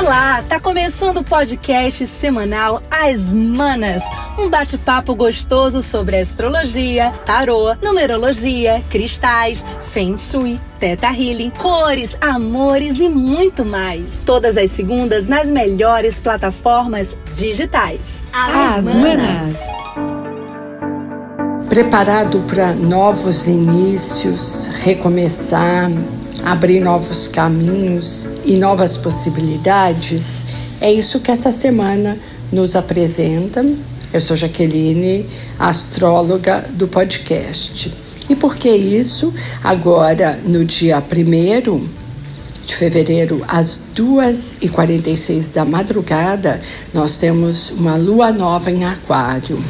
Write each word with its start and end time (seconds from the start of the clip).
Olá, 0.00 0.42
tá 0.48 0.58
começando 0.58 1.18
o 1.18 1.22
podcast 1.22 2.06
semanal 2.06 2.82
As 2.90 3.34
Manas, 3.34 4.02
um 4.38 4.48
bate-papo 4.48 5.14
gostoso 5.14 5.82
sobre 5.82 6.16
astrologia, 6.16 7.12
tarô, 7.26 7.74
numerologia, 7.82 8.82
cristais, 8.88 9.62
feng 9.92 10.16
shui, 10.16 10.58
teta 10.78 11.08
healing, 11.08 11.50
cores, 11.50 12.16
amores 12.18 12.98
e 12.98 13.10
muito 13.10 13.62
mais. 13.62 14.22
Todas 14.24 14.56
as 14.56 14.70
segundas 14.70 15.26
nas 15.26 15.50
melhores 15.50 16.18
plataformas 16.18 17.14
digitais. 17.34 18.22
As, 18.32 18.78
As 18.78 18.84
Manas. 18.84 19.60
Preparado 21.68 22.40
para 22.48 22.72
novos 22.72 23.46
inícios, 23.46 24.68
recomeçar, 24.82 25.90
abrir 26.44 26.80
novos 26.80 27.28
caminhos 27.28 28.28
e 28.44 28.56
novas 28.58 28.96
possibilidades, 28.96 30.44
é 30.80 30.92
isso 30.92 31.20
que 31.20 31.30
essa 31.30 31.52
semana 31.52 32.18
nos 32.50 32.74
apresenta. 32.74 33.64
Eu 34.12 34.20
sou 34.20 34.36
Jaqueline, 34.36 35.26
astróloga 35.58 36.66
do 36.72 36.88
podcast. 36.88 37.92
E 38.28 38.34
por 38.34 38.56
que 38.56 38.70
isso? 38.70 39.32
Agora, 39.62 40.40
no 40.44 40.64
dia 40.64 40.98
1 41.02 41.88
de 42.64 42.76
fevereiro, 42.76 43.44
às 43.48 43.82
2h46 43.96 45.52
da 45.52 45.64
madrugada, 45.64 46.60
nós 46.94 47.18
temos 47.18 47.70
uma 47.70 47.96
lua 47.96 48.32
nova 48.32 48.70
em 48.70 48.84
Aquário. 48.84 49.62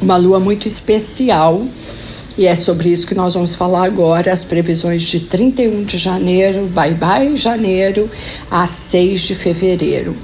Uma 0.00 0.16
lua 0.16 0.38
muito 0.38 0.68
especial 0.68 1.62
e 2.36 2.46
é 2.46 2.56
sobre 2.56 2.88
isso 2.88 3.06
que 3.06 3.14
nós 3.14 3.34
vamos 3.34 3.54
falar 3.54 3.84
agora, 3.84 4.32
as 4.32 4.44
previsões 4.44 5.02
de 5.02 5.20
31 5.20 5.84
de 5.84 5.96
janeiro, 5.96 6.66
bye 6.66 6.92
bye 6.94 7.36
janeiro, 7.36 8.10
a 8.50 8.66
6 8.66 9.20
de 9.22 9.34
fevereiro. 9.34 10.16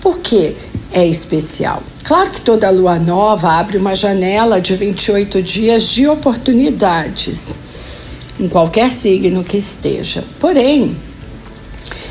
Por 0.00 0.18
que 0.20 0.56
é 0.92 1.06
especial? 1.06 1.82
Claro 2.04 2.30
que 2.30 2.40
toda 2.40 2.70
lua 2.70 2.98
nova 2.98 3.52
abre 3.52 3.76
uma 3.76 3.94
janela 3.94 4.60
de 4.60 4.74
28 4.74 5.42
dias 5.42 5.82
de 5.84 6.08
oportunidades, 6.08 7.58
em 8.40 8.48
qualquer 8.48 8.90
signo 8.90 9.44
que 9.44 9.58
esteja. 9.58 10.24
Porém, 10.40 10.96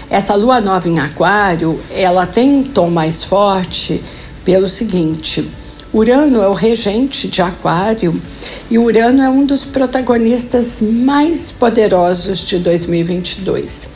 essa 0.09 0.35
lua 0.35 0.61
nova 0.61 0.87
em 0.87 0.99
Aquário, 0.99 1.79
ela 1.91 2.27
tem 2.27 2.49
um 2.49 2.63
tom 2.63 2.89
mais 2.89 3.23
forte 3.23 4.01
pelo 4.45 4.67
seguinte: 4.67 5.45
Urano 5.93 6.41
é 6.41 6.47
o 6.49 6.53
regente 6.53 7.29
de 7.29 7.41
Aquário 7.41 8.21
e 8.69 8.77
Urano 8.77 9.21
é 9.21 9.29
um 9.29 9.45
dos 9.45 9.63
protagonistas 9.63 10.81
mais 10.81 11.49
poderosos 11.49 12.39
de 12.39 12.59
2022. 12.59 13.87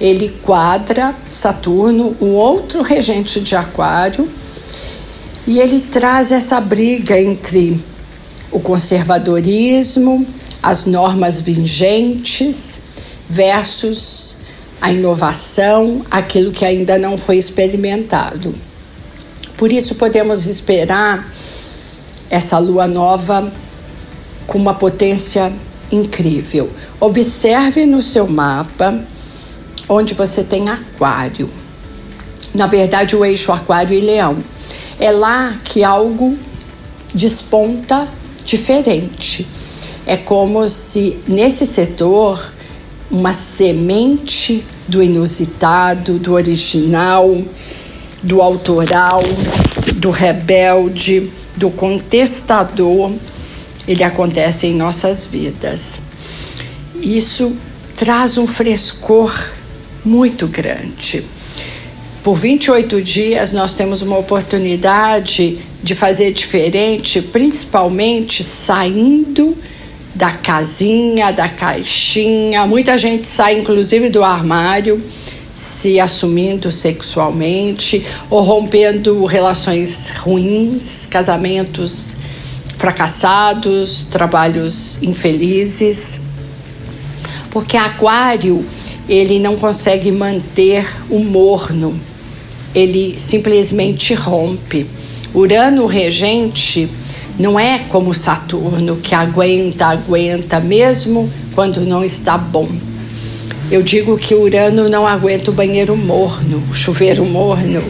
Ele 0.00 0.28
quadra 0.42 1.14
Saturno, 1.28 2.16
um 2.20 2.32
outro 2.32 2.82
regente 2.82 3.40
de 3.40 3.54
Aquário, 3.54 4.28
e 5.46 5.60
ele 5.60 5.80
traz 5.80 6.32
essa 6.32 6.60
briga 6.60 7.20
entre 7.20 7.80
o 8.50 8.58
conservadorismo, 8.58 10.26
as 10.60 10.86
normas 10.86 11.40
vigentes 11.40 12.80
versus 13.30 14.36
a 14.80 14.92
inovação, 14.92 16.04
aquilo 16.10 16.50
que 16.50 16.64
ainda 16.64 16.98
não 16.98 17.16
foi 17.16 17.36
experimentado. 17.36 18.52
Por 19.56 19.72
isso 19.72 19.94
podemos 19.94 20.46
esperar 20.46 21.28
essa 22.28 22.58
lua 22.58 22.86
nova 22.86 23.50
com 24.46 24.58
uma 24.58 24.74
potência 24.74 25.52
incrível. 25.90 26.70
Observe 27.00 27.86
no 27.86 28.02
seu 28.02 28.26
mapa 28.26 29.02
onde 29.88 30.14
você 30.14 30.42
tem 30.42 30.68
aquário. 30.68 31.48
Na 32.54 32.66
verdade, 32.66 33.14
o 33.14 33.24
eixo 33.24 33.52
aquário 33.52 33.96
e 33.96 34.00
leão. 34.00 34.36
É 34.98 35.10
lá 35.10 35.56
que 35.64 35.84
algo 35.84 36.36
desponta 37.14 38.08
diferente. 38.44 39.46
É 40.06 40.16
como 40.16 40.68
se 40.68 41.18
nesse 41.26 41.66
setor 41.66 42.52
uma 43.10 43.34
semente 43.34 44.64
do 44.88 45.02
inusitado, 45.02 46.18
do 46.18 46.32
original, 46.32 47.30
do 48.22 48.42
autoral, 48.42 49.22
do 49.96 50.10
rebelde, 50.10 51.30
do 51.56 51.70
contestador, 51.70 53.12
ele 53.86 54.02
acontece 54.02 54.66
em 54.66 54.74
nossas 54.74 55.26
vidas. 55.26 55.98
Isso 57.00 57.56
traz 57.96 58.36
um 58.36 58.46
frescor 58.46 59.32
muito 60.04 60.46
grande. 60.46 61.24
Por 62.22 62.36
28 62.36 63.00
dias, 63.02 63.52
nós 63.52 63.74
temos 63.74 64.02
uma 64.02 64.18
oportunidade 64.18 65.58
de 65.82 65.94
fazer 65.94 66.32
diferente, 66.32 67.22
principalmente 67.22 68.42
saindo 68.42 69.56
da 70.12 70.32
casinha, 70.32 71.30
da 71.30 71.48
caixinha. 71.48 72.66
Muita 72.66 72.98
gente 72.98 73.28
sai, 73.28 73.58
inclusive, 73.58 74.08
do 74.08 74.24
armário 74.24 75.00
se 75.56 75.98
assumindo 75.98 76.70
sexualmente 76.70 78.04
ou 78.28 78.42
rompendo 78.42 79.24
relações 79.24 80.10
ruins, 80.18 81.06
casamentos 81.06 82.16
fracassados, 82.76 84.04
trabalhos 84.06 85.02
infelizes. 85.02 86.20
Porque 87.50 87.76
Aquário, 87.76 88.64
ele 89.08 89.38
não 89.38 89.56
consegue 89.56 90.12
manter 90.12 90.86
o 91.08 91.18
morno, 91.18 91.98
ele 92.74 93.16
simplesmente 93.18 94.12
rompe. 94.14 94.86
Urano 95.34 95.86
regente 95.86 96.88
não 97.38 97.58
é 97.58 97.78
como 97.88 98.14
Saturno 98.14 98.96
que 98.96 99.14
aguenta, 99.14 99.86
aguenta 99.86 100.60
mesmo 100.60 101.30
quando 101.54 101.80
não 101.82 102.04
está 102.04 102.36
bom. 102.36 102.68
Eu 103.70 103.82
digo 103.82 104.16
que 104.16 104.34
Urano 104.34 104.88
não 104.88 105.06
aguenta 105.06 105.50
o 105.50 105.54
banheiro 105.54 105.96
morno, 105.96 106.62
o 106.70 106.74
chuveiro 106.74 107.24
morno. 107.24 107.82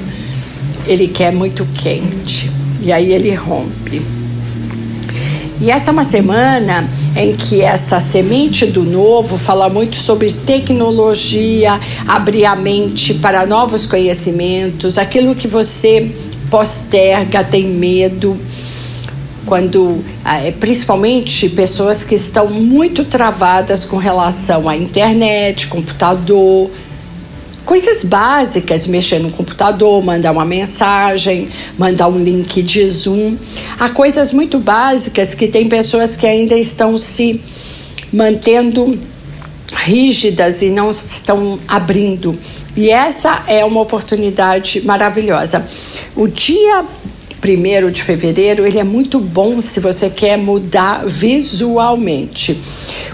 Ele 0.86 1.06
quer 1.06 1.32
muito 1.32 1.66
quente. 1.74 2.50
E 2.80 2.90
aí 2.90 3.12
ele 3.12 3.34
rompe. 3.34 4.00
E 5.60 5.70
essa 5.70 5.90
é 5.90 5.92
uma 5.92 6.04
semana 6.04 6.88
em 7.16 7.34
que 7.34 7.62
essa 7.62 8.00
semente 8.00 8.66
do 8.66 8.84
novo 8.84 9.36
fala 9.38 9.68
muito 9.68 9.96
sobre 9.96 10.32
tecnologia, 10.32 11.80
abrir 12.06 12.44
a 12.44 12.54
mente 12.54 13.14
para 13.14 13.46
novos 13.46 13.86
conhecimentos, 13.86 14.98
aquilo 14.98 15.34
que 15.34 15.48
você 15.48 16.10
posterga, 16.50 17.42
tem 17.42 17.66
medo 17.66 18.38
quando 19.46 20.04
ah, 20.24 20.44
é, 20.44 20.50
principalmente 20.50 21.48
pessoas 21.50 22.02
que 22.04 22.16
estão 22.16 22.48
muito 22.48 23.04
travadas 23.04 23.84
com 23.84 23.96
relação 23.96 24.68
à 24.68 24.76
internet, 24.76 25.68
computador, 25.68 26.70
coisas 27.64 28.04
básicas, 28.04 28.86
mexer 28.86 29.20
no 29.20 29.30
computador, 29.30 30.02
mandar 30.04 30.32
uma 30.32 30.44
mensagem, 30.44 31.48
mandar 31.78 32.08
um 32.08 32.18
link 32.18 32.62
de 32.62 32.86
Zoom. 32.88 33.36
Há 33.78 33.88
coisas 33.88 34.32
muito 34.32 34.58
básicas 34.58 35.34
que 35.34 35.48
tem 35.48 35.68
pessoas 35.68 36.16
que 36.16 36.26
ainda 36.26 36.56
estão 36.56 36.98
se 36.98 37.40
mantendo 38.12 38.98
rígidas 39.72 40.62
e 40.62 40.70
não 40.70 40.90
estão 40.90 41.58
abrindo. 41.66 42.38
E 42.76 42.90
essa 42.90 43.42
é 43.46 43.64
uma 43.64 43.80
oportunidade 43.80 44.82
maravilhosa. 44.82 45.66
O 46.14 46.28
dia 46.28 46.84
primeiro 47.40 47.90
de 47.90 48.02
fevereiro, 48.02 48.66
ele 48.66 48.78
é 48.78 48.84
muito 48.84 49.20
bom 49.20 49.60
se 49.60 49.80
você 49.80 50.10
quer 50.10 50.36
mudar 50.36 51.04
visualmente. 51.06 52.60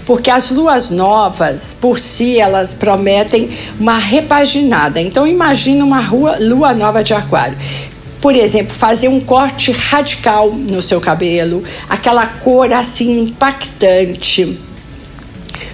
Porque 0.05 0.29
as 0.29 0.49
luas 0.51 0.89
novas, 0.89 1.75
por 1.79 1.99
si, 1.99 2.39
elas 2.39 2.73
prometem 2.73 3.49
uma 3.79 3.97
repaginada. 3.97 4.99
Então 4.99 5.27
imagina 5.27 5.83
uma 5.83 5.99
rua, 5.99 6.37
lua 6.39 6.73
nova 6.73 7.03
de 7.03 7.13
aquário 7.13 7.57
por 8.21 8.33
exemplo, 8.33 8.73
fazer 8.73 9.09
um 9.09 9.19
corte 9.19 9.73
radical 9.73 10.49
no 10.49 10.81
seu 10.81 11.01
cabelo, 11.01 11.61
aquela 11.89 12.25
cor 12.25 12.71
assim 12.71 13.23
impactante 13.23 14.57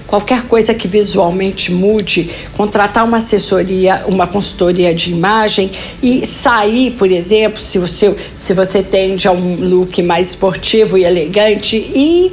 qualquer 0.10 0.46
coisa 0.48 0.74
que 0.74 0.88
visualmente 0.88 1.72
mude, 1.72 2.32
contratar 2.58 3.06
uma 3.06 3.18
assessoria, 3.18 4.06
uma 4.08 4.26
consultoria 4.26 4.92
de 4.92 5.12
imagem 5.12 5.70
e 6.02 6.26
sair, 6.26 6.92
por 6.92 7.12
exemplo, 7.12 7.62
se 7.62 7.78
você, 7.78 8.16
se 8.36 8.54
você 8.56 8.82
tende 8.82 9.28
a 9.28 9.32
um 9.32 9.56
look 9.56 10.02
mais 10.02 10.30
esportivo 10.30 10.98
e 10.98 11.06
elegante 11.06 11.78
e 11.78 12.32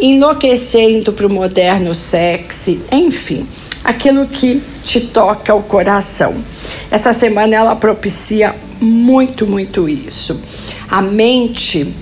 enlouquecendo 0.00 1.12
para 1.12 1.26
o 1.26 1.30
moderno 1.30 1.96
sexy, 1.96 2.80
enfim, 2.92 3.44
aquilo 3.82 4.28
que 4.28 4.62
te 4.84 5.00
toca 5.00 5.52
o 5.52 5.64
coração. 5.64 6.36
Essa 6.92 7.12
semana 7.12 7.56
ela 7.56 7.74
propicia 7.74 8.54
muito, 8.80 9.48
muito 9.48 9.88
isso. 9.88 10.40
A 10.88 11.02
mente 11.02 11.92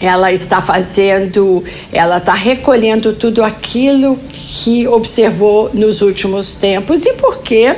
ela 0.00 0.32
está 0.32 0.60
fazendo, 0.60 1.64
ela 1.92 2.18
está 2.18 2.32
recolhendo 2.32 3.12
tudo 3.12 3.42
aquilo 3.42 4.16
que 4.32 4.86
observou 4.86 5.70
nos 5.74 6.02
últimos 6.02 6.54
tempos. 6.54 7.04
E 7.04 7.14
por 7.14 7.42
quê? 7.42 7.76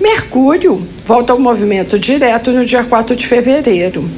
Mercúrio 0.00 0.86
volta 1.04 1.32
ao 1.32 1.38
movimento 1.38 1.98
direto 1.98 2.52
no 2.52 2.64
dia 2.64 2.84
4 2.84 3.16
de 3.16 3.26
fevereiro. 3.26 4.08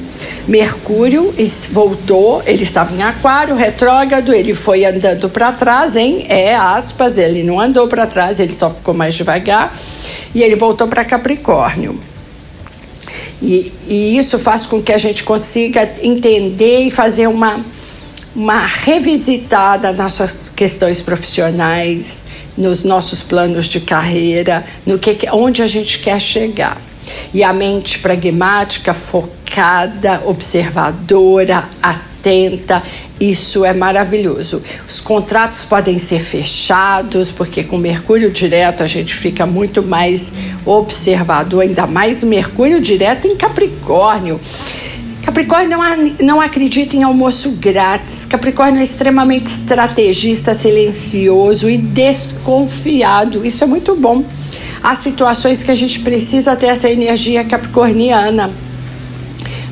Mercúrio 0.46 1.32
voltou, 1.70 2.42
ele 2.46 2.62
estava 2.62 2.94
em 2.94 3.02
Aquário, 3.02 3.54
retrógrado, 3.54 4.32
ele 4.32 4.54
foi 4.54 4.84
andando 4.84 5.28
para 5.28 5.52
trás, 5.52 5.94
hein? 5.94 6.24
É 6.28 6.54
aspas, 6.54 7.18
ele 7.18 7.42
não 7.42 7.60
andou 7.60 7.86
para 7.86 8.06
trás, 8.06 8.40
ele 8.40 8.52
só 8.52 8.70
ficou 8.70 8.94
mais 8.94 9.14
devagar 9.14 9.76
e 10.34 10.42
ele 10.42 10.56
voltou 10.56 10.88
para 10.88 11.04
Capricórnio. 11.04 11.98
E, 13.40 13.72
e, 13.86 14.18
isso 14.18 14.38
faz 14.38 14.66
com 14.66 14.82
que 14.82 14.92
a 14.92 14.98
gente 14.98 15.22
consiga 15.22 15.88
entender 16.02 16.82
e 16.82 16.90
fazer 16.90 17.28
uma, 17.28 17.64
uma 18.34 18.66
revisitada 18.66 19.92
nas 19.92 20.18
nossas 20.18 20.48
questões 20.48 21.00
profissionais, 21.00 22.24
nos 22.56 22.82
nossos 22.82 23.22
planos 23.22 23.66
de 23.66 23.80
carreira, 23.80 24.64
no 24.84 24.98
que, 24.98 25.16
onde 25.32 25.62
a 25.62 25.68
gente 25.68 26.00
quer 26.00 26.20
chegar. 26.20 26.80
E 27.32 27.42
a 27.42 27.52
mente 27.52 28.00
pragmática, 28.00 28.92
focada, 28.92 30.22
observadora, 30.26 31.68
atenta, 31.80 32.82
isso 33.20 33.64
é 33.64 33.74
maravilhoso. 33.74 34.62
Os 34.88 35.00
contratos 35.00 35.64
podem 35.64 35.98
ser 35.98 36.20
fechados, 36.20 37.30
porque 37.30 37.64
com 37.64 37.76
Mercúrio 37.76 38.30
direto 38.30 38.82
a 38.82 38.86
gente 38.86 39.14
fica 39.14 39.44
muito 39.44 39.82
mais 39.82 40.32
observador, 40.64 41.62
ainda 41.62 41.86
mais 41.86 42.22
Mercúrio 42.22 42.80
direto 42.80 43.26
em 43.26 43.36
Capricórnio. 43.36 44.40
Capricórnio 45.24 45.68
não, 45.68 46.14
não 46.20 46.40
acredita 46.40 46.96
em 46.96 47.02
almoço 47.02 47.50
grátis. 47.60 48.24
Capricórnio 48.24 48.80
é 48.80 48.84
extremamente 48.84 49.46
estrategista, 49.46 50.54
silencioso 50.54 51.68
e 51.68 51.76
desconfiado. 51.76 53.44
Isso 53.44 53.62
é 53.62 53.66
muito 53.66 53.94
bom. 53.94 54.24
Há 54.82 54.94
situações 54.96 55.62
que 55.62 55.70
a 55.70 55.74
gente 55.74 56.00
precisa 56.00 56.56
ter 56.56 56.66
essa 56.66 56.88
energia 56.88 57.44
capricorniana 57.44 58.50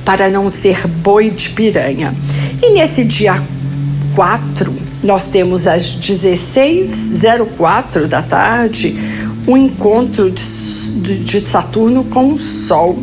para 0.04 0.28
não 0.28 0.48
ser 0.48 0.86
boi 0.86 1.30
de 1.30 1.50
piranha. 1.50 2.14
E 2.62 2.70
nesse 2.70 3.04
dia 3.04 3.42
4, 4.14 4.74
nós 5.04 5.28
temos 5.28 5.66
às 5.66 5.96
16h04 5.96 8.06
da 8.06 8.22
tarde 8.22 8.96
um 9.46 9.56
encontro 9.56 10.30
de, 10.30 11.18
de 11.18 11.46
Saturno 11.46 12.04
com 12.04 12.32
o 12.32 12.38
Sol. 12.38 12.98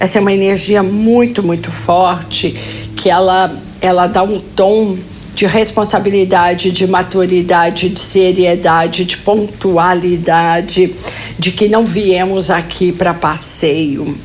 Essa 0.00 0.18
é 0.18 0.20
uma 0.20 0.32
energia 0.32 0.82
muito, 0.82 1.42
muito 1.42 1.70
forte 1.70 2.50
que 2.96 3.10
ela, 3.10 3.54
ela 3.80 4.06
dá 4.06 4.22
um 4.22 4.38
tom 4.38 4.96
de 5.34 5.46
responsabilidade, 5.46 6.70
de 6.70 6.86
maturidade, 6.86 7.88
de 7.88 7.98
seriedade, 7.98 9.04
de 9.04 9.16
pontualidade, 9.18 10.94
de 11.38 11.50
que 11.50 11.68
não 11.68 11.84
viemos 11.84 12.50
aqui 12.50 12.92
para 12.92 13.12
passeio. 13.12 14.16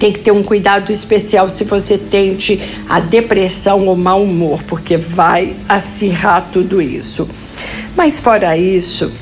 Tem 0.00 0.12
que 0.12 0.18
ter 0.18 0.32
um 0.32 0.42
cuidado 0.42 0.90
especial 0.90 1.48
se 1.48 1.62
você 1.62 1.96
tende 1.96 2.60
a 2.88 2.98
depressão 2.98 3.86
ou 3.86 3.94
mau 3.94 4.24
humor, 4.24 4.60
porque 4.64 4.96
vai 4.96 5.54
acirrar 5.68 6.48
tudo 6.50 6.82
isso. 6.82 7.28
Mas 7.94 8.18
fora 8.18 8.56
isso, 8.56 9.12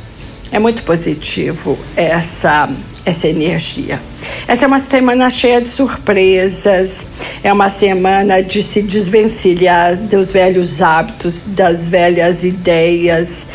é 0.50 0.58
muito 0.58 0.82
positivo 0.84 1.78
essa 1.94 2.70
essa 3.08 3.26
energia. 3.26 4.00
Essa 4.46 4.64
é 4.64 4.68
uma 4.68 4.78
semana 4.78 5.30
cheia 5.30 5.60
de 5.60 5.68
surpresas, 5.68 7.06
é 7.42 7.52
uma 7.52 7.70
semana 7.70 8.42
de 8.42 8.62
se 8.62 8.82
desvencilhar 8.82 9.96
dos 9.96 10.30
velhos 10.30 10.82
hábitos, 10.82 11.46
das 11.48 11.88
velhas 11.88 12.44
ideias. 12.44 13.46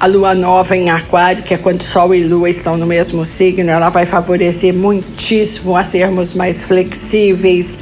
A 0.00 0.06
lua 0.06 0.34
nova 0.34 0.76
em 0.76 0.90
Aquário, 0.90 1.42
que 1.42 1.54
é 1.54 1.56
quando 1.56 1.82
Sol 1.82 2.14
e 2.14 2.24
Lua 2.24 2.50
estão 2.50 2.76
no 2.76 2.86
mesmo 2.86 3.24
signo, 3.24 3.70
ela 3.70 3.90
vai 3.90 4.04
favorecer 4.04 4.74
muitíssimo 4.74 5.76
a 5.76 5.84
sermos 5.84 6.34
mais 6.34 6.64
flexíveis, 6.64 7.78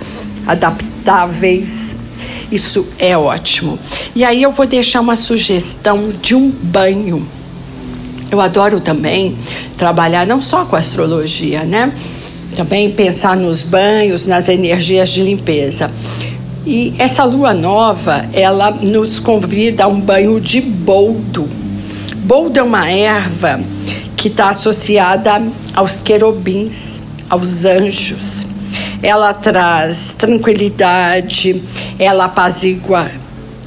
adaptáveis. 0.47 1.97
Isso 2.51 2.87
é 2.99 3.17
ótimo. 3.17 3.79
E 4.15 4.25
aí 4.25 4.43
eu 4.43 4.53
vou 4.53 4.67
deixar 4.67 5.01
uma 5.01 5.17
sugestão 5.17 6.11
de 6.21 6.35
um 6.35 6.51
banho 6.51 7.27
eu 8.33 8.41
adoro 8.41 8.81
também 8.81 9.37
trabalhar 9.77 10.27
não 10.27 10.41
só 10.41 10.65
com 10.65 10.75
astrologia, 10.75 11.65
né? 11.65 11.93
Também 12.57 12.91
pensar 12.91 13.37
nos 13.37 13.61
banhos, 13.61 14.27
nas 14.27 14.49
energias 14.49 15.11
de 15.11 15.23
limpeza. 15.23 15.91
E 16.67 16.95
essa 16.99 17.25
lua 17.25 17.53
nova, 17.53 18.25
ela 18.33 18.71
nos 18.71 19.19
convida 19.19 19.85
a 19.85 19.87
um 19.87 20.01
banho 20.01 20.41
de 20.41 20.63
boldo. 20.63 21.47
Boldo 22.23 22.61
é 22.61 22.63
uma 22.63 22.89
erva 22.89 23.61
que 24.17 24.29
está 24.29 24.51
associada 24.51 25.43
aos 25.75 26.01
querubins, 26.01 27.03
aos 27.29 27.65
anjos. 27.65 28.47
Ela 29.03 29.35
traz 29.35 30.15
tranquilidade, 30.17 31.61
ela 31.99 32.27
apazigua 32.27 33.11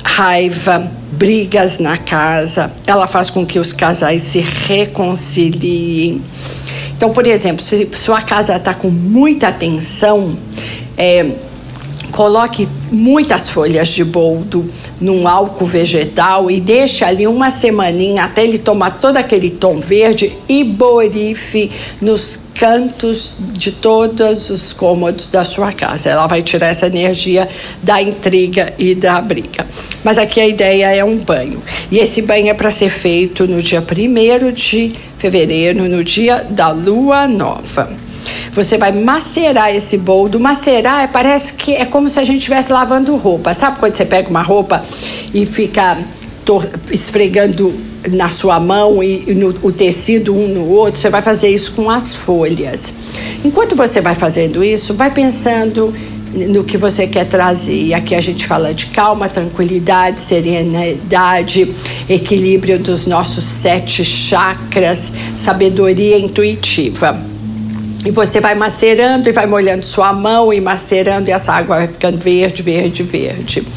raiva, 0.02 0.90
brigas 1.12 1.80
na 1.80 1.98
casa, 1.98 2.72
ela 2.88 3.08
faz 3.08 3.30
com 3.30 3.46
que 3.46 3.60
os 3.60 3.74
casais 3.74 4.24
se 4.24 4.40
reconciliem. 4.40 6.22
Então, 6.96 7.12
por 7.12 7.28
exemplo, 7.28 7.62
se 7.62 7.90
sua 7.92 8.22
casa 8.22 8.56
está 8.56 8.74
com 8.74 8.90
muita 8.90 9.52
tensão, 9.52 10.38
é, 10.98 11.26
coloque 12.16 12.66
muitas 12.90 13.50
folhas 13.50 13.90
de 13.90 14.06
boldo 14.06 14.66
num 15.02 15.28
álcool 15.28 15.66
vegetal 15.66 16.50
e 16.50 16.62
deixe 16.62 17.04
ali 17.04 17.28
uma 17.28 17.52
semaninha 17.52 18.24
até 18.24 18.46
ele 18.46 18.58
tomar 18.58 19.02
todo 19.02 19.18
aquele 19.18 19.50
tom 19.50 19.82
verde 19.82 20.32
e 20.48 20.64
borife 20.64 21.70
nos 22.02 22.46
cantos 22.56 23.36
de 23.52 23.74
todos 23.74 24.50
os 24.50 24.72
cômodos 24.72 25.28
da 25.28 25.44
sua 25.44 25.74
casa. 25.74 26.10
Ela 26.10 26.26
vai 26.26 26.42
tirar 26.42 26.68
essa 26.68 26.88
energia 26.88 27.50
da 27.84 28.02
intriga 28.02 28.74
e 28.80 28.96
da 28.96 29.20
briga. 29.20 29.68
Mas 30.02 30.18
aqui 30.18 30.40
a 30.40 30.48
ideia 30.48 30.96
é 30.96 31.04
um 31.04 31.18
banho. 31.18 31.62
E 31.92 31.98
esse 31.98 32.22
banho 32.22 32.48
é 32.48 32.54
para 32.54 32.72
ser 32.72 32.90
feito 32.90 33.46
no 33.46 33.62
dia 33.62 33.84
1 33.84 34.54
de 34.54 34.94
fevereiro, 35.18 35.90
no 35.90 36.02
dia 36.02 36.46
da 36.50 36.72
lua 36.72 37.28
nova. 37.28 38.05
Você 38.56 38.78
vai 38.78 38.94
macerar 38.94 39.76
esse 39.76 39.98
boldo. 39.98 40.40
Macerar 40.40 41.04
é, 41.04 41.08
parece 41.08 41.54
que 41.56 41.74
é 41.74 41.84
como 41.84 42.10
se 42.10 42.18
a 42.20 42.24
gente 42.24 42.38
estivesse 42.38 42.72
lavando 42.72 43.14
roupa. 43.18 43.54
Sabe 43.54 43.80
quando 43.80 43.94
você 43.94 44.06
pega 44.06 44.30
uma 44.30 44.42
roupa 44.42 44.82
e 45.34 45.46
fica 45.46 45.98
esfregando 46.90 47.74
na 48.12 48.30
sua 48.30 48.58
mão 48.60 49.04
e, 49.04 49.34
no, 49.34 49.50
o 49.62 49.74
tecido 49.74 50.34
um 50.34 50.48
no 50.48 50.70
outro, 50.70 50.98
você 50.98 51.10
vai 51.10 51.22
fazer 51.22 51.50
isso 51.50 51.74
com 51.74 51.90
as 51.90 52.16
folhas. 52.16 52.94
Enquanto 53.44 53.76
você 53.76 54.00
vai 54.00 54.16
fazendo 54.16 54.64
isso, 54.64 54.94
vai 54.94 55.12
pensando 55.12 55.94
no 56.34 56.64
que 56.64 56.78
você 56.78 57.08
quer 57.08 57.26
trazer. 57.26 57.88
E 57.88 57.94
aqui 57.94 58.16
a 58.16 58.22
gente 58.22 58.48
fala 58.48 58.74
de 58.74 58.86
calma, 58.88 59.28
tranquilidade, 59.28 60.22
serenidade, 60.22 61.70
equilíbrio 62.08 62.80
dos 62.80 63.06
nossos 63.06 63.44
sete 63.44 64.06
chakras, 64.06 65.12
sabedoria 65.36 66.18
intuitiva. 66.18 67.35
E 68.06 68.12
você 68.12 68.40
vai 68.40 68.54
macerando 68.54 69.28
e 69.28 69.32
vai 69.32 69.48
molhando 69.48 69.84
sua 69.84 70.14
mão 70.14 70.54
e 70.54 70.62
macerando 70.62 71.28
e 71.28 71.34
essa 71.34 71.52
água 71.52 71.78
vai 71.78 71.88
ficando 71.88 72.20
verde, 72.20 72.62
verde, 72.62 73.02
verde. 73.02 73.68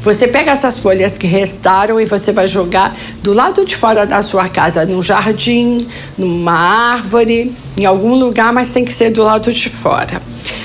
Você 0.00 0.28
pega 0.28 0.52
essas 0.52 0.78
folhas 0.78 1.18
que 1.18 1.26
restaram 1.26 2.00
e 2.00 2.04
você 2.04 2.30
vai 2.30 2.46
jogar 2.46 2.96
do 3.22 3.32
lado 3.32 3.64
de 3.64 3.74
fora 3.74 4.06
da 4.06 4.22
sua 4.22 4.48
casa, 4.48 4.86
num 4.86 5.02
jardim, 5.02 5.84
numa 6.16 6.52
árvore, 6.94 7.52
em 7.76 7.84
algum 7.84 8.14
lugar, 8.14 8.52
mas 8.52 8.70
tem 8.70 8.84
que 8.84 8.92
ser 8.92 9.10
do 9.10 9.24
lado 9.24 9.52
de 9.52 9.68
fora. 9.68 10.22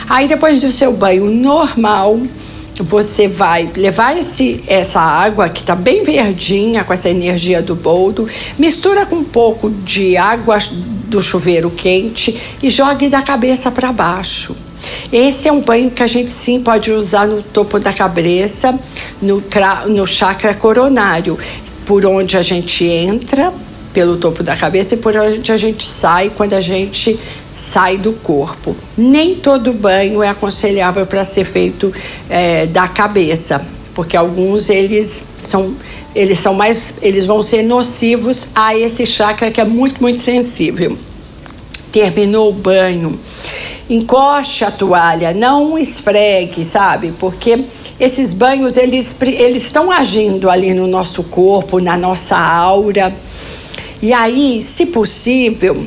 Aí 0.08 0.28
depois 0.28 0.62
do 0.62 0.72
seu 0.72 0.94
banho 0.94 1.26
normal, 1.26 2.20
você 2.80 3.28
vai 3.28 3.70
levar 3.76 4.18
esse, 4.18 4.64
essa 4.68 5.00
água 5.00 5.50
que 5.50 5.62
está 5.62 5.76
bem 5.76 6.04
verdinha 6.04 6.84
com 6.84 6.94
essa 6.94 7.10
energia 7.10 7.62
do 7.62 7.76
boldo, 7.76 8.28
mistura 8.58 9.06
com 9.06 9.18
um 9.18 9.24
pouco 9.24 9.70
de 9.70 10.18
água 10.18 10.58
do 11.06 11.22
chuveiro 11.22 11.70
quente 11.70 12.38
e 12.62 12.70
jogue 12.70 13.10
da 13.10 13.22
cabeça 13.22 13.72
para 13.72 13.92
baixo. 13.92 14.56
Esse 15.12 15.48
é 15.48 15.52
um 15.52 15.62
banho 15.62 15.92
que 15.92 16.04
a 16.04 16.08
gente 16.08 16.30
sim 16.30 16.62
pode 16.62 16.92
usar 16.92 17.28
no 17.28 17.42
topo 17.42 17.80
da 17.80 17.92
cabeça, 17.92 18.78
no, 19.22 19.44
no 19.88 20.06
chakra 20.06 20.54
coronário, 20.54 21.38
por 21.86 22.06
onde 22.06 22.38
a 22.38 22.42
gente 22.42 22.86
entra 22.86 23.54
pelo 23.98 24.18
topo 24.18 24.44
da 24.44 24.56
cabeça 24.56 24.94
e 24.94 24.98
por 25.00 25.16
onde 25.16 25.52
a 25.52 25.58
gente 25.58 25.84
sai 25.84 26.30
quando 26.30 26.54
a 26.54 26.62
gente 26.62 27.20
sai 27.52 27.98
do 27.98 28.14
corpo. 28.14 28.76
Nem 28.96 29.34
todo 29.34 29.74
banho 29.74 30.22
é 30.22 30.30
aconselhável 30.30 31.04
para 31.08 31.26
ser 31.26 31.44
feito 31.44 31.92
é, 32.30 32.68
da 32.68 32.88
cabeça, 32.88 33.60
porque 33.96 34.16
alguns 34.16 34.70
eles 34.70 35.24
são 35.44 35.74
eles 36.14 36.38
são 36.38 36.54
mais 36.54 37.00
eles 37.02 37.26
vão 37.26 37.42
ser 37.42 37.64
nocivos 37.64 38.50
a 38.54 38.78
esse 38.78 39.04
chakra 39.04 39.50
que 39.50 39.60
é 39.60 39.66
muito 39.66 40.00
muito 40.00 40.22
sensível. 40.22 40.96
Terminou 41.92 42.50
o 42.50 42.54
banho, 42.54 43.20
encoste 43.90 44.64
a 44.64 44.70
toalha, 44.70 45.34
não 45.34 45.76
esfregue, 45.76 46.64
sabe? 46.64 47.16
Porque 47.18 47.66
esses 48.00 48.32
banhos 48.32 48.78
eles 48.78 49.16
eles 49.24 49.64
estão 49.64 49.90
agindo 49.90 50.52
ali 50.52 50.76
no 50.76 50.86
nosso 50.86 51.24
corpo, 51.24 51.80
na 51.80 51.98
nossa 51.98 52.38
aura. 52.38 53.12
E 54.02 54.14
aí, 54.14 54.62
se 54.62 54.88
possível, 54.88 55.86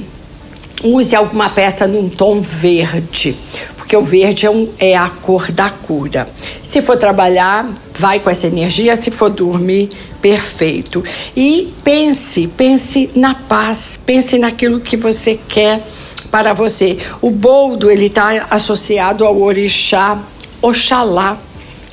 use 0.83 1.15
alguma 1.15 1.51
peça 1.51 1.87
num 1.87 2.09
tom 2.09 2.41
verde, 2.41 3.37
porque 3.77 3.97
o 3.97 4.03
verde 4.03 4.47
é, 4.47 4.51
um, 4.51 4.69
é, 4.79 4.97
a 4.97 5.09
cor 5.09 5.53
da 5.53 5.71
cura. 5.71 6.29
Se 6.63 6.81
for 6.83 6.97
trabalhar, 6.97 7.69
vai 7.99 8.21
com 8.21 8.31
essa 8.31 8.47
energia, 8.47 8.97
se 8.97 9.11
for 9.11 9.31
dormir, 9.31 9.91
perfeito. 10.21 11.05
E 11.37 11.73
pense, 11.85 12.49
pense 12.49 13.11
na 13.15 13.35
paz, 13.35 13.99
pense 14.05 14.39
naquilo 14.39 14.81
que 14.81 14.97
você 14.97 15.39
quer 15.49 15.83
para 16.31 16.53
você. 16.53 16.99
O 17.21 17.31
boldo, 17.31 17.91
ele 17.91 18.07
está 18.07 18.47
associado 18.51 19.25
ao 19.25 19.41
orixá 19.41 20.19
Oxalá, 20.63 21.39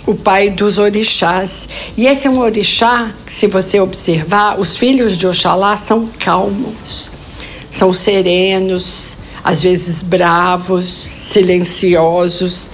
o 0.07 0.15
pai 0.15 0.49
dos 0.49 0.79
orixás. 0.79 1.69
E 1.95 2.07
esse 2.07 2.25
é 2.25 2.29
um 2.29 2.39
orixá, 2.39 3.11
se 3.27 3.45
você 3.45 3.79
observar, 3.79 4.59
os 4.59 4.75
filhos 4.75 5.15
de 5.15 5.27
Oxalá 5.27 5.77
são 5.77 6.09
calmos 6.17 7.17
são 7.77 7.93
serenos, 7.93 9.17
às 9.43 9.61
vezes 9.61 10.01
bravos, 10.01 10.87
silenciosos. 10.87 12.71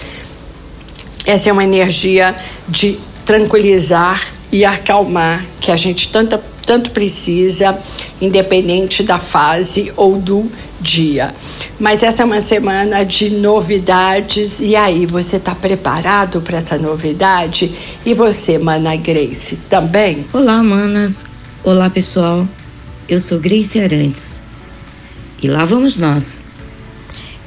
Essa 1.26 1.50
é 1.50 1.52
uma 1.52 1.64
energia 1.64 2.36
de 2.68 3.00
tranquilizar 3.26 4.26
e 4.52 4.64
acalmar 4.64 5.46
que 5.60 5.72
a 5.72 5.78
gente 5.78 6.12
tanto, 6.12 6.40
tanto 6.66 6.92
precisa, 6.92 7.78
independente 8.22 9.04
da 9.04 9.20
fase 9.20 9.92
ou 9.96 10.18
do 10.18 10.50
dia. 10.80 11.34
Mas 11.80 12.04
essa 12.04 12.24
é 12.24 12.26
uma 12.26 12.42
semana 12.42 13.04
de 13.04 13.32
novidades 13.32 14.60
e 14.60 14.76
aí 14.76 15.06
você 15.06 15.38
está 15.38 15.56
preparado 15.56 16.42
para 16.42 16.58
essa 16.58 16.78
novidade? 16.78 17.74
E 18.06 18.14
você, 18.14 18.58
Mana 18.58 18.96
Grace, 18.96 19.58
também? 19.70 20.26
Olá, 20.34 20.62
manas. 20.62 21.26
Olá, 21.64 21.90
pessoal. 21.90 22.48
Eu 23.08 23.20
sou 23.20 23.40
Grace 23.40 23.80
Arantes 23.80 24.42
e 25.42 25.48
lá 25.48 25.66
vamos 25.66 25.98
nós. 25.98 26.44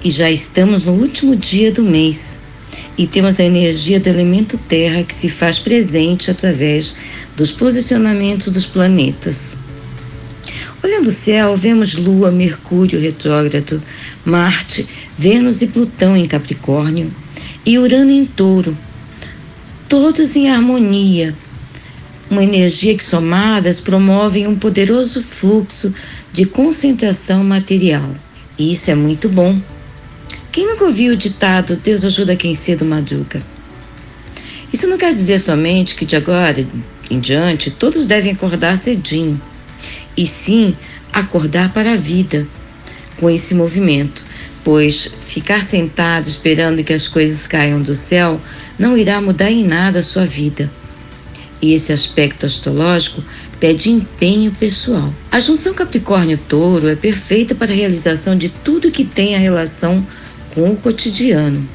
E 0.04 0.10
já 0.10 0.30
estamos 0.30 0.86
no 0.86 0.92
último 0.92 1.34
dia 1.34 1.72
do 1.72 1.82
mês 1.82 2.40
e 2.98 3.06
temos 3.06 3.38
a 3.38 3.44
energia 3.44 4.00
do 4.00 4.08
elemento 4.08 4.56
Terra 4.56 5.02
que 5.02 5.14
se 5.14 5.28
faz 5.28 5.58
presente 5.58 6.30
através 6.30 6.94
dos 7.36 7.52
posicionamentos 7.52 8.52
dos 8.52 8.66
planetas. 8.66 9.58
Olhando 10.82 11.08
o 11.08 11.12
céu, 11.12 11.56
vemos 11.56 11.94
Lua, 11.94 12.30
Mercúrio 12.30 13.00
retrógrado, 13.00 13.82
Marte, 14.24 14.86
Vênus 15.18 15.60
e 15.60 15.66
Plutão 15.66 16.16
em 16.16 16.26
Capricórnio 16.26 17.12
e 17.64 17.78
Urano 17.78 18.10
em 18.10 18.24
Touro, 18.24 18.76
todos 19.88 20.36
em 20.36 20.48
harmonia. 20.48 21.36
Uma 22.30 22.42
energia 22.42 22.96
que 22.96 23.04
somadas 23.04 23.80
promovem 23.80 24.48
um 24.48 24.56
poderoso 24.56 25.22
fluxo 25.22 25.94
de 26.32 26.44
concentração 26.44 27.44
material. 27.44 28.14
E 28.58 28.72
isso 28.72 28.90
é 28.90 28.94
muito 28.94 29.28
bom. 29.28 29.56
Quem 30.56 30.66
nunca 30.66 30.86
ouviu 30.86 31.12
o 31.12 31.16
ditado 31.16 31.76
Deus 31.76 32.02
ajuda 32.02 32.34
quem 32.34 32.54
cedo 32.54 32.82
madruga? 32.82 33.42
Isso 34.72 34.86
não 34.86 34.96
quer 34.96 35.12
dizer 35.12 35.38
somente 35.38 35.94
que 35.94 36.06
de 36.06 36.16
agora 36.16 36.66
em 37.10 37.20
diante 37.20 37.70
todos 37.70 38.06
devem 38.06 38.32
acordar 38.32 38.78
cedinho, 38.78 39.38
e 40.16 40.26
sim 40.26 40.74
acordar 41.12 41.74
para 41.74 41.92
a 41.92 41.96
vida 41.96 42.46
com 43.18 43.28
esse 43.28 43.54
movimento, 43.54 44.24
pois 44.64 45.06
ficar 45.20 45.62
sentado 45.62 46.26
esperando 46.26 46.82
que 46.82 46.94
as 46.94 47.06
coisas 47.06 47.46
caiam 47.46 47.82
do 47.82 47.94
céu 47.94 48.40
não 48.78 48.96
irá 48.96 49.20
mudar 49.20 49.50
em 49.50 49.62
nada 49.62 49.98
a 49.98 50.02
sua 50.02 50.24
vida. 50.24 50.72
E 51.60 51.74
esse 51.74 51.92
aspecto 51.92 52.46
astrológico 52.46 53.22
pede 53.60 53.90
empenho 53.90 54.50
pessoal. 54.52 55.12
A 55.30 55.38
junção 55.38 55.74
Capricórnio-Touro 55.74 56.88
é 56.88 56.96
perfeita 56.96 57.54
para 57.54 57.74
a 57.74 57.76
realização 57.76 58.34
de 58.34 58.48
tudo 58.48 58.90
que 58.90 59.04
tem 59.04 59.36
a 59.36 59.38
relação 59.38 60.00
com 60.00 60.25
o 60.64 60.76
cotidiano. 60.76 61.68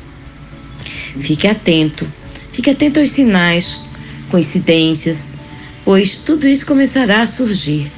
Fique 1.20 1.48
atento, 1.48 2.08
fique 2.52 2.70
atento 2.70 3.00
aos 3.00 3.12
sinais, 3.12 3.82
coincidências, 4.30 5.38
pois 5.84 6.18
tudo 6.18 6.48
isso 6.48 6.66
começará 6.66 7.22
a 7.22 7.28
surgir. 7.28 7.92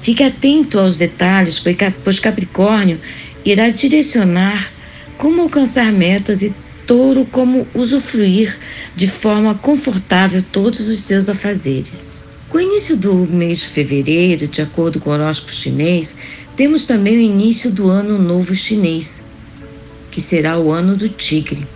Fique 0.00 0.22
atento 0.22 0.78
aos 0.78 0.96
detalhes, 0.96 1.62
pois 2.04 2.18
Capricórnio 2.18 3.00
irá 3.44 3.70
direcionar 3.70 4.72
como 5.16 5.42
alcançar 5.42 5.92
metas 5.92 6.42
e 6.42 6.54
Touro 6.86 7.24
como 7.24 7.66
usufruir 7.74 8.58
de 8.94 9.08
forma 9.08 9.54
confortável 9.54 10.44
todos 10.52 10.88
os 10.88 11.00
seus 11.00 11.28
afazeres. 11.28 12.24
Com 12.48 12.58
o 12.58 12.60
início 12.60 12.96
do 12.96 13.14
mês 13.14 13.60
de 13.60 13.68
fevereiro, 13.68 14.48
de 14.48 14.60
acordo 14.60 15.00
com 15.00 15.08
o 15.08 15.12
horóscopo 15.12 15.54
chinês, 15.54 16.16
temos 16.56 16.84
também 16.84 17.16
o 17.16 17.20
início 17.20 17.70
do 17.70 17.88
ano 17.88 18.18
novo 18.18 18.54
chinês, 18.54 19.24
que 20.12 20.20
será 20.20 20.58
o 20.58 20.70
ano 20.70 20.94
do 20.94 21.08
tigre, 21.08 21.66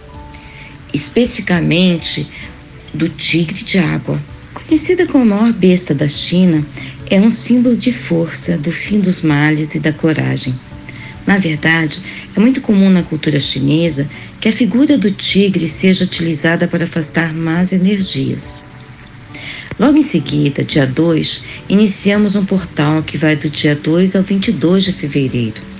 especificamente 0.94 2.28
do 2.94 3.08
tigre 3.08 3.64
de 3.64 3.78
água. 3.78 4.22
Conhecida 4.54 5.06
como 5.06 5.24
a 5.24 5.36
maior 5.36 5.52
besta 5.52 5.94
da 5.94 6.06
China, 6.06 6.64
é 7.08 7.18
um 7.20 7.30
símbolo 7.30 7.76
de 7.76 7.92
força, 7.92 8.58
do 8.58 8.70
fim 8.70 9.00
dos 9.00 9.22
males 9.22 9.74
e 9.74 9.80
da 9.80 9.92
coragem. 9.92 10.54
Na 11.26 11.38
verdade, 11.38 12.00
é 12.36 12.40
muito 12.40 12.60
comum 12.60 12.90
na 12.90 13.02
cultura 13.02 13.40
chinesa 13.40 14.08
que 14.40 14.48
a 14.48 14.52
figura 14.52 14.98
do 14.98 15.10
tigre 15.10 15.68
seja 15.68 16.04
utilizada 16.04 16.68
para 16.68 16.84
afastar 16.84 17.32
más 17.32 17.72
energias. 17.72 18.64
Logo 19.78 19.98
em 19.98 20.02
seguida, 20.02 20.62
dia 20.62 20.86
2, 20.86 21.42
iniciamos 21.68 22.34
um 22.34 22.44
portal 22.44 23.02
que 23.02 23.18
vai 23.18 23.34
do 23.34 23.48
dia 23.48 23.74
2 23.74 24.14
ao 24.14 24.22
22 24.22 24.84
de 24.84 24.92
fevereiro. 24.92 25.75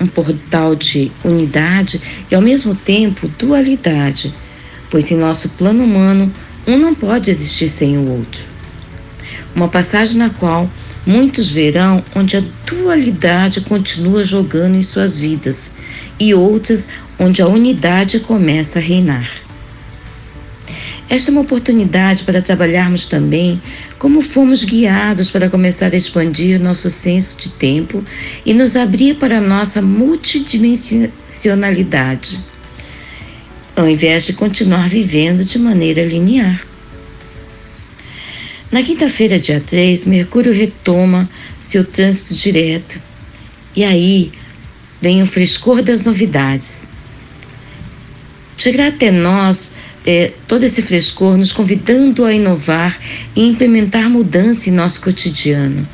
Um 0.00 0.06
portal 0.06 0.74
de 0.74 1.10
unidade 1.24 2.00
e, 2.30 2.34
ao 2.34 2.40
mesmo 2.40 2.74
tempo, 2.74 3.28
dualidade, 3.38 4.34
pois 4.90 5.10
em 5.10 5.16
nosso 5.16 5.50
plano 5.50 5.84
humano, 5.84 6.32
um 6.66 6.76
não 6.76 6.94
pode 6.94 7.30
existir 7.30 7.68
sem 7.68 7.96
o 7.98 8.08
outro. 8.10 8.44
Uma 9.54 9.68
passagem 9.68 10.18
na 10.18 10.30
qual 10.30 10.70
muitos 11.06 11.50
verão 11.50 12.04
onde 12.14 12.36
a 12.36 12.42
dualidade 12.66 13.60
continua 13.62 14.22
jogando 14.22 14.76
em 14.76 14.82
suas 14.82 15.18
vidas 15.18 15.72
e 16.18 16.34
outras 16.34 16.88
onde 17.18 17.42
a 17.42 17.46
unidade 17.46 18.20
começa 18.20 18.78
a 18.78 18.82
reinar. 18.82 19.49
Esta 21.10 21.30
é 21.30 21.32
uma 21.32 21.40
oportunidade 21.40 22.22
para 22.22 22.40
trabalharmos 22.40 23.08
também 23.08 23.60
como 23.98 24.22
fomos 24.22 24.62
guiados 24.62 25.28
para 25.28 25.50
começar 25.50 25.92
a 25.92 25.96
expandir 25.96 26.60
nosso 26.60 26.88
senso 26.88 27.36
de 27.36 27.48
tempo 27.48 28.04
e 28.46 28.54
nos 28.54 28.76
abrir 28.76 29.16
para 29.16 29.40
nossa 29.40 29.82
multidimensionalidade, 29.82 32.38
ao 33.74 33.88
invés 33.88 34.24
de 34.24 34.34
continuar 34.34 34.88
vivendo 34.88 35.44
de 35.44 35.58
maneira 35.58 36.04
linear. 36.04 36.64
Na 38.70 38.80
quinta-feira, 38.80 39.40
dia 39.40 39.58
3, 39.58 40.06
Mercúrio 40.06 40.52
retoma 40.52 41.28
seu 41.58 41.82
trânsito 41.82 42.36
direto. 42.36 43.02
E 43.74 43.82
aí 43.82 44.30
vem 45.00 45.24
o 45.24 45.26
frescor 45.26 45.82
das 45.82 46.04
novidades. 46.04 46.88
Chegará 48.56 48.86
até 48.88 49.10
nós 49.10 49.72
é, 50.06 50.32
todo 50.48 50.64
esse 50.64 50.82
frescor, 50.82 51.36
nos 51.36 51.52
convidando 51.52 52.24
a 52.24 52.32
inovar 52.32 52.98
e 53.36 53.42
implementar 53.42 54.08
mudança 54.08 54.68
em 54.68 54.72
nosso 54.72 55.00
cotidiano. 55.00 55.86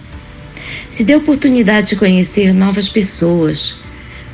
Se 0.88 1.04
dê 1.04 1.14
a 1.14 1.18
oportunidade 1.18 1.88
de 1.88 1.96
conhecer 1.96 2.52
novas 2.52 2.88
pessoas, 2.88 3.76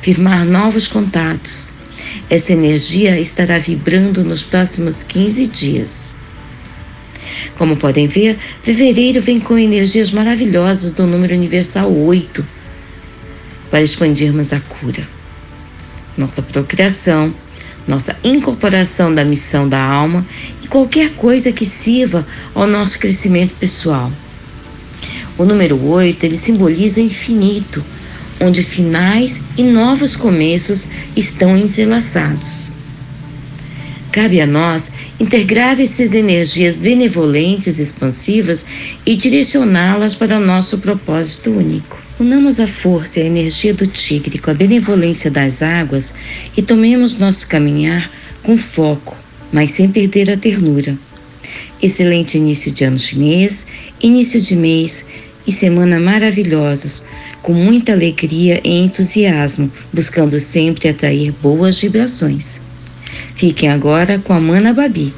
firmar 0.01 0.45
novos 0.45 0.87
contatos. 0.87 1.71
Essa 2.29 2.53
energia 2.53 3.19
estará 3.19 3.57
vibrando 3.57 4.23
nos 4.23 4.43
próximos 4.43 5.03
15 5.03 5.47
dias. 5.47 6.15
Como 7.57 7.77
podem 7.77 8.07
ver, 8.07 8.37
fevereiro 8.61 9.21
vem 9.21 9.39
com 9.39 9.57
energias 9.57 10.11
maravilhosas 10.11 10.91
do 10.91 11.05
número 11.05 11.35
universal 11.35 11.91
8 11.91 12.45
para 13.69 13.81
expandirmos 13.81 14.53
a 14.53 14.59
cura. 14.59 15.07
Nossa 16.17 16.41
procriação, 16.41 17.33
nossa 17.87 18.15
incorporação 18.23 19.13
da 19.13 19.25
missão 19.25 19.67
da 19.67 19.81
alma 19.81 20.25
e 20.61 20.67
qualquer 20.67 21.11
coisa 21.15 21.51
que 21.51 21.65
sirva 21.65 22.25
ao 22.53 22.65
nosso 22.65 22.99
crescimento 22.99 23.53
pessoal. 23.59 24.11
O 25.37 25.43
número 25.43 25.81
8, 25.83 26.25
ele 26.25 26.37
simboliza 26.37 27.01
o 27.01 27.03
infinito, 27.03 27.83
onde 28.39 28.63
finais 28.63 29.41
e 29.57 29.63
novos 29.63 30.15
começos 30.15 30.89
estão 31.15 31.57
entrelaçados. 31.57 32.71
Cabe 34.11 34.39
a 34.39 34.45
nós 34.45 34.91
integrar 35.19 35.81
essas 35.81 36.13
energias 36.13 36.77
benevolentes, 36.77 37.79
expansivas 37.79 38.63
e 39.03 39.15
direcioná-las 39.15 40.13
para 40.13 40.37
o 40.37 40.39
nosso 40.39 40.77
propósito 40.77 41.49
único. 41.49 42.02
Unamos 42.23 42.57
a 42.61 42.67
força 42.67 43.19
e 43.19 43.23
a 43.23 43.25
energia 43.25 43.73
do 43.73 43.85
tigre 43.85 44.39
com 44.39 44.49
a 44.49 44.53
benevolência 44.53 45.29
das 45.29 45.61
águas 45.61 46.15
e 46.55 46.61
tomemos 46.61 47.19
nosso 47.19 47.45
caminhar 47.49 48.09
com 48.41 48.55
foco, 48.55 49.17
mas 49.51 49.71
sem 49.71 49.89
perder 49.89 50.31
a 50.31 50.37
ternura. 50.37 50.97
Excelente 51.81 52.37
início 52.37 52.71
de 52.71 52.85
ano 52.85 52.97
chinês, 52.97 53.67
início 54.01 54.39
de 54.39 54.55
mês 54.55 55.05
e 55.45 55.51
semana 55.51 55.99
maravilhosos, 55.99 57.03
com 57.41 57.51
muita 57.51 57.91
alegria 57.91 58.61
e 58.63 58.69
entusiasmo, 58.69 59.69
buscando 59.91 60.39
sempre 60.39 60.87
atrair 60.87 61.33
boas 61.43 61.77
vibrações. 61.77 62.61
Fiquem 63.35 63.67
agora 63.67 64.17
com 64.17 64.31
a 64.31 64.39
Mana 64.39 64.71
Babi. 64.71 65.13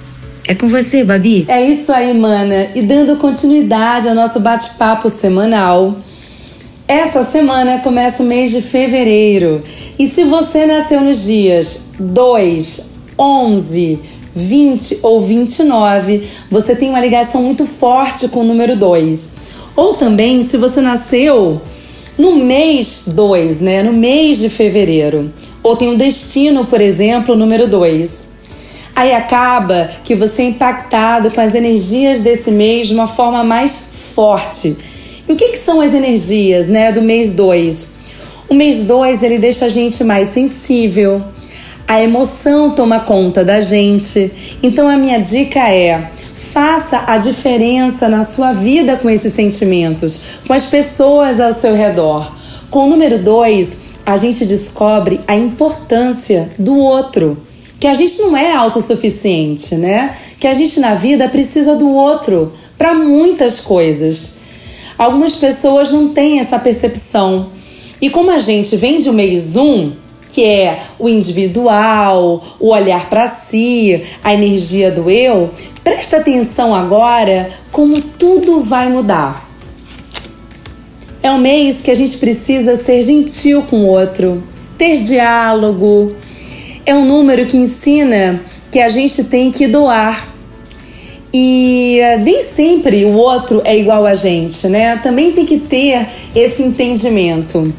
É 0.48 0.56
com 0.56 0.68
você, 0.68 1.04
Babi. 1.04 1.46
É 1.48 1.62
isso 1.62 1.92
aí, 1.92 2.18
Mana. 2.18 2.72
E 2.74 2.82
dando 2.82 3.16
continuidade 3.18 4.10
ao 4.10 4.16
nosso 4.16 4.40
bate-papo 4.40 5.08
semanal. 5.08 6.02
Essa 6.88 7.24
semana 7.24 7.80
começa 7.80 8.22
o 8.22 8.26
mês 8.28 8.52
de 8.52 8.62
fevereiro. 8.62 9.64
E 9.98 10.08
se 10.08 10.24
você 10.24 10.68
nasceu 10.68 11.02
nos 11.02 11.24
dias 11.24 11.94
2, 12.00 12.92
11, 13.18 14.00
20 14.36 15.00
ou 15.02 15.20
29, 15.20 16.22
você 16.52 16.76
tem 16.76 16.90
uma 16.90 17.00
ligação 17.00 17.42
muito 17.42 17.66
forte 17.66 18.28
com 18.28 18.42
o 18.42 18.44
número 18.44 18.76
2. 18.76 19.32
Ou 19.76 19.96
também, 19.96 20.46
se 20.46 20.58
você 20.58 20.80
nasceu 20.80 21.60
no 22.20 22.36
mês 22.36 23.06
2, 23.08 23.62
né, 23.62 23.82
no 23.82 23.92
mês 23.92 24.38
de 24.38 24.50
fevereiro, 24.52 25.34
ou 25.64 25.76
tem 25.76 25.90
um 25.90 25.98
destino, 25.98 26.68
por 26.68 26.82
exemplo, 26.82 27.36
número 27.36 27.68
2. 27.68 28.28
Aí 28.96 29.12
acaba 29.12 29.90
que 30.04 30.14
você 30.14 30.44
é 30.44 30.46
impactado 30.50 31.32
com 31.32 31.42
as 31.42 31.56
energias 31.56 32.22
desse 32.22 32.52
mês 32.52 32.88
de 32.88 32.94
uma 32.94 33.08
forma 33.08 33.44
mais 33.44 34.12
forte. 34.14 34.78
E 35.28 35.34
o 35.34 35.36
que, 35.36 35.50
que 35.50 35.58
são 35.58 35.82
as 35.82 35.94
energias 35.94 36.70
né, 36.70 36.92
do 36.92 37.02
mês 37.02 37.32
2? 37.32 37.88
O 38.48 38.54
mês 38.54 38.84
2 38.84 39.24
ele 39.24 39.40
deixa 39.40 39.66
a 39.66 39.70
gente 39.70 40.04
mais 40.04 40.30
sensível, 40.30 41.24
a 41.88 42.02
emoção 42.02 42.72
toma 42.72 43.00
conta 43.00 43.44
da 43.44 43.60
gente. 43.60 44.32
Então 44.62 44.90
a 44.90 44.98
minha 44.98 45.20
dica 45.20 45.70
é: 45.70 46.10
faça 46.34 47.04
a 47.08 47.18
diferença 47.18 48.10
na 48.10 48.24
sua 48.24 48.54
vida 48.54 48.98
com 48.98 49.10
esses 49.10 49.34
sentimentos, 49.34 50.22
com 50.48 50.54
as 50.54 50.66
pessoas 50.66 51.40
ao 51.40 51.54
seu 51.54 51.76
redor. 51.76 52.36
Com 52.72 52.86
o 52.86 52.90
número 52.90 53.20
2, 53.20 53.78
a 54.06 54.18
gente 54.18 54.46
descobre 54.46 55.20
a 55.28 55.36
importância 55.36 56.50
do 56.58 56.76
outro. 56.78 57.38
Que 57.80 57.88
a 57.88 57.94
gente 57.94 58.20
não 58.22 58.36
é 58.36 58.56
autossuficiente, 58.56 59.76
né? 59.76 60.16
Que 60.40 60.48
a 60.48 60.54
gente 60.54 60.80
na 60.80 60.96
vida 60.96 61.30
precisa 61.30 61.76
do 61.76 61.90
outro 61.90 62.52
para 62.78 62.94
muitas 62.96 63.60
coisas. 63.60 64.35
Algumas 64.98 65.36
pessoas 65.36 65.92
não 65.92 66.10
têm 66.10 66.40
essa 66.40 66.58
percepção. 66.58 67.48
E 68.02 68.10
como 68.10 68.32
a 68.32 68.40
gente 68.40 68.76
vem 68.76 69.00
de 69.00 69.10
um 69.10 69.14
mês 69.14 69.56
um, 69.58 69.92
que 70.30 70.44
é 70.44 70.80
o 71.00 71.08
individual, 71.08 72.44
o 72.60 72.70
olhar 72.70 73.10
para 73.10 73.28
si, 73.28 74.04
a 74.24 74.34
energia 74.34 74.92
do 74.92 75.10
eu, 75.10 75.50
presta 75.84 76.18
atenção 76.18 76.74
agora 76.74 77.50
como 77.72 78.02
tudo 78.02 78.62
vai 78.62 78.90
mudar. 78.90 79.50
É 81.22 81.32
um 81.32 81.38
mês 81.38 81.82
que 81.82 81.90
a 81.90 81.96
gente 81.96 82.18
precisa 82.18 82.76
ser 82.76 83.02
gentil 83.02 83.64
com 83.64 83.78
o 83.78 83.88
outro, 83.88 84.44
ter 84.78 85.00
diálogo. 85.00 86.16
É 86.86 86.94
um 86.94 87.06
número 87.06 87.48
que 87.48 87.58
ensina 87.58 88.42
que 88.72 88.80
a 88.80 88.90
gente 88.90 89.24
tem 89.24 89.52
que 89.52 89.68
doar 89.68 90.35
e 91.38 92.00
eh, 92.00 92.18
nem 92.18 92.42
sempre 92.42 93.04
o 93.04 93.12
outro 93.12 93.62
é 93.66 93.78
igual 93.78 94.06
a 94.06 94.16
gente, 94.16 94.70
né? 94.70 94.96
Também 95.04 95.34
tem 95.34 95.46
que 95.46 95.58
ter 95.58 96.08
esse 96.34 96.64
entendimento. 96.64 97.74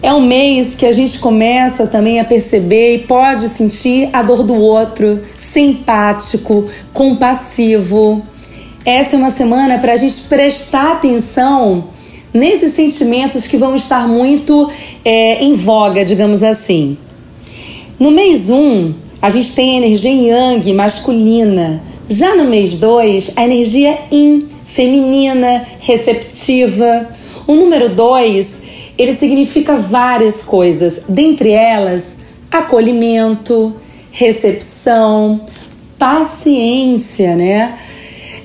É 0.00 0.14
um 0.14 0.20
mês 0.20 0.76
que 0.76 0.86
a 0.86 0.92
gente 0.92 1.18
começa 1.18 1.84
também 1.88 2.20
a 2.20 2.24
perceber 2.24 2.94
e 2.94 2.98
pode 3.00 3.48
sentir 3.48 4.08
a 4.12 4.22
dor 4.22 4.44
do 4.44 4.54
outro, 4.54 5.20
ser 5.36 5.62
empático, 5.62 6.68
compassivo. 6.92 8.22
Essa 8.84 9.16
é 9.16 9.18
uma 9.18 9.30
semana 9.30 9.80
para 9.80 9.94
a 9.94 9.96
gente 9.96 10.20
prestar 10.28 10.92
atenção 10.92 11.88
nesses 12.32 12.72
sentimentos 12.72 13.48
que 13.48 13.56
vão 13.56 13.74
estar 13.74 14.06
muito 14.06 14.70
é, 15.04 15.42
em 15.42 15.54
voga, 15.54 16.04
digamos 16.04 16.44
assim. 16.44 16.96
No 17.98 18.12
mês 18.12 18.48
1, 18.48 18.54
um, 18.54 18.94
a 19.20 19.28
gente 19.28 19.52
tem 19.56 19.74
a 19.74 19.78
energia 19.78 20.12
yang 20.12 20.72
masculina 20.72 21.82
já 22.08 22.34
no 22.34 22.44
mês 22.44 22.78
2, 22.78 23.34
a 23.36 23.44
energia 23.44 23.98
in, 24.10 24.48
feminina, 24.64 25.64
receptiva. 25.80 27.08
O 27.46 27.54
número 27.54 27.88
2, 27.88 28.62
ele 28.98 29.14
significa 29.14 29.76
várias 29.76 30.42
coisas, 30.42 31.02
dentre 31.08 31.50
elas, 31.50 32.18
acolhimento, 32.50 33.74
recepção, 34.10 35.40
paciência, 35.98 37.34
né? 37.36 37.78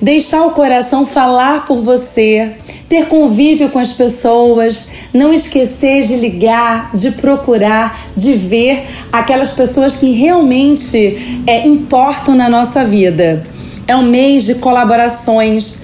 Deixar 0.00 0.44
o 0.46 0.52
coração 0.52 1.04
falar 1.04 1.64
por 1.66 1.78
você, 1.78 2.52
ter 2.88 3.06
convívio 3.06 3.68
com 3.68 3.78
as 3.78 3.92
pessoas, 3.92 4.90
não 5.12 5.32
esquecer 5.32 6.02
de 6.02 6.16
ligar, 6.16 6.96
de 6.96 7.10
procurar, 7.12 8.08
de 8.16 8.32
ver 8.32 8.82
aquelas 9.12 9.52
pessoas 9.52 9.96
que 9.96 10.12
realmente 10.12 11.42
é, 11.46 11.66
importam 11.66 12.34
na 12.34 12.48
nossa 12.48 12.84
vida. 12.84 13.44
É 13.86 13.94
um 13.94 14.02
mês 14.02 14.46
de 14.46 14.54
colaborações, 14.56 15.82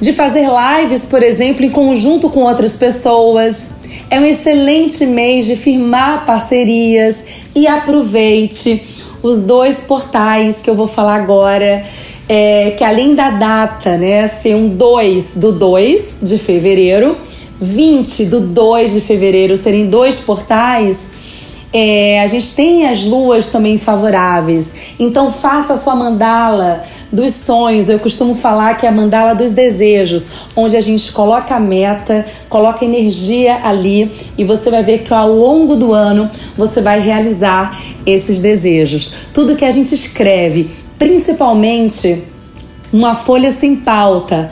de 0.00 0.12
fazer 0.12 0.46
lives, 0.48 1.04
por 1.04 1.22
exemplo, 1.22 1.64
em 1.64 1.70
conjunto 1.70 2.30
com 2.30 2.40
outras 2.40 2.74
pessoas. 2.74 3.70
É 4.10 4.18
um 4.18 4.24
excelente 4.24 5.04
mês 5.04 5.44
de 5.44 5.56
firmar 5.56 6.24
parcerias 6.24 7.24
e 7.54 7.66
aproveite 7.66 8.82
os 9.22 9.40
dois 9.40 9.80
portais 9.80 10.62
que 10.62 10.70
eu 10.70 10.74
vou 10.74 10.86
falar 10.86 11.16
agora 11.16 11.84
é, 12.28 12.72
que 12.72 12.84
além 12.84 13.14
da 13.14 13.30
data, 13.30 13.96
né, 13.96 14.26
ser 14.26 14.54
um 14.54 14.68
2 14.68 15.36
do 15.36 15.52
2 15.52 16.18
de 16.22 16.38
fevereiro, 16.38 17.16
20 17.60 18.26
do 18.26 18.40
2 18.40 18.92
de 18.92 19.00
fevereiro 19.00 19.56
serem 19.56 19.86
dois 19.86 20.18
portais, 20.18 21.16
é, 21.72 22.22
a 22.22 22.26
gente 22.26 22.54
tem 22.54 22.86
as 22.86 23.02
luas 23.02 23.48
também 23.48 23.76
favoráveis. 23.76 24.72
Então 24.98 25.30
faça 25.30 25.74
a 25.74 25.76
sua 25.76 25.94
mandala 25.94 26.82
dos 27.12 27.34
sonhos. 27.34 27.88
Eu 27.88 27.98
costumo 27.98 28.34
falar 28.34 28.74
que 28.74 28.86
é 28.86 28.88
a 28.88 28.92
mandala 28.92 29.34
dos 29.34 29.50
desejos, 29.50 30.28
onde 30.54 30.76
a 30.76 30.80
gente 30.80 31.12
coloca 31.12 31.54
a 31.54 31.60
meta, 31.60 32.24
coloca 32.48 32.84
energia 32.84 33.60
ali 33.62 34.10
e 34.38 34.44
você 34.44 34.70
vai 34.70 34.82
ver 34.82 35.00
que 35.00 35.12
ao 35.12 35.30
longo 35.30 35.76
do 35.76 35.92
ano 35.92 36.30
você 36.56 36.80
vai 36.80 36.98
realizar 37.00 37.78
esses 38.06 38.40
desejos. 38.40 39.12
Tudo 39.34 39.56
que 39.56 39.64
a 39.64 39.70
gente 39.70 39.94
escreve 39.94 40.85
principalmente 40.98 42.22
uma 42.92 43.14
folha 43.14 43.50
sem 43.50 43.76
pauta. 43.76 44.50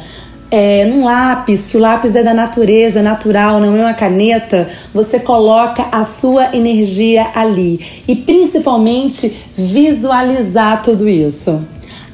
É, 0.51 0.85
num 0.85 1.05
lápis, 1.05 1.67
que 1.67 1.77
o 1.77 1.81
lápis 1.81 2.15
é 2.15 2.23
da 2.23 2.33
natureza, 2.33 3.03
natural, 3.03 3.59
não 3.59 3.77
é 3.77 3.81
uma 3.81 3.95
caneta, 3.95 4.69
você 4.93 5.19
coloca 5.19 5.89
a 5.91 6.05
sua 6.05 6.55
energia 6.55 7.27
ali. 7.35 7.81
E 8.07 8.15
principalmente 8.15 9.37
visualizar 9.57 10.81
tudo 10.83 11.09
isso. 11.09 11.61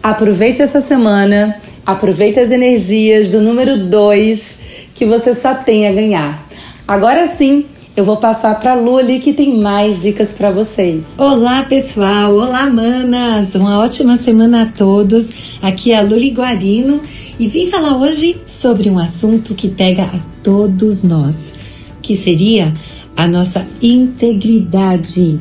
Aproveite 0.03 0.63
essa 0.63 0.81
semana, 0.81 1.55
aproveite 1.85 2.41
as 2.41 2.51
energias 2.51 3.31
do 3.31 3.43
número 3.43 3.85
2 3.85 4.71
que 4.95 5.05
você 5.05 5.35
só 5.35 5.55
tem 5.55 5.87
a 5.87 5.93
ganhar. 5.93 6.47
Agora 6.89 7.27
sim, 7.27 7.67
eu 7.97 8.05
vou 8.05 8.17
passar 8.17 8.59
para 8.61 8.75
Luli 8.75 9.19
que 9.19 9.33
tem 9.33 9.61
mais 9.61 10.03
dicas 10.03 10.33
para 10.33 10.51
vocês. 10.51 11.15
Olá, 11.19 11.65
pessoal. 11.65 12.35
Olá, 12.35 12.71
manas. 12.71 13.55
Uma 13.55 13.81
ótima 13.81 14.17
semana 14.17 14.63
a 14.63 14.67
todos. 14.67 15.31
Aqui 15.61 15.93
é 15.93 15.99
a 15.99 16.03
Luli 16.03 16.31
Guarino 16.31 17.01
e 17.39 17.47
vim 17.49 17.67
falar 17.67 17.97
hoje 17.97 18.41
sobre 18.47 18.89
um 18.89 18.99
assunto 18.99 19.55
que 19.55 19.69
pega 19.69 20.05
a 20.05 20.21
todos 20.43 21.03
nós, 21.03 21.55
que 22.01 22.17
seria 22.17 22.73
a 23.17 23.27
nossa 23.27 23.67
integridade. 23.83 25.41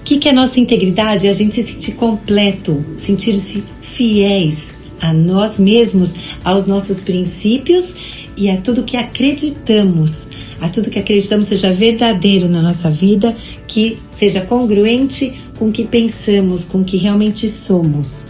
O 0.00 0.04
que, 0.04 0.18
que 0.18 0.28
é 0.28 0.32
nossa 0.32 0.58
integridade? 0.58 1.26
É 1.26 1.30
a 1.30 1.34
gente 1.34 1.54
se 1.54 1.62
sentir 1.62 1.92
completo, 1.92 2.84
sentir-se 2.96 3.62
fiéis 3.80 4.74
a 5.00 5.12
nós 5.12 5.58
mesmos, 5.58 6.14
aos 6.42 6.66
nossos 6.66 7.02
princípios 7.02 7.94
e 8.36 8.50
a 8.50 8.56
tudo 8.56 8.84
que 8.84 8.96
acreditamos 8.96 10.28
a 10.64 10.68
tudo 10.70 10.88
que 10.88 10.98
acreditamos 10.98 11.44
seja 11.44 11.74
verdadeiro 11.74 12.48
na 12.48 12.62
nossa 12.62 12.90
vida, 12.90 13.36
que 13.68 13.98
seja 14.10 14.40
congruente 14.40 15.34
com 15.58 15.68
o 15.68 15.72
que 15.72 15.84
pensamos, 15.84 16.64
com 16.64 16.78
o 16.78 16.84
que 16.84 16.96
realmente 16.96 17.50
somos. 17.50 18.28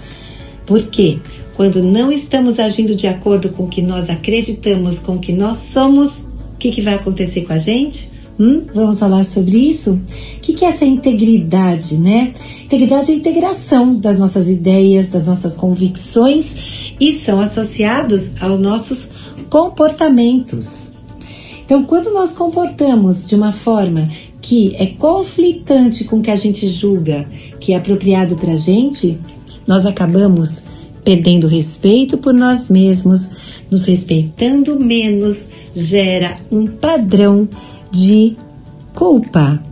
Por 0.66 0.82
quê? 0.82 1.20
Quando 1.54 1.80
não 1.80 2.10
estamos 2.10 2.58
agindo 2.58 2.96
de 2.96 3.06
acordo 3.06 3.50
com 3.50 3.62
o 3.62 3.68
que 3.68 3.80
nós 3.80 4.10
acreditamos, 4.10 4.98
com 4.98 5.14
o 5.14 5.20
que 5.20 5.32
nós 5.32 5.58
somos, 5.58 6.24
o 6.54 6.58
que, 6.58 6.72
que 6.72 6.82
vai 6.82 6.94
acontecer 6.94 7.42
com 7.42 7.52
a 7.52 7.58
gente? 7.58 8.10
Hum? 8.36 8.62
Vamos 8.74 8.98
falar 8.98 9.22
sobre 9.24 9.56
isso? 9.56 9.92
O 9.92 10.40
que, 10.40 10.54
que 10.54 10.64
é 10.64 10.70
essa 10.70 10.84
integridade, 10.84 11.96
né? 11.96 12.34
Integridade 12.64 13.12
é 13.12 13.14
a 13.14 13.16
integração 13.16 13.94
das 13.94 14.18
nossas 14.18 14.48
ideias, 14.48 15.08
das 15.08 15.24
nossas 15.24 15.54
convicções 15.54 16.56
e 16.98 17.12
são 17.12 17.38
associados 17.38 18.32
aos 18.42 18.58
nossos 18.58 19.08
comportamentos. 19.48 20.93
Então, 21.64 21.85
quando 21.85 22.12
nós 22.12 22.33
comportamos 22.33 23.27
de 23.27 23.35
uma 23.35 23.53
forma 23.53 24.11
que 24.40 24.74
é 24.77 24.87
conflitante 24.87 26.05
com 26.05 26.18
o 26.18 26.22
que 26.22 26.31
a 26.31 26.37
gente 26.37 26.66
julga 26.66 27.27
que 27.59 27.72
é 27.72 27.77
apropriado 27.77 28.37
para 28.37 28.53
a 28.53 28.57
gente, 28.57 29.18
nós 29.66 29.87
acabamos 29.87 30.62
perdendo 31.03 31.46
respeito 31.46 32.18
por 32.18 32.35
nós 32.35 32.68
mesmos, 32.68 33.31
nos 33.70 33.85
respeitando 33.85 34.79
menos, 34.79 35.48
gera 35.74 36.37
um 36.50 36.66
padrão 36.66 37.48
de 37.90 38.37
culpa, 38.94 39.62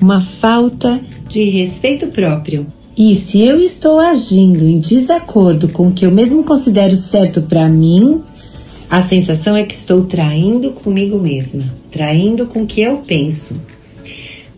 uma 0.00 0.20
falta 0.20 1.00
de 1.28 1.44
respeito 1.44 2.08
próprio. 2.08 2.66
E 2.96 3.14
se 3.16 3.42
eu 3.42 3.58
estou 3.58 3.98
agindo 3.98 4.68
em 4.68 4.78
desacordo 4.78 5.68
com 5.68 5.88
o 5.88 5.92
que 5.92 6.06
eu 6.06 6.10
mesmo 6.10 6.44
considero 6.44 6.94
certo 6.94 7.42
para 7.42 7.68
mim, 7.68 8.22
a 8.94 9.02
sensação 9.02 9.56
é 9.56 9.64
que 9.64 9.74
estou 9.74 10.04
traindo 10.04 10.70
comigo 10.70 11.18
mesma, 11.18 11.64
traindo 11.90 12.46
com 12.46 12.62
o 12.62 12.66
que 12.66 12.80
eu 12.80 12.98
penso. 12.98 13.60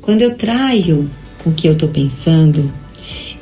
Quando 0.02 0.20
eu 0.20 0.34
traio 0.34 1.10
com 1.42 1.48
o 1.48 1.54
que 1.54 1.66
eu 1.66 1.72
estou 1.72 1.88
pensando, 1.88 2.70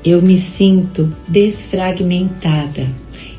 eu 0.05 0.23
me 0.23 0.37
sinto 0.37 1.13
desfragmentada. 1.27 2.89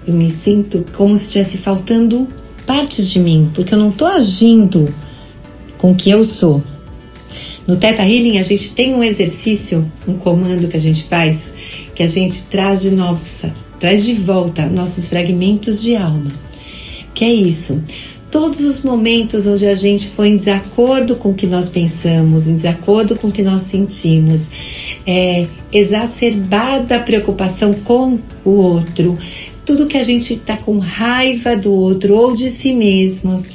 Eu 0.06 0.14
me 0.14 0.30
sinto 0.30 0.84
como 0.98 1.16
se 1.16 1.28
estivesse 1.28 1.58
faltando 1.58 2.28
partes 2.66 3.10
de 3.10 3.22
mim, 3.22 3.50
porque 3.56 3.74
eu 3.74 3.80
não 3.80 3.88
estou 3.88 4.10
agindo 4.10 4.94
com 5.78 5.92
o 5.92 5.96
que 5.96 6.10
eu 6.10 6.26
sou. 6.26 6.62
No 7.66 7.78
Teta 7.78 8.04
Healing 8.04 8.38
a 8.38 8.44
gente 8.44 8.74
tem 8.74 8.94
um 8.94 9.02
exercício, 9.02 9.90
um 10.06 10.18
comando 10.18 10.68
que 10.68 10.76
a 10.76 10.82
gente 10.82 11.04
faz, 11.04 11.54
que 11.96 12.04
a 12.04 12.08
gente 12.08 12.44
traz 12.48 12.82
de 12.82 12.92
novo, 12.92 13.24
traz 13.80 14.04
de 14.04 14.14
volta 14.14 14.66
nossos 14.66 15.08
fragmentos 15.08 15.82
de 15.82 15.96
alma. 15.96 16.44
Que 17.16 17.26
é 17.26 17.34
isso? 17.34 17.82
Todos 18.30 18.60
os 18.60 18.84
momentos 18.84 19.48
onde 19.48 19.66
a 19.66 19.74
gente 19.74 20.10
foi 20.10 20.28
em 20.28 20.36
desacordo 20.36 21.16
com 21.16 21.30
o 21.30 21.34
que 21.34 21.48
nós 21.48 21.70
pensamos, 21.70 22.48
em 22.48 22.56
desacordo 22.56 23.16
com 23.16 23.30
o 23.30 23.32
que 23.32 23.42
nós 23.42 23.62
sentimos, 23.62 24.50
é, 25.08 25.48
exacerbada 25.72 26.98
a 26.98 27.00
preocupação 27.00 27.74
com 27.74 28.20
o 28.44 28.50
outro, 28.50 29.18
tudo 29.66 29.88
que 29.88 29.98
a 29.98 30.04
gente 30.04 30.34
está 30.34 30.58
com 30.58 30.78
raiva 30.78 31.56
do 31.56 31.72
outro 31.72 32.16
ou 32.16 32.36
de 32.36 32.50
si 32.50 32.74
mesmos, 32.74 33.52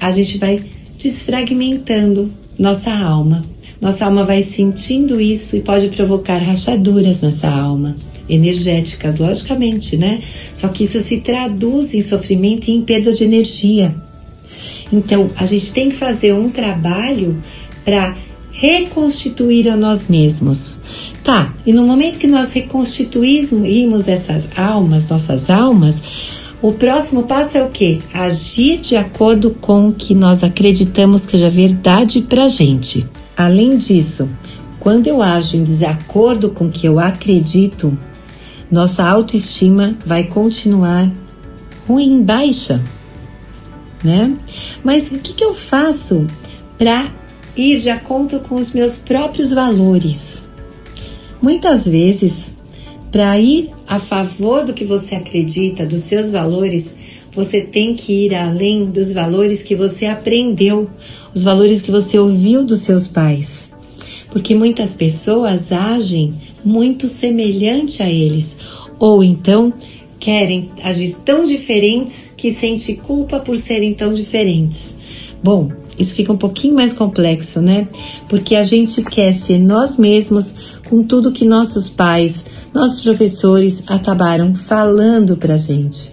a 0.00 0.10
gente 0.10 0.36
vai 0.36 0.60
desfragmentando 0.98 2.32
nossa 2.58 2.92
alma. 2.92 3.42
Nossa 3.80 4.06
alma 4.06 4.24
vai 4.24 4.42
sentindo 4.42 5.20
isso 5.20 5.56
e 5.56 5.60
pode 5.60 5.88
provocar 5.88 6.38
rachaduras 6.38 7.20
nessa 7.20 7.48
alma, 7.48 7.96
energéticas, 8.28 9.16
logicamente, 9.18 9.96
né? 9.96 10.22
Só 10.52 10.68
que 10.68 10.84
isso 10.84 11.00
se 11.00 11.20
traduz 11.20 11.94
em 11.94 12.00
sofrimento 12.00 12.68
e 12.68 12.72
em 12.72 12.82
perda 12.82 13.12
de 13.12 13.24
energia. 13.24 13.94
Então, 14.92 15.30
a 15.36 15.46
gente 15.46 15.72
tem 15.72 15.88
que 15.88 15.96
fazer 15.96 16.32
um 16.32 16.48
trabalho 16.48 17.42
para 17.84 18.16
reconstituir 18.52 19.68
a 19.68 19.76
nós 19.76 20.08
mesmos. 20.08 20.78
Tá, 21.22 21.52
e 21.66 21.72
no 21.72 21.86
momento 21.86 22.18
que 22.18 22.26
nós 22.26 22.52
reconstituímos 22.52 24.08
essas 24.08 24.46
almas, 24.56 25.08
nossas 25.08 25.50
almas, 25.50 26.00
o 26.62 26.72
próximo 26.72 27.24
passo 27.24 27.58
é 27.58 27.64
o 27.64 27.68
que? 27.68 28.00
Agir 28.12 28.78
de 28.78 28.96
acordo 28.96 29.50
com 29.50 29.88
o 29.88 29.92
que 29.92 30.14
nós 30.14 30.42
acreditamos 30.42 31.26
que 31.26 31.32
seja 31.32 31.50
verdade 31.50 32.22
pra 32.22 32.48
gente. 32.48 33.06
Além 33.36 33.76
disso, 33.76 34.28
quando 34.78 35.06
eu 35.06 35.20
ajo 35.20 35.56
em 35.56 35.64
desacordo 35.64 36.50
com 36.50 36.66
o 36.66 36.70
que 36.70 36.86
eu 36.86 36.98
acredito, 36.98 37.96
nossa 38.70 39.04
autoestima 39.04 39.96
vai 40.04 40.24
continuar 40.24 41.10
ruim, 41.86 42.22
baixa, 42.22 42.80
né? 44.02 44.36
Mas 44.82 45.10
o 45.10 45.18
que, 45.18 45.32
que 45.32 45.44
eu 45.44 45.54
faço 45.54 46.26
para 46.78 47.12
ir 47.56 47.78
de 47.78 47.90
acordo 47.90 48.40
com 48.40 48.56
os 48.56 48.72
meus 48.72 48.98
próprios 48.98 49.52
valores. 49.52 50.42
Muitas 51.40 51.86
vezes, 51.86 52.50
para 53.12 53.38
ir 53.38 53.70
a 53.86 53.98
favor 53.98 54.64
do 54.64 54.74
que 54.74 54.84
você 54.84 55.14
acredita, 55.14 55.86
dos 55.86 56.00
seus 56.02 56.30
valores, 56.30 56.94
você 57.32 57.60
tem 57.60 57.94
que 57.94 58.26
ir 58.26 58.34
além 58.34 58.86
dos 58.86 59.12
valores 59.12 59.62
que 59.62 59.74
você 59.74 60.06
aprendeu, 60.06 60.88
os 61.34 61.42
valores 61.42 61.82
que 61.82 61.90
você 61.90 62.18
ouviu 62.18 62.64
dos 62.64 62.80
seus 62.80 63.06
pais. 63.06 63.70
Porque 64.32 64.54
muitas 64.54 64.94
pessoas 64.94 65.70
agem 65.70 66.34
muito 66.64 67.06
semelhante 67.06 68.02
a 68.02 68.10
eles, 68.10 68.56
ou 68.98 69.22
então 69.22 69.72
querem 70.18 70.70
agir 70.82 71.16
tão 71.24 71.44
diferentes 71.44 72.32
que 72.36 72.50
sentem 72.50 72.96
culpa 72.96 73.40
por 73.40 73.58
serem 73.58 73.92
tão 73.92 74.12
diferentes. 74.12 74.96
Bom, 75.42 75.70
isso 75.98 76.14
fica 76.14 76.32
um 76.32 76.36
pouquinho 76.36 76.74
mais 76.74 76.94
complexo, 76.94 77.60
né? 77.60 77.86
Porque 78.28 78.56
a 78.56 78.64
gente 78.64 79.02
quer 79.02 79.34
ser 79.34 79.58
nós 79.58 79.96
mesmos 79.96 80.56
com 80.88 81.02
tudo 81.02 81.32
que 81.32 81.44
nossos 81.44 81.90
pais, 81.90 82.44
nossos 82.72 83.02
professores 83.02 83.82
acabaram 83.86 84.54
falando 84.54 85.36
pra 85.36 85.56
gente. 85.56 86.12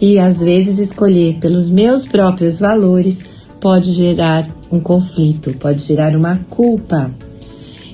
E 0.00 0.18
às 0.18 0.40
vezes 0.40 0.78
escolher 0.78 1.38
pelos 1.38 1.70
meus 1.70 2.06
próprios 2.06 2.58
valores 2.58 3.24
pode 3.60 3.92
gerar 3.92 4.46
um 4.70 4.80
conflito, 4.80 5.56
pode 5.56 5.82
gerar 5.82 6.14
uma 6.14 6.38
culpa. 6.50 7.14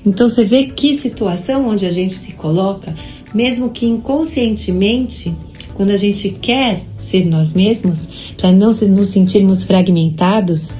Então 0.04 0.28
você 0.28 0.44
vê 0.44 0.64
que 0.64 0.96
situação 0.96 1.68
onde 1.68 1.86
a 1.86 1.90
gente 1.90 2.14
se 2.14 2.32
coloca, 2.32 2.94
mesmo 3.34 3.70
que 3.70 3.86
inconscientemente, 3.86 5.34
quando 5.74 5.90
a 5.90 5.96
gente 5.96 6.30
quer 6.30 6.84
ser 6.98 7.26
nós 7.26 7.52
mesmos, 7.52 8.08
para 8.36 8.52
não 8.52 8.70
nos 8.70 9.08
sentirmos 9.08 9.64
fragmentados. 9.64 10.74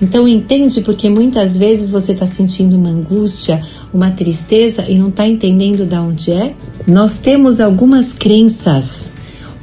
Então 0.00 0.26
entende 0.26 0.80
porque 0.80 1.08
muitas 1.08 1.56
vezes 1.56 1.90
você 1.90 2.12
está 2.12 2.26
sentindo 2.26 2.76
uma 2.76 2.88
angústia, 2.88 3.62
uma 3.92 4.10
tristeza 4.10 4.84
e 4.88 4.98
não 4.98 5.08
está 5.08 5.26
entendendo 5.26 5.84
de 5.84 5.96
onde 5.96 6.32
é. 6.32 6.54
Nós 6.86 7.18
temos 7.18 7.60
algumas 7.60 8.12
crenças 8.12 9.08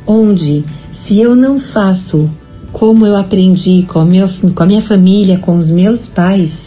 onde 0.05 0.63
se 0.91 1.19
eu 1.19 1.35
não 1.35 1.59
faço 1.59 2.29
como 2.71 3.05
eu 3.05 3.15
aprendi 3.15 3.83
com 3.83 3.99
a, 3.99 4.05
minha, 4.05 4.27
com 4.27 4.63
a 4.63 4.65
minha 4.65 4.81
família, 4.81 5.39
com 5.39 5.55
os 5.55 5.71
meus 5.71 6.09
pais, 6.09 6.64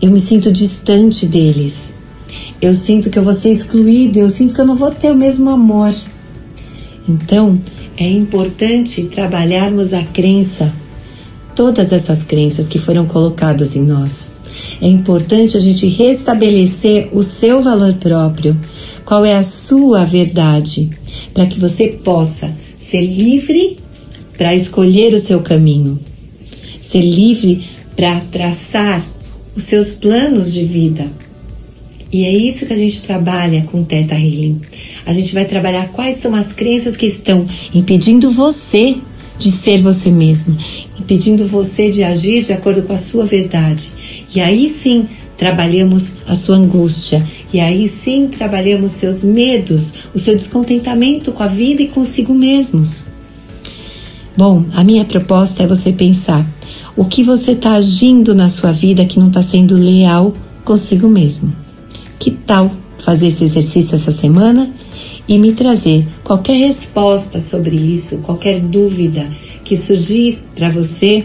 eu 0.00 0.10
me 0.10 0.20
sinto 0.20 0.52
distante 0.52 1.26
deles. 1.26 1.92
Eu 2.60 2.74
sinto 2.74 3.10
que 3.10 3.18
eu 3.18 3.22
vou 3.22 3.32
ser 3.32 3.50
excluído, 3.50 4.18
eu 4.18 4.30
sinto 4.30 4.54
que 4.54 4.60
eu 4.60 4.66
não 4.66 4.76
vou 4.76 4.90
ter 4.90 5.10
o 5.10 5.16
mesmo 5.16 5.50
amor. 5.50 5.94
Então, 7.08 7.60
é 7.96 8.08
importante 8.08 9.04
trabalharmos 9.04 9.92
a 9.92 10.02
crença, 10.02 10.72
todas 11.54 11.92
essas 11.92 12.24
crenças 12.24 12.68
que 12.68 12.78
foram 12.78 13.06
colocadas 13.06 13.76
em 13.76 13.82
nós. 13.82 14.30
É 14.80 14.88
importante 14.88 15.56
a 15.56 15.60
gente 15.60 15.86
restabelecer 15.86 17.08
o 17.12 17.22
seu 17.22 17.62
valor 17.62 17.94
próprio, 17.94 18.56
qual 19.04 19.24
é 19.24 19.34
a 19.34 19.42
sua 19.42 20.04
verdade, 20.04 20.90
para 21.32 21.46
que 21.46 21.58
você 21.58 21.88
possa 21.88 22.54
ser 22.76 23.00
livre 23.00 23.76
para 24.36 24.54
escolher 24.54 25.14
o 25.14 25.18
seu 25.18 25.40
caminho, 25.40 25.98
ser 26.80 27.00
livre 27.00 27.64
para 27.94 28.20
traçar 28.20 29.02
os 29.56 29.62
seus 29.64 29.94
planos 29.94 30.52
de 30.52 30.64
vida. 30.64 31.10
E 32.12 32.24
é 32.24 32.32
isso 32.32 32.66
que 32.66 32.72
a 32.72 32.76
gente 32.76 33.02
trabalha 33.02 33.64
com 33.64 33.82
Teta 33.82 34.14
Healing 34.14 34.60
a 35.06 35.12
gente 35.12 35.32
vai 35.32 35.44
trabalhar 35.44 35.92
quais 35.92 36.16
são 36.16 36.34
as 36.34 36.52
crenças 36.52 36.96
que 36.96 37.06
estão 37.06 37.46
impedindo 37.72 38.28
você 38.32 38.96
de 39.38 39.52
ser 39.52 39.80
você 39.80 40.10
mesmo, 40.10 40.58
impedindo 40.98 41.46
você 41.46 41.90
de 41.90 42.02
agir 42.02 42.42
de 42.42 42.52
acordo 42.52 42.82
com 42.82 42.92
a 42.92 42.98
sua 42.98 43.24
verdade. 43.24 43.88
E 44.34 44.40
aí 44.40 44.68
sim 44.68 45.06
trabalhamos 45.36 46.08
a 46.26 46.34
sua 46.34 46.56
angústia, 46.56 47.24
e 47.52 47.60
aí 47.60 47.88
sim 47.88 48.26
trabalhamos 48.26 48.92
seus 48.92 49.22
medos, 49.22 49.94
o 50.12 50.18
seu 50.18 50.34
descontentamento 50.34 51.30
com 51.30 51.42
a 51.42 51.46
vida 51.46 51.82
e 51.82 51.88
consigo 51.88 52.34
mesmos. 52.34 53.04
Bom, 54.36 54.64
a 54.72 54.82
minha 54.82 55.04
proposta 55.04 55.62
é 55.62 55.66
você 55.66 55.92
pensar 55.92 56.44
o 56.96 57.04
que 57.04 57.22
você 57.22 57.52
está 57.52 57.74
agindo 57.74 58.34
na 58.34 58.48
sua 58.48 58.72
vida 58.72 59.04
que 59.04 59.18
não 59.18 59.28
está 59.28 59.42
sendo 59.42 59.76
leal 59.76 60.32
consigo 60.64 61.08
mesmo. 61.08 61.52
Que 62.18 62.30
tal 62.30 62.70
fazer 62.98 63.28
esse 63.28 63.44
exercício 63.44 63.94
essa 63.94 64.10
semana 64.10 64.72
e 65.28 65.38
me 65.38 65.52
trazer 65.52 66.06
qualquer 66.24 66.56
resposta 66.56 67.38
sobre 67.38 67.76
isso, 67.76 68.18
qualquer 68.18 68.60
dúvida 68.60 69.28
que 69.64 69.76
surgir 69.76 70.38
para 70.54 70.70
você 70.70 71.24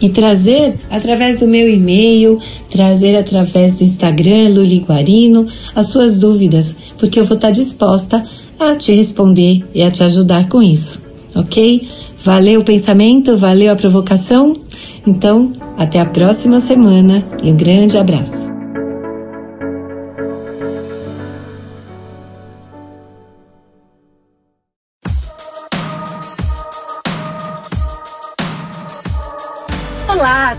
e 0.00 0.08
trazer 0.08 0.78
através 0.90 1.40
do 1.40 1.46
meu 1.46 1.68
e-mail, 1.68 2.38
trazer 2.70 3.16
através 3.16 3.78
do 3.78 3.84
Instagram 3.84 4.50
Luli 4.50 4.80
Guarino 4.80 5.46
as 5.74 5.86
suas 5.86 6.18
dúvidas, 6.18 6.76
porque 6.98 7.18
eu 7.18 7.24
vou 7.24 7.36
estar 7.36 7.50
disposta 7.50 8.24
a 8.58 8.74
te 8.74 8.92
responder 8.92 9.64
e 9.74 9.82
a 9.82 9.90
te 9.90 10.02
ajudar 10.02 10.48
com 10.48 10.62
isso, 10.62 11.00
ok? 11.34 11.88
Valeu 12.24 12.60
o 12.60 12.64
pensamento, 12.64 13.36
valeu 13.36 13.72
a 13.72 13.76
provocação? 13.76 14.65
Então, 15.06 15.52
até 15.78 16.00
a 16.00 16.06
próxima 16.06 16.60
semana 16.60 17.24
e 17.42 17.50
um 17.50 17.56
grande 17.56 17.96
abraço. 17.96 18.56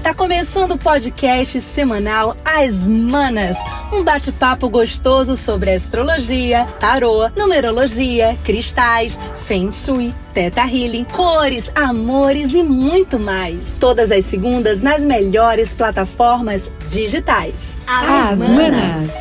Tá 0.07 0.13
começando 0.13 0.71
o 0.71 0.77
podcast 0.77 1.59
semanal 1.59 2.37
As 2.45 2.87
Manas, 2.87 3.57
um 3.91 4.03
bate-papo 4.03 4.69
gostoso 4.69 5.35
sobre 5.35 5.73
astrologia, 5.73 6.67
tarô, 6.79 7.29
numerologia, 7.35 8.37
cristais, 8.43 9.19
feng 9.45 9.71
shui, 9.71 10.13
teta 10.33 10.61
healing, 10.61 11.05
cores, 11.05 11.71
amores 11.73 12.53
e 12.53 12.63
muito 12.63 13.19
mais. 13.19 13.77
Todas 13.79 14.11
as 14.11 14.25
segundas 14.25 14.81
nas 14.81 15.03
melhores 15.03 15.73
plataformas 15.73 16.71
digitais. 16.89 17.77
As, 17.87 18.31
As 18.31 18.37
Manas. 18.37 19.13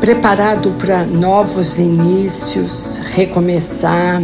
Preparado 0.00 0.70
para 0.72 1.04
novos 1.04 1.78
inícios, 1.78 2.98
recomeçar, 3.14 4.22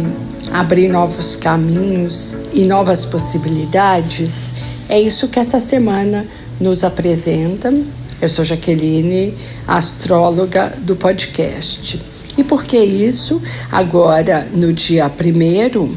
abrir 0.51 0.87
novos 0.87 1.35
caminhos 1.35 2.37
e 2.53 2.65
novas 2.65 3.05
possibilidades, 3.05 4.53
é 4.89 4.99
isso 4.99 5.29
que 5.29 5.39
essa 5.39 5.59
semana 5.59 6.25
nos 6.59 6.83
apresenta. 6.83 7.73
Eu 8.21 8.29
sou 8.29 8.45
Jaqueline, 8.45 9.33
astróloga 9.67 10.77
do 10.83 10.95
podcast. 10.95 11.99
E 12.37 12.43
por 12.43 12.63
que 12.65 12.77
isso? 12.77 13.41
Agora, 13.71 14.47
no 14.53 14.71
dia 14.71 15.09
1 15.09 15.95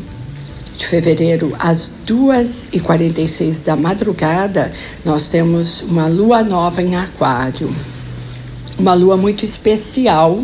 de 0.75 0.87
fevereiro, 0.87 1.55
às 1.59 1.93
2h46 2.07 3.63
da 3.63 3.77
madrugada, 3.77 4.73
nós 5.05 5.29
temos 5.29 5.83
uma 5.83 6.09
lua 6.09 6.43
nova 6.43 6.81
em 6.81 6.97
Aquário. 6.97 7.71
Uma 8.79 8.95
lua 8.95 9.19
muito 9.19 9.45
especial 9.45 10.43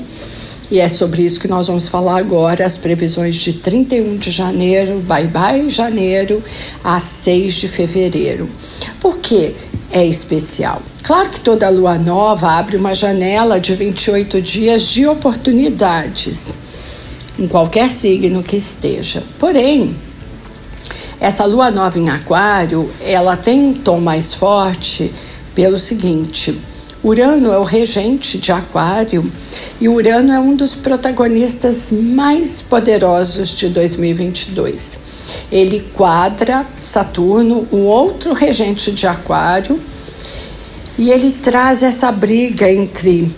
e 0.70 0.78
é 0.78 0.88
sobre 0.88 1.22
isso 1.22 1.40
que 1.40 1.48
nós 1.48 1.66
vamos 1.66 1.88
falar 1.88 2.18
agora, 2.18 2.64
as 2.64 2.78
previsões 2.78 3.34
de 3.34 3.54
31 3.54 4.16
de 4.18 4.30
janeiro, 4.30 5.00
bye 5.00 5.26
bye 5.26 5.68
janeiro, 5.68 6.40
a 6.84 7.00
6 7.00 7.54
de 7.54 7.66
fevereiro. 7.66 8.48
Por 9.00 9.18
que 9.18 9.52
é 9.90 10.04
especial? 10.04 10.80
Claro 11.02 11.30
que 11.30 11.40
toda 11.40 11.68
lua 11.68 11.98
nova 11.98 12.52
abre 12.52 12.76
uma 12.76 12.94
janela 12.94 13.60
de 13.60 13.74
28 13.74 14.40
dias 14.40 14.82
de 14.82 15.06
oportunidades, 15.06 16.58
em 17.38 17.46
qualquer 17.46 17.90
signo 17.90 18.42
que 18.42 18.56
esteja. 18.56 19.22
Porém, 19.38 19.96
essa 21.20 21.44
lua 21.44 21.70
nova 21.70 21.98
em 21.98 22.08
Aquário, 22.08 22.90
ela 23.00 23.36
tem 23.36 23.60
um 23.60 23.74
tom 23.74 24.00
mais 24.00 24.32
forte 24.32 25.12
pelo 25.54 25.78
seguinte: 25.78 26.58
Urano 27.02 27.50
é 27.50 27.58
o 27.58 27.64
regente 27.64 28.36
de 28.36 28.52
Aquário 28.52 29.30
e 29.80 29.88
Urano 29.88 30.32
é 30.32 30.38
um 30.38 30.54
dos 30.54 30.74
protagonistas 30.74 31.90
mais 31.92 32.60
poderosos 32.60 33.48
de 33.48 33.68
2022. 33.70 34.98
Ele 35.50 35.80
quadra 35.94 36.66
Saturno, 36.80 37.66
um 37.72 37.84
outro 37.84 38.32
regente 38.32 38.92
de 38.92 39.06
Aquário, 39.06 39.80
e 40.96 41.10
ele 41.10 41.32
traz 41.32 41.82
essa 41.82 42.12
briga 42.12 42.70
entre 42.70 43.30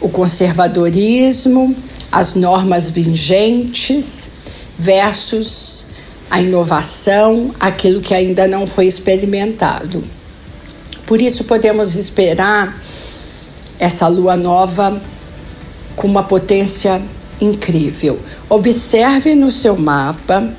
o 0.00 0.08
conservadorismo, 0.08 1.74
as 2.10 2.34
normas 2.34 2.90
vigentes 2.90 4.28
versus 4.78 5.84
a 6.30 6.42
inovação, 6.42 7.54
aquilo 7.58 8.00
que 8.00 8.14
ainda 8.14 8.46
não 8.46 8.66
foi 8.66 8.86
experimentado. 8.86 10.04
Por 11.06 11.22
isso 11.22 11.44
podemos 11.44 11.96
esperar 11.96 12.78
essa 13.78 14.08
lua 14.08 14.36
nova 14.36 15.00
com 15.96 16.06
uma 16.06 16.22
potência 16.22 17.00
incrível. 17.40 18.18
Observe 18.48 19.34
no 19.34 19.50
seu 19.50 19.76
mapa 19.76 20.52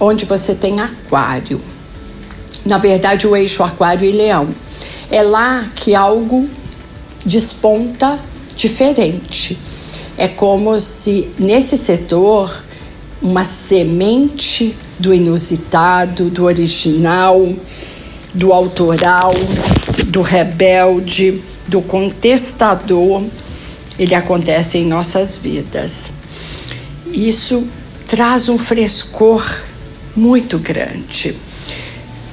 onde 0.00 0.24
você 0.24 0.54
tem 0.54 0.80
aquário. 0.80 1.60
Na 2.64 2.78
verdade, 2.78 3.26
o 3.26 3.36
eixo 3.36 3.62
aquário 3.62 4.08
e 4.08 4.12
leão. 4.12 4.48
É 5.10 5.22
lá 5.22 5.68
que 5.74 5.94
algo 5.94 6.48
desponta 7.24 8.18
diferente. 8.56 9.58
É 10.16 10.26
como 10.26 10.78
se 10.80 11.30
nesse 11.38 11.76
setor 11.76 12.64
uma 13.22 13.44
semente 13.44 14.74
do 14.98 15.12
inusitado, 15.12 16.30
do 16.30 16.44
original, 16.44 17.46
do 18.32 18.52
autoral, 18.52 19.34
do 20.06 20.22
rebelde, 20.22 21.42
do 21.66 21.82
contestador, 21.82 23.22
ele 23.98 24.14
acontece 24.14 24.78
em 24.78 24.86
nossas 24.86 25.36
vidas. 25.36 26.08
Isso 27.12 27.66
traz 28.08 28.48
um 28.48 28.56
frescor 28.56 29.44
muito 30.16 30.58
grande. 30.58 31.34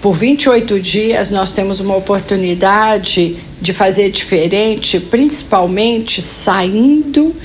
Por 0.02 0.14
28 0.14 0.80
dias, 0.80 1.32
nós 1.32 1.52
temos 1.52 1.80
uma 1.80 1.96
oportunidade 1.96 3.38
de 3.60 3.74
fazer 3.74 4.12
diferente, 4.12 5.00
principalmente 5.00 6.22
saindo 6.22 7.36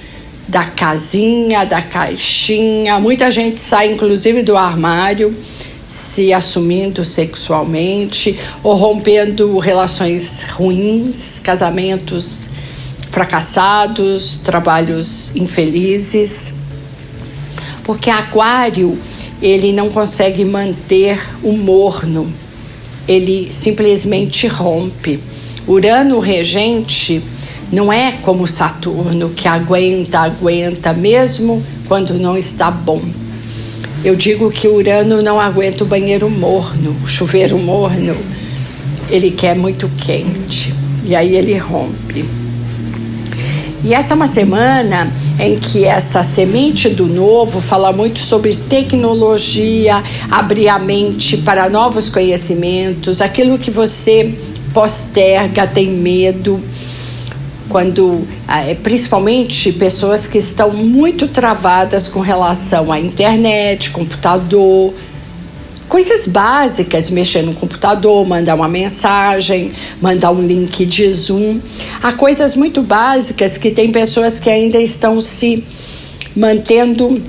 da 0.47 0.65
casinha, 0.65 1.65
da 1.65 1.81
caixinha. 1.81 3.01
Muita 3.01 3.31
gente 3.31 3.59
sai, 3.59 3.91
inclusive, 3.93 4.43
do 4.43 4.57
armário 4.57 5.35
se 5.89 6.33
assumindo 6.33 7.05
sexualmente 7.05 8.39
ou 8.63 8.75
rompendo 8.75 9.59
relações 9.59 10.43
ruins, 10.51 11.39
casamentos 11.39 12.49
fracassados, 13.11 14.39
trabalhos 14.39 15.37
infelizes. 15.37 16.55
Porque 17.85 18.09
Aquário, 18.09 18.99
ele 19.43 19.73
não 19.73 19.91
consegue 19.91 20.45
manter 20.45 21.19
o 21.43 21.53
morno. 21.53 22.33
Ele 23.07 23.51
simplesmente 23.53 24.47
rompe. 24.47 25.19
Urano 25.67 26.21
regente 26.21 27.21
não 27.73 27.93
é 27.93 28.13
como 28.23 28.47
Saturno 28.47 29.31
que 29.31 29.49
aguenta, 29.49 30.21
aguenta 30.21 30.93
mesmo 30.93 31.63
quando 31.89 32.15
não 32.15 32.39
está 32.39 32.71
bom 32.71 33.03
eu 34.05 34.17
digo 34.17 34.51
que 34.51 34.67
Urano 34.67 35.23
não 35.23 35.39
aguenta 35.39 35.85
o 35.85 35.87
banheiro 35.87 36.29
morno, 36.29 36.97
o 37.05 37.07
chuveiro 37.07 37.57
morno. 37.57 38.17
Ele 39.09 39.31
quer 39.31 39.55
muito 39.55 39.89
quente. 39.97 40.75
E 41.05 41.15
aí 41.15 41.37
ele 41.37 41.57
rompe. 41.57 42.25
E 43.85 43.95
essa 43.95 44.15
é 44.15 44.17
uma 44.17 44.27
semana 44.27 45.09
em 45.39 45.59
que 45.59 45.85
essa 45.85 46.23
semente 46.23 46.89
do 46.91 47.07
novo 47.07 47.61
fala 47.61 47.93
muito 47.93 48.19
sobre 48.21 48.57
tecnologia, 48.57 50.03
abrir 50.31 50.69
a 50.69 50.79
mente 50.79 51.39
para 51.39 51.69
novos 51.69 52.09
conhecimentos, 52.09 53.21
aquilo 53.21 53.59
que 53.59 53.71
você 53.71 54.35
posterga, 54.73 55.67
tem 55.67 55.89
medo. 55.89 56.61
Quando 57.69 58.27
ah, 58.47 58.61
é, 58.69 58.75
principalmente 58.75 59.73
pessoas 59.73 60.27
que 60.27 60.39
estão 60.39 60.71
muito 60.71 61.27
travadas 61.29 62.07
com 62.07 62.21
relação 62.21 62.93
à 62.93 63.01
internet, 63.01 63.91
computador, 63.91 64.93
coisas 65.93 66.27
básicas, 66.27 67.11
mexer 67.11 67.43
no 67.43 67.53
computador, 67.53 68.27
mandar 68.27 68.55
uma 68.55 68.67
mensagem, 68.67 69.73
mandar 70.01 70.31
um 70.31 70.41
link 70.41 70.87
de 70.87 71.13
Zoom. 71.13 71.61
Há 72.03 72.15
coisas 72.15 72.57
muito 72.57 72.81
básicas 72.81 73.59
que 73.59 73.71
tem 73.71 73.93
pessoas 73.93 74.39
que 74.39 74.49
ainda 74.49 74.79
estão 74.79 75.21
se 75.21 75.63
mantendo 76.35 77.23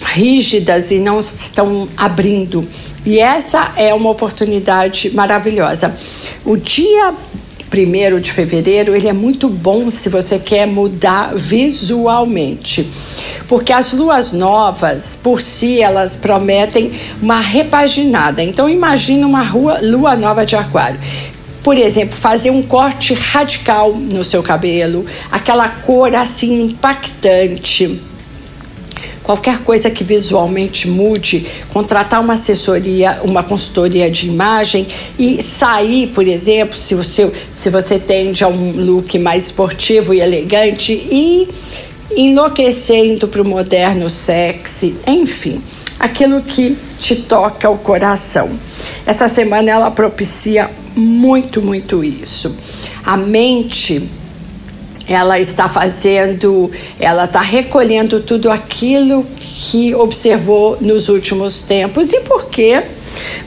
rígidas 0.00 0.92
e 0.92 1.00
não 1.00 1.18
estão 1.18 1.88
abrindo. 1.96 2.64
E 3.04 3.18
essa 3.18 3.72
é 3.74 3.92
uma 3.92 4.10
oportunidade 4.10 5.10
maravilhosa. 5.10 5.92
O 6.44 6.56
dia 6.56 7.12
primeiro 7.70 8.20
de 8.20 8.32
fevereiro, 8.32 8.94
ele 8.94 9.08
é 9.08 9.12
muito 9.12 9.48
bom 9.48 9.90
se 9.90 10.08
você 10.08 10.38
quer 10.38 10.66
mudar 10.66 11.34
visualmente. 11.34 12.88
Porque 13.46 13.72
as 13.72 13.92
luas 13.92 14.32
novas, 14.32 15.18
por 15.22 15.40
si, 15.40 15.80
elas 15.80 16.16
prometem 16.16 16.92
uma 17.20 17.40
repaginada. 17.40 18.42
Então 18.42 18.68
imagina 18.68 19.26
uma 19.26 19.42
rua, 19.42 19.78
lua 19.82 20.16
nova 20.16 20.44
de 20.44 20.56
aquário 20.56 20.98
por 21.62 21.76
exemplo, 21.76 22.16
fazer 22.16 22.50
um 22.50 22.62
corte 22.62 23.12
radical 23.12 23.92
no 23.92 24.24
seu 24.24 24.42
cabelo, 24.42 25.04
aquela 25.30 25.68
cor 25.68 26.14
assim 26.14 26.62
impactante 26.62 28.07
qualquer 29.28 29.58
coisa 29.58 29.90
que 29.90 30.02
visualmente 30.02 30.88
mude, 30.88 31.46
contratar 31.70 32.18
uma 32.18 32.32
assessoria, 32.32 33.20
uma 33.22 33.42
consultoria 33.42 34.10
de 34.10 34.26
imagem 34.26 34.86
e 35.18 35.42
sair, 35.42 36.06
por 36.14 36.26
exemplo, 36.26 36.78
se 36.78 36.94
você, 36.94 37.30
se 37.52 37.68
você 37.68 37.98
tende 37.98 38.42
a 38.42 38.48
um 38.48 38.72
look 38.72 39.18
mais 39.18 39.44
esportivo 39.44 40.14
e 40.14 40.20
elegante 40.22 40.94
e 40.94 41.46
enlouquecendo 42.16 43.28
para 43.28 43.42
o 43.42 43.44
moderno 43.44 44.08
sexy, 44.08 44.96
enfim, 45.06 45.60
aquilo 46.00 46.40
que 46.40 46.78
te 46.98 47.14
toca 47.14 47.68
o 47.68 47.76
coração. 47.76 48.58
Essa 49.04 49.28
semana 49.28 49.70
ela 49.70 49.90
propicia 49.90 50.70
muito, 50.96 51.60
muito 51.60 52.02
isso. 52.02 52.56
A 53.04 53.14
mente 53.14 54.08
ela 55.08 55.40
está 55.40 55.68
fazendo, 55.68 56.70
ela 57.00 57.24
está 57.24 57.40
recolhendo 57.40 58.20
tudo 58.20 58.50
aquilo 58.50 59.24
que 59.38 59.94
observou 59.94 60.76
nos 60.80 61.08
últimos 61.08 61.62
tempos 61.62 62.12
e 62.12 62.20
porque 62.20 62.82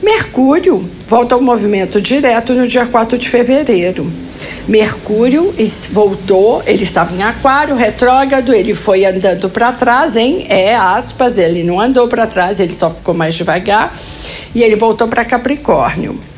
Mercúrio 0.02 0.84
volta 1.08 1.36
ao 1.36 1.42
movimento 1.42 2.02
direto 2.02 2.54
no 2.54 2.68
dia 2.68 2.86
4 2.86 3.18
de 3.18 3.30
fevereiro. 3.30 4.12
Mercúrio 4.68 5.54
voltou, 5.92 6.64
ele 6.66 6.84
estava 6.84 7.14
em 7.14 7.22
Aquário, 7.22 7.76
retrógrado, 7.76 8.54
ele 8.54 8.74
foi 8.74 9.06
andando 9.06 9.50
para 9.50 9.72
trás, 9.72 10.16
hein? 10.16 10.46
É 10.50 10.76
aspas, 10.76 11.38
ele 11.38 11.64
não 11.64 11.80
andou 11.80 12.08
para 12.08 12.26
trás, 12.26 12.60
ele 12.60 12.74
só 12.74 12.90
ficou 12.90 13.14
mais 13.14 13.36
devagar 13.36 13.96
e 14.56 14.64
ele 14.64 14.76
voltou 14.76 15.08
para 15.08 15.26
Capricórnio. 15.26 16.31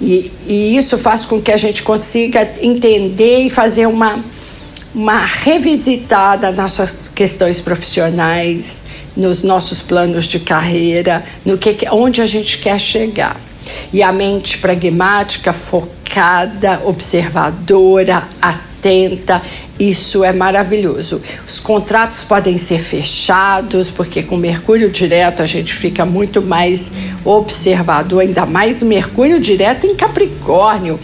E, 0.00 0.32
e, 0.46 0.76
isso 0.76 0.96
faz 0.96 1.24
com 1.24 1.40
que 1.40 1.52
a 1.52 1.56
gente 1.56 1.82
consiga 1.82 2.50
entender 2.60 3.40
e 3.40 3.50
fazer 3.50 3.86
uma, 3.86 4.24
uma 4.94 5.24
revisitada 5.24 6.50
nas 6.50 7.10
questões 7.14 7.60
profissionais, 7.60 8.84
nos 9.16 9.42
nossos 9.42 9.82
planos 9.82 10.24
de 10.24 10.40
carreira, 10.40 11.22
no 11.44 11.58
que, 11.58 11.76
onde 11.90 12.22
a 12.22 12.26
gente 12.26 12.58
quer 12.58 12.80
chegar. 12.80 13.38
E 13.92 14.02
a 14.02 14.10
mente 14.10 14.58
pragmática, 14.58 15.52
focada, 15.52 16.80
observadora, 16.84 18.26
atenta, 18.40 18.69
isso 19.78 20.24
é 20.24 20.32
maravilhoso. 20.32 21.20
Os 21.46 21.58
contratos 21.58 22.24
podem 22.24 22.58
ser 22.58 22.78
fechados, 22.78 23.90
porque 23.90 24.22
com 24.22 24.36
Mercúrio 24.36 24.90
direto 24.90 25.42
a 25.42 25.46
gente 25.46 25.72
fica 25.72 26.04
muito 26.04 26.42
mais 26.42 26.92
observador, 27.24 28.20
ainda 28.20 28.46
mais 28.46 28.82
Mercúrio 28.82 29.40
direto 29.40 29.86
em 29.86 29.94
Capricórnio. 29.94 30.98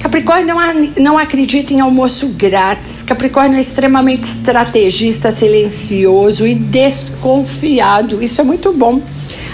Capricórnio 0.00 0.54
não, 0.54 0.90
não 0.98 1.18
acredita 1.18 1.74
em 1.74 1.80
almoço 1.80 2.28
grátis. 2.36 3.02
Capricórnio 3.02 3.58
é 3.58 3.60
extremamente 3.60 4.24
estrategista, 4.24 5.32
silencioso 5.32 6.46
e 6.46 6.54
desconfiado. 6.54 8.22
Isso 8.22 8.40
é 8.40 8.44
muito 8.44 8.72
bom. 8.72 9.02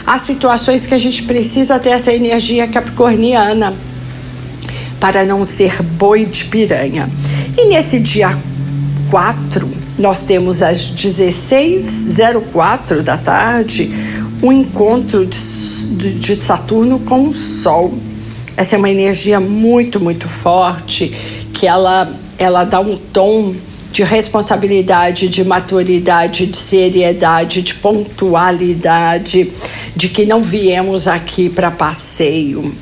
Há 0.06 0.18
situações 0.18 0.86
que 0.86 0.92
a 0.92 0.98
gente 0.98 1.22
precisa 1.22 1.78
ter 1.78 1.90
essa 1.90 2.12
energia 2.12 2.68
capricorniana 2.68 3.74
para 5.04 5.26
não 5.26 5.44
ser 5.44 5.82
boi 5.82 6.24
de 6.24 6.46
piranha. 6.46 7.10
E 7.58 7.66
nesse 7.66 8.00
dia 8.00 8.34
4, 9.10 9.68
nós 9.98 10.24
temos 10.24 10.62
às 10.62 10.90
16h04 10.92 13.02
da 13.02 13.18
tarde 13.18 13.92
um 14.42 14.50
encontro 14.50 15.26
de, 15.26 16.14
de 16.14 16.40
Saturno 16.40 17.00
com 17.00 17.28
o 17.28 17.34
Sol. 17.34 17.92
Essa 18.56 18.76
é 18.76 18.78
uma 18.78 18.88
energia 18.88 19.38
muito, 19.38 20.00
muito 20.00 20.26
forte 20.26 21.08
que 21.52 21.66
ela, 21.66 22.10
ela 22.38 22.64
dá 22.64 22.80
um 22.80 22.96
tom 22.96 23.54
de 23.92 24.02
responsabilidade, 24.02 25.28
de 25.28 25.44
maturidade, 25.44 26.46
de 26.46 26.56
seriedade, 26.56 27.60
de 27.60 27.74
pontualidade, 27.74 29.52
de 29.94 30.08
que 30.08 30.24
não 30.24 30.42
viemos 30.42 31.06
aqui 31.06 31.50
para 31.50 31.70
passeio. 31.70 32.74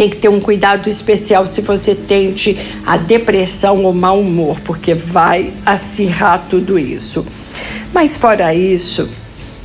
Tem 0.00 0.08
que 0.08 0.16
ter 0.16 0.30
um 0.30 0.40
cuidado 0.40 0.88
especial 0.88 1.46
se 1.46 1.60
você 1.60 1.94
tente 1.94 2.56
a 2.86 2.96
depressão 2.96 3.84
ou 3.84 3.92
mau 3.92 4.18
humor, 4.18 4.58
porque 4.60 4.94
vai 4.94 5.52
acirrar 5.66 6.46
tudo 6.48 6.78
isso. 6.78 7.22
Mas 7.92 8.16
fora 8.16 8.54
isso, 8.54 9.06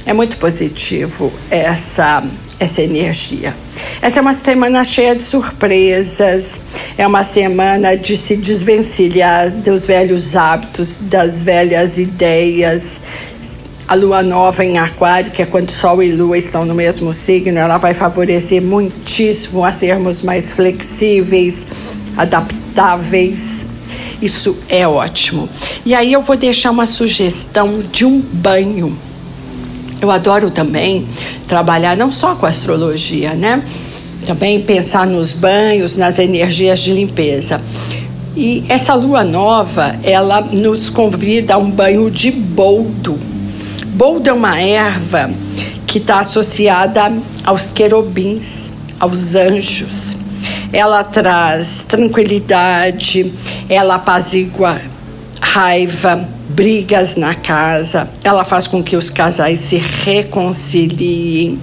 é 0.05 0.11
muito 0.11 0.35
positivo 0.35 1.31
essa 1.49 2.21
essa 2.59 2.81
energia. 2.81 3.55
Essa 4.01 4.19
é 4.19 4.21
uma 4.21 4.33
semana 4.33 4.83
cheia 4.83 5.15
de 5.15 5.21
surpresas, 5.21 6.59
é 6.97 7.05
uma 7.05 7.23
semana 7.23 7.95
de 7.95 8.15
se 8.15 8.35
desvencilhar 8.35 9.51
dos 9.51 9.85
velhos 9.85 10.35
hábitos, 10.35 11.01
das 11.01 11.43
velhas 11.43 11.97
ideias. 11.97 13.01
A 13.87 13.93
lua 13.95 14.23
nova 14.23 14.65
em 14.65 14.77
Aquário, 14.77 15.31
que 15.31 15.41
é 15.41 15.45
quando 15.45 15.69
Sol 15.69 16.01
e 16.01 16.11
Lua 16.11 16.37
estão 16.37 16.65
no 16.65 16.73
mesmo 16.73 17.13
signo, 17.13 17.57
ela 17.57 17.77
vai 17.77 17.93
favorecer 17.93 18.61
muitíssimo 18.61 19.63
a 19.63 19.71
sermos 19.71 20.21
mais 20.21 20.53
flexíveis, 20.53 21.67
adaptáveis. 22.17 23.67
Isso 24.21 24.57
é 24.69 24.87
ótimo. 24.87 25.47
E 25.85 25.93
aí 25.93 26.11
eu 26.11 26.21
vou 26.21 26.35
deixar 26.35 26.71
uma 26.71 26.87
sugestão 26.87 27.83
de 27.91 28.05
um 28.05 28.19
banho 28.19 28.97
eu 30.01 30.11
adoro 30.11 30.51
também 30.51 31.07
trabalhar 31.47 31.95
não 31.95 32.11
só 32.11 32.35
com 32.35 32.45
astrologia, 32.45 33.33
né? 33.33 33.63
Também 34.25 34.61
pensar 34.61 35.07
nos 35.07 35.31
banhos, 35.31 35.97
nas 35.97 36.19
energias 36.19 36.79
de 36.79 36.93
limpeza. 36.93 37.61
E 38.35 38.63
essa 38.67 38.93
lua 38.93 39.23
nova, 39.23 39.95
ela 40.03 40.41
nos 40.41 40.89
convida 40.89 41.53
a 41.55 41.57
um 41.57 41.69
banho 41.69 42.11
de 42.11 42.31
boldo. 42.31 43.17
Boldo 43.95 44.29
é 44.29 44.33
uma 44.33 44.59
erva 44.59 45.31
que 45.87 45.99
está 45.99 46.19
associada 46.19 47.13
aos 47.45 47.69
querubins, 47.69 48.73
aos 48.99 49.35
anjos. 49.35 50.17
Ela 50.73 51.01
traz 51.01 51.85
tranquilidade, 51.87 53.31
ela 53.69 53.95
apazigua 53.95 54.81
raiva, 55.39 56.27
brigas 56.49 57.15
na 57.15 57.35
casa, 57.35 58.09
ela 58.21 58.43
faz 58.43 58.67
com 58.67 58.83
que 58.83 58.97
os 58.97 59.09
casais 59.09 59.61
se 59.61 59.77
reconciliem. 59.77 61.57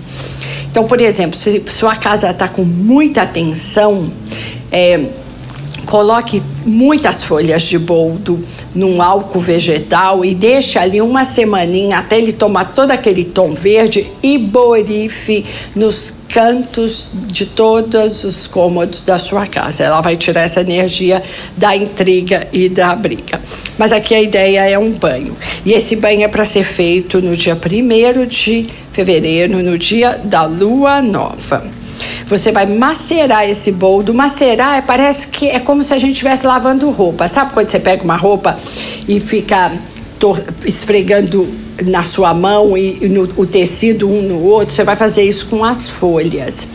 Então, 0.70 0.84
por 0.84 1.02
exemplo, 1.02 1.36
se 1.36 1.62
sua 1.66 1.96
casa 1.96 2.30
está 2.30 2.48
com 2.48 2.64
muita 2.64 3.26
tensão, 3.26 4.10
é, 4.70 5.04
coloque 5.84 6.42
muitas 6.64 7.24
folhas 7.24 7.64
de 7.64 7.78
boldo 7.78 8.42
num 8.74 9.02
álcool 9.02 9.40
vegetal 9.40 10.24
e 10.24 10.34
deixe 10.34 10.78
ali 10.78 11.00
uma 11.00 11.24
semaninha 11.24 11.98
até 11.98 12.18
ele 12.18 12.32
tomar 12.32 12.72
todo 12.74 12.90
aquele 12.90 13.24
tom 13.24 13.52
verde 13.52 14.06
e 14.22 14.38
borife 14.38 15.44
nos 15.74 16.22
cantos 16.28 17.10
de 17.26 17.44
todos 17.44 18.24
os 18.24 18.46
cômodos 18.46 19.02
da 19.02 19.18
sua 19.18 19.46
casa. 19.46 19.84
Ela 19.84 20.00
vai 20.00 20.16
tirar 20.16 20.42
essa 20.42 20.62
energia 20.62 21.22
da 21.56 21.76
intriga 21.76 22.48
e 22.52 22.68
da 22.68 22.94
briga. 22.96 23.40
Mas 23.76 23.92
aqui 23.92 24.14
a 24.14 24.22
ideia 24.22 24.68
é 24.68 24.78
um 24.78 24.92
banho. 24.92 25.36
E 25.64 25.72
esse 25.72 25.96
banho 25.96 26.22
é 26.22 26.28
para 26.28 26.46
ser 26.46 26.64
feito 26.64 27.20
no 27.20 27.36
dia 27.36 27.54
1 27.54 28.26
de 28.26 28.66
fevereiro, 28.90 29.62
no 29.62 29.76
dia 29.76 30.18
da 30.24 30.44
lua 30.44 31.02
nova. 31.02 31.81
Você 32.32 32.50
vai 32.50 32.64
macerar 32.64 33.46
esse 33.46 33.70
boldo. 33.72 34.14
Macerar 34.14 34.78
é, 34.78 34.80
parece 34.80 35.26
que 35.28 35.50
é 35.50 35.60
como 35.60 35.84
se 35.84 35.92
a 35.92 35.98
gente 35.98 36.12
estivesse 36.12 36.46
lavando 36.46 36.90
roupa. 36.90 37.28
Sabe 37.28 37.52
quando 37.52 37.68
você 37.68 37.78
pega 37.78 38.02
uma 38.02 38.16
roupa 38.16 38.56
e 39.06 39.20
fica 39.20 39.70
esfregando 40.64 41.46
na 41.84 42.02
sua 42.02 42.32
mão 42.32 42.74
e, 42.74 43.06
no, 43.06 43.24
o 43.36 43.44
tecido 43.44 44.08
um 44.08 44.22
no 44.22 44.42
outro? 44.44 44.74
Você 44.74 44.82
vai 44.82 44.96
fazer 44.96 45.24
isso 45.24 45.44
com 45.44 45.62
as 45.62 45.90
folhas. 45.90 46.68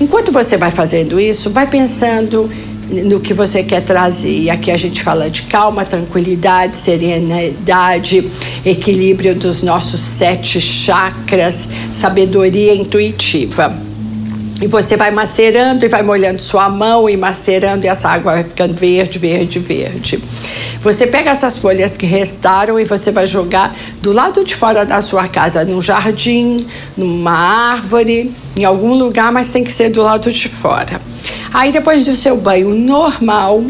Enquanto 0.00 0.32
você 0.32 0.56
vai 0.56 0.72
fazendo 0.72 1.20
isso, 1.20 1.48
vai 1.50 1.68
pensando 1.68 2.50
no 2.90 3.20
que 3.20 3.32
você 3.32 3.62
quer 3.62 3.82
trazer. 3.82 4.36
E 4.36 4.50
aqui 4.50 4.72
a 4.72 4.76
gente 4.76 5.00
fala 5.00 5.30
de 5.30 5.42
calma, 5.42 5.84
tranquilidade, 5.84 6.76
serenidade, 6.76 8.28
equilíbrio 8.66 9.36
dos 9.36 9.62
nossos 9.62 10.00
sete 10.00 10.60
chakras, 10.60 11.68
sabedoria 11.92 12.74
intuitiva. 12.74 13.83
E 14.64 14.66
você 14.66 14.96
vai 14.96 15.10
macerando 15.10 15.84
e 15.84 15.90
vai 15.90 16.02
molhando 16.02 16.40
sua 16.40 16.70
mão 16.70 17.06
e 17.06 17.18
macerando 17.18 17.84
e 17.84 17.88
essa 17.88 18.08
água 18.08 18.32
vai 18.32 18.44
ficando 18.44 18.72
verde, 18.72 19.18
verde, 19.18 19.58
verde. 19.58 20.24
Você 20.80 21.06
pega 21.06 21.32
essas 21.32 21.58
folhas 21.58 21.98
que 21.98 22.06
restaram 22.06 22.80
e 22.80 22.84
você 22.86 23.12
vai 23.12 23.26
jogar 23.26 23.76
do 24.00 24.10
lado 24.10 24.42
de 24.42 24.54
fora 24.54 24.86
da 24.86 25.02
sua 25.02 25.28
casa, 25.28 25.66
num 25.66 25.82
jardim, 25.82 26.66
numa 26.96 27.74
árvore, 27.74 28.32
em 28.56 28.64
algum 28.64 28.94
lugar, 28.94 29.30
mas 29.30 29.50
tem 29.50 29.62
que 29.62 29.70
ser 29.70 29.90
do 29.90 30.00
lado 30.00 30.32
de 30.32 30.48
fora. 30.48 30.98
Aí 31.52 31.70
depois 31.70 32.06
do 32.06 32.16
seu 32.16 32.38
banho 32.38 32.70
normal, 32.70 33.62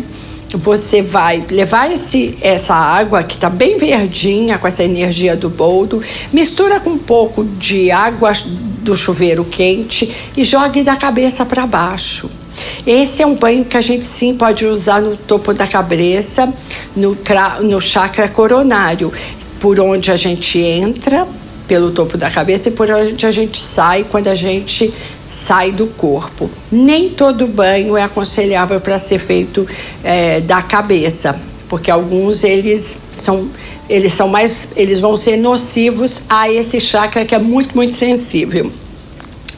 você 0.54 1.02
vai 1.02 1.44
levar 1.50 1.92
esse, 1.92 2.38
essa 2.40 2.74
água 2.74 3.22
que 3.22 3.34
está 3.34 3.50
bem 3.50 3.76
verdinha 3.76 4.58
com 4.58 4.66
essa 4.66 4.84
energia 4.84 5.36
do 5.36 5.50
boldo, 5.50 6.02
mistura 6.32 6.80
com 6.80 6.90
um 6.90 6.98
pouco 6.98 7.44
de 7.44 7.90
água 7.90 8.32
do 8.82 8.96
chuveiro 8.96 9.44
quente 9.44 10.10
e 10.36 10.44
jogue 10.44 10.82
da 10.82 10.96
cabeça 10.96 11.44
para 11.44 11.66
baixo. 11.66 12.30
Esse 12.86 13.22
é 13.22 13.26
um 13.26 13.34
banho 13.34 13.64
que 13.64 13.76
a 13.76 13.80
gente 13.80 14.04
sim 14.04 14.34
pode 14.34 14.64
usar 14.64 15.00
no 15.00 15.16
topo 15.16 15.52
da 15.52 15.66
cabeça, 15.66 16.52
no, 16.94 17.16
no 17.62 17.80
chakra 17.80 18.28
coronário, 18.28 19.12
por 19.58 19.80
onde 19.80 20.10
a 20.10 20.16
gente 20.16 20.58
entra 20.58 21.26
pelo 21.66 21.90
topo 21.92 22.18
da 22.18 22.30
cabeça 22.30 22.68
e 22.68 22.72
por 22.72 22.90
onde 22.90 23.24
a 23.24 23.30
gente 23.30 23.58
sai 23.58 24.04
quando 24.04 24.28
a 24.28 24.34
gente 24.34 24.92
sai 25.28 25.72
do 25.72 25.86
corpo. 25.86 26.50
Nem 26.70 27.10
todo 27.10 27.46
banho 27.46 27.96
é 27.96 28.02
aconselhável 28.02 28.80
para 28.80 28.98
ser 28.98 29.18
feito 29.18 29.66
é, 30.02 30.40
da 30.40 30.62
cabeça, 30.62 31.38
porque 31.68 31.90
alguns 31.90 32.44
eles 32.44 32.98
são 33.16 33.48
eles 33.88 34.14
são 34.14 34.28
mais, 34.28 34.68
eles 34.76 35.00
vão 35.00 35.16
ser 35.16 35.36
nocivos 35.36 36.22
a 36.28 36.50
esse 36.50 36.80
chakra 36.80 37.24
que 37.24 37.34
é 37.34 37.38
muito, 37.38 37.74
muito 37.74 37.94
sensível. 37.94 38.72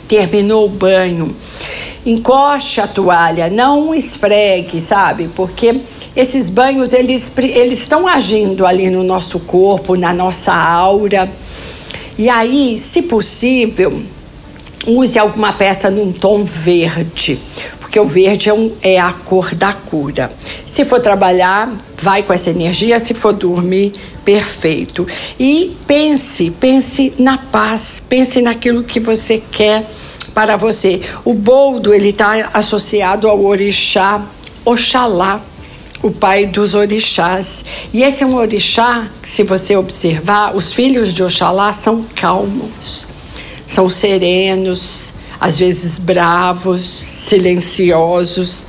Terminou 0.08 0.66
o 0.66 0.68
banho, 0.68 1.34
encoste 2.04 2.80
a 2.80 2.86
toalha, 2.86 3.50
não 3.50 3.94
esfregue, 3.94 4.80
sabe? 4.80 5.28
Porque 5.34 5.80
esses 6.14 6.50
banhos 6.50 6.92
eles 6.92 7.32
eles 7.36 7.80
estão 7.80 8.06
agindo 8.06 8.66
ali 8.66 8.90
no 8.90 9.02
nosso 9.02 9.40
corpo, 9.40 9.96
na 9.96 10.12
nossa 10.12 10.52
aura. 10.52 11.28
E 12.18 12.28
aí, 12.28 12.78
se 12.78 13.02
possível, 13.02 14.02
use 14.86 15.18
alguma 15.18 15.52
peça 15.52 15.90
num 15.90 16.12
tom 16.12 16.44
verde, 16.44 17.38
porque 17.80 17.98
o 17.98 18.06
verde 18.06 18.48
é, 18.48 18.54
um, 18.54 18.72
é 18.82 18.98
a 18.98 19.12
cor 19.12 19.54
da 19.54 19.72
cura. 19.72 20.32
Se 20.66 20.84
for 20.84 21.00
trabalhar, 21.00 21.72
vai 22.00 22.22
com 22.22 22.32
essa 22.32 22.50
energia, 22.50 23.00
se 23.00 23.12
for 23.12 23.32
dormir, 23.32 23.92
perfeito. 24.24 25.06
E 25.38 25.76
pense, 25.86 26.50
pense 26.52 27.12
na 27.18 27.38
paz, 27.38 28.02
pense 28.08 28.40
naquilo 28.40 28.82
que 28.82 29.00
você 29.00 29.42
quer 29.50 29.84
para 30.34 30.56
você. 30.56 31.00
O 31.24 31.34
boldo 31.34 31.92
ele 31.94 32.10
está 32.10 32.50
associado 32.52 33.28
ao 33.28 33.42
orixá 33.44 34.22
Oxalá, 34.64 35.40
o 36.02 36.10
pai 36.10 36.46
dos 36.46 36.74
orixás. 36.74 37.64
E 37.92 38.02
esse 38.02 38.22
é 38.22 38.26
um 38.26 38.36
orixá, 38.36 39.08
se 39.22 39.42
você 39.42 39.76
observar, 39.76 40.54
os 40.54 40.72
filhos 40.72 41.12
de 41.12 41.22
Oxalá 41.22 41.72
são 41.72 42.04
calmos 42.14 43.16
são 43.66 43.88
serenos, 43.88 45.14
às 45.40 45.58
vezes 45.58 45.98
bravos, 45.98 46.82
silenciosos. 46.82 48.66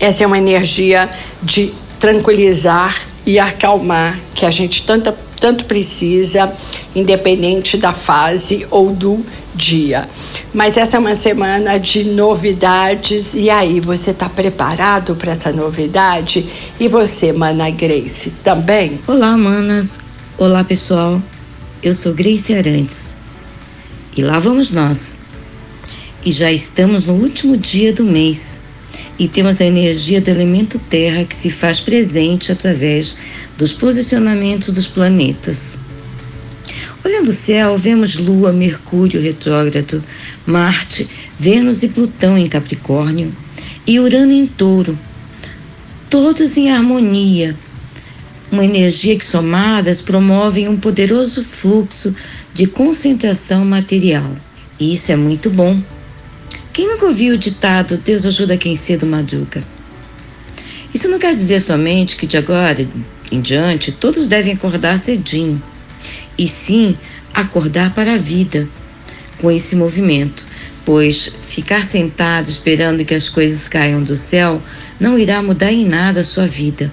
Essa 0.00 0.24
é 0.24 0.26
uma 0.26 0.38
energia 0.38 1.08
de 1.42 1.72
tranquilizar 1.98 2.96
e 3.24 3.38
acalmar 3.38 4.18
que 4.34 4.44
a 4.44 4.50
gente 4.50 4.84
tanto, 4.84 5.14
tanto 5.40 5.64
precisa, 5.64 6.52
independente 6.94 7.78
da 7.78 7.92
fase 7.92 8.66
ou 8.70 8.92
do 8.92 9.24
dia. 9.54 10.08
Mas 10.52 10.76
essa 10.76 10.96
é 10.96 11.00
uma 11.00 11.14
semana 11.14 11.78
de 11.78 12.04
novidades 12.04 13.34
e 13.34 13.48
aí 13.48 13.80
você 13.80 14.10
está 14.10 14.28
preparado 14.28 15.16
para 15.16 15.32
essa 15.32 15.50
novidade? 15.50 16.46
E 16.78 16.86
você, 16.86 17.32
Mana 17.32 17.70
Grace, 17.70 18.30
também? 18.44 19.00
Olá, 19.06 19.36
manas. 19.36 20.00
Olá, 20.38 20.62
pessoal. 20.62 21.20
Eu 21.82 21.94
sou 21.94 22.12
Grace 22.12 22.54
Arantes 22.54 23.16
e 24.16 24.22
lá 24.22 24.38
vamos 24.38 24.70
nós. 24.70 25.18
E 26.24 26.30
já 26.30 26.52
estamos 26.52 27.06
no 27.06 27.14
último 27.14 27.56
dia 27.56 27.92
do 27.92 28.04
mês 28.04 28.60
e 29.18 29.28
temos 29.28 29.60
a 29.60 29.64
energia 29.64 30.20
do 30.20 30.28
elemento 30.28 30.78
Terra 30.78 31.24
que 31.24 31.34
se 31.34 31.50
faz 31.50 31.80
presente 31.80 32.52
através 32.52 33.16
dos 33.60 33.74
posicionamentos 33.74 34.72
dos 34.72 34.86
planetas. 34.86 35.78
Olhando 37.04 37.28
o 37.28 37.32
céu, 37.32 37.76
vemos 37.76 38.16
Lua, 38.16 38.54
Mercúrio 38.54 39.20
retrógrado, 39.20 40.02
Marte, 40.46 41.06
Vênus 41.38 41.82
e 41.82 41.88
Plutão 41.88 42.38
em 42.38 42.46
Capricórnio 42.46 43.36
e 43.86 44.00
Urano 44.00 44.32
em 44.32 44.46
Touro, 44.46 44.98
todos 46.08 46.56
em 46.56 46.70
harmonia. 46.70 47.54
Uma 48.50 48.64
energia 48.64 49.14
que 49.14 49.26
somadas 49.26 50.00
promovem 50.00 50.66
um 50.66 50.78
poderoso 50.78 51.44
fluxo 51.44 52.16
de 52.54 52.66
concentração 52.66 53.62
material. 53.62 54.34
E 54.78 54.94
isso 54.94 55.12
é 55.12 55.16
muito 55.16 55.50
bom. 55.50 55.78
Quem 56.72 56.88
nunca 56.88 57.04
ouviu 57.04 57.34
o 57.34 57.38
ditado 57.38 57.98
Deus 57.98 58.24
ajuda 58.24 58.56
quem 58.56 58.74
cedo 58.74 59.04
madruga? 59.04 59.62
Isso 60.94 61.08
não 61.08 61.18
quer 61.18 61.34
dizer 61.34 61.60
somente 61.60 62.16
que 62.16 62.26
de 62.26 62.38
agora 62.38 62.88
em 63.30 63.40
diante 63.40 63.92
todos 63.92 64.26
devem 64.26 64.52
acordar 64.52 64.98
cedinho, 64.98 65.62
e 66.36 66.48
sim 66.48 66.96
acordar 67.34 67.94
para 67.94 68.14
a 68.14 68.18
vida 68.18 68.68
com 69.38 69.50
esse 69.50 69.76
movimento, 69.76 70.44
pois 70.84 71.30
ficar 71.42 71.84
sentado 71.84 72.48
esperando 72.48 73.04
que 73.04 73.14
as 73.14 73.28
coisas 73.28 73.68
caiam 73.68 74.02
do 74.02 74.16
céu 74.16 74.60
não 74.98 75.18
irá 75.18 75.42
mudar 75.42 75.72
em 75.72 75.84
nada 75.84 76.20
a 76.20 76.24
sua 76.24 76.46
vida. 76.46 76.92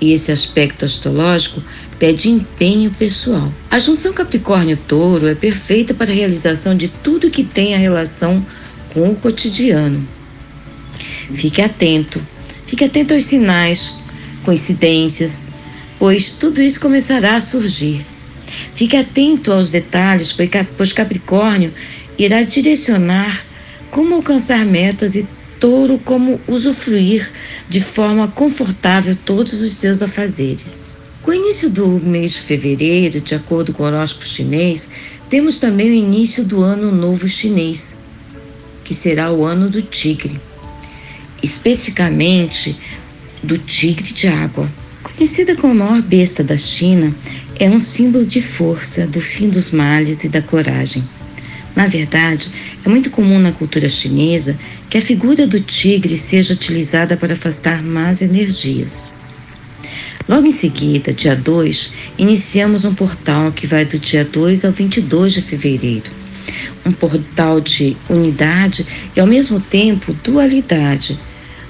E 0.00 0.12
esse 0.12 0.30
aspecto 0.30 0.84
astrológico 0.84 1.62
pede 1.98 2.30
empenho 2.30 2.90
pessoal. 2.92 3.52
A 3.68 3.78
junção 3.78 4.12
Capricórnio-Touro 4.12 5.26
é 5.26 5.34
perfeita 5.34 5.92
para 5.92 6.10
a 6.10 6.14
realização 6.14 6.76
de 6.76 6.86
tudo 6.86 7.30
que 7.30 7.42
tem 7.42 7.74
a 7.74 7.78
relação 7.78 8.44
com 8.94 9.10
o 9.10 9.16
cotidiano. 9.16 10.06
Fique 11.32 11.60
atento, 11.60 12.24
fique 12.64 12.84
atento 12.84 13.14
aos 13.14 13.24
sinais, 13.24 13.94
coincidências, 14.48 15.52
pois 15.98 16.30
tudo 16.30 16.62
isso 16.62 16.80
começará 16.80 17.36
a 17.36 17.40
surgir. 17.40 18.06
Fique 18.74 18.96
atento 18.96 19.52
aos 19.52 19.70
detalhes, 19.70 20.34
pois 20.74 20.90
Capricórnio 20.90 21.70
irá 22.18 22.42
direcionar 22.42 23.44
como 23.90 24.14
alcançar 24.14 24.64
metas 24.64 25.16
e 25.16 25.28
Touro 25.60 26.00
como 26.02 26.40
usufruir 26.48 27.30
de 27.68 27.82
forma 27.82 28.26
confortável 28.26 29.14
todos 29.22 29.60
os 29.60 29.74
seus 29.74 30.00
afazeres. 30.02 30.96
Com 31.22 31.32
o 31.32 31.34
início 31.34 31.68
do 31.68 31.86
mês 31.86 32.32
de 32.32 32.40
fevereiro, 32.40 33.20
de 33.20 33.34
acordo 33.34 33.74
com 33.74 33.82
o 33.82 33.86
horóscopo 33.86 34.24
chinês, 34.24 34.88
temos 35.28 35.58
também 35.58 35.90
o 35.90 35.94
início 35.94 36.42
do 36.42 36.62
ano 36.62 36.90
novo 36.90 37.28
chinês, 37.28 37.98
que 38.82 38.94
será 38.94 39.30
o 39.30 39.44
ano 39.44 39.68
do 39.68 39.82
tigre, 39.82 40.40
especificamente 41.42 42.74
do 43.42 43.58
tigre 43.58 44.12
de 44.12 44.28
água. 44.28 44.70
Conhecida 45.02 45.56
como 45.56 45.72
a 45.72 45.86
maior 45.86 46.02
besta 46.02 46.44
da 46.44 46.56
China, 46.56 47.14
é 47.58 47.68
um 47.68 47.78
símbolo 47.78 48.24
de 48.24 48.40
força, 48.40 49.06
do 49.06 49.20
fim 49.20 49.48
dos 49.48 49.70
males 49.70 50.24
e 50.24 50.28
da 50.28 50.40
coragem. 50.40 51.02
Na 51.74 51.86
verdade, 51.86 52.50
é 52.84 52.88
muito 52.88 53.10
comum 53.10 53.38
na 53.38 53.52
cultura 53.52 53.88
chinesa 53.88 54.58
que 54.90 54.98
a 54.98 55.02
figura 55.02 55.46
do 55.46 55.60
tigre 55.60 56.16
seja 56.16 56.54
utilizada 56.54 57.16
para 57.16 57.34
afastar 57.34 57.82
más 57.82 58.22
energias. 58.22 59.14
Logo 60.28 60.46
em 60.46 60.52
seguida, 60.52 61.12
dia 61.12 61.34
2, 61.34 61.90
iniciamos 62.18 62.84
um 62.84 62.94
portal 62.94 63.50
que 63.50 63.66
vai 63.66 63.84
do 63.84 63.98
dia 63.98 64.24
2 64.24 64.64
ao 64.64 64.72
22 64.72 65.34
de 65.34 65.42
fevereiro. 65.42 66.10
Um 66.84 66.92
portal 66.92 67.60
de 67.60 67.96
unidade 68.08 68.86
e, 69.16 69.20
ao 69.20 69.26
mesmo 69.26 69.58
tempo, 69.58 70.12
dualidade, 70.22 71.18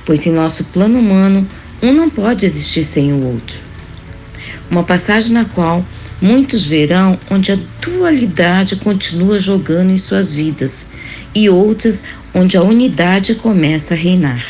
pois 0.09 0.27
em 0.27 0.33
nosso 0.33 0.65
plano 0.65 0.99
humano, 0.99 1.47
um 1.83 1.93
não 1.93 2.09
pode 2.09 2.47
existir 2.47 2.83
sem 2.83 3.13
o 3.13 3.27
outro. 3.27 3.61
Uma 4.71 4.83
passagem 4.83 5.35
na 5.35 5.45
qual 5.45 5.85
muitos 6.19 6.65
verão 6.65 7.21
onde 7.31 7.53
a 7.53 7.59
dualidade 7.83 8.77
continua 8.77 9.39
jogando 9.39 9.91
em 9.91 9.99
suas 9.99 10.33
vidas 10.33 10.87
e 11.35 11.51
outras 11.51 12.05
onde 12.33 12.57
a 12.57 12.63
unidade 12.63 13.35
começa 13.35 13.93
a 13.93 13.99
reinar. 13.99 14.43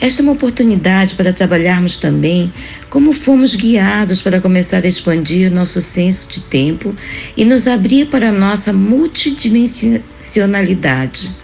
Esta 0.00 0.22
é 0.22 0.24
uma 0.24 0.32
oportunidade 0.32 1.14
para 1.14 1.30
trabalharmos 1.30 1.98
também 1.98 2.50
como 2.88 3.12
fomos 3.12 3.54
guiados 3.54 4.22
para 4.22 4.40
começar 4.40 4.82
a 4.82 4.88
expandir 4.88 5.52
nosso 5.52 5.82
senso 5.82 6.26
de 6.26 6.40
tempo 6.40 6.96
e 7.36 7.44
nos 7.44 7.68
abrir 7.68 8.06
para 8.06 8.30
a 8.30 8.32
nossa 8.32 8.72
multidimensionalidade, 8.72 11.43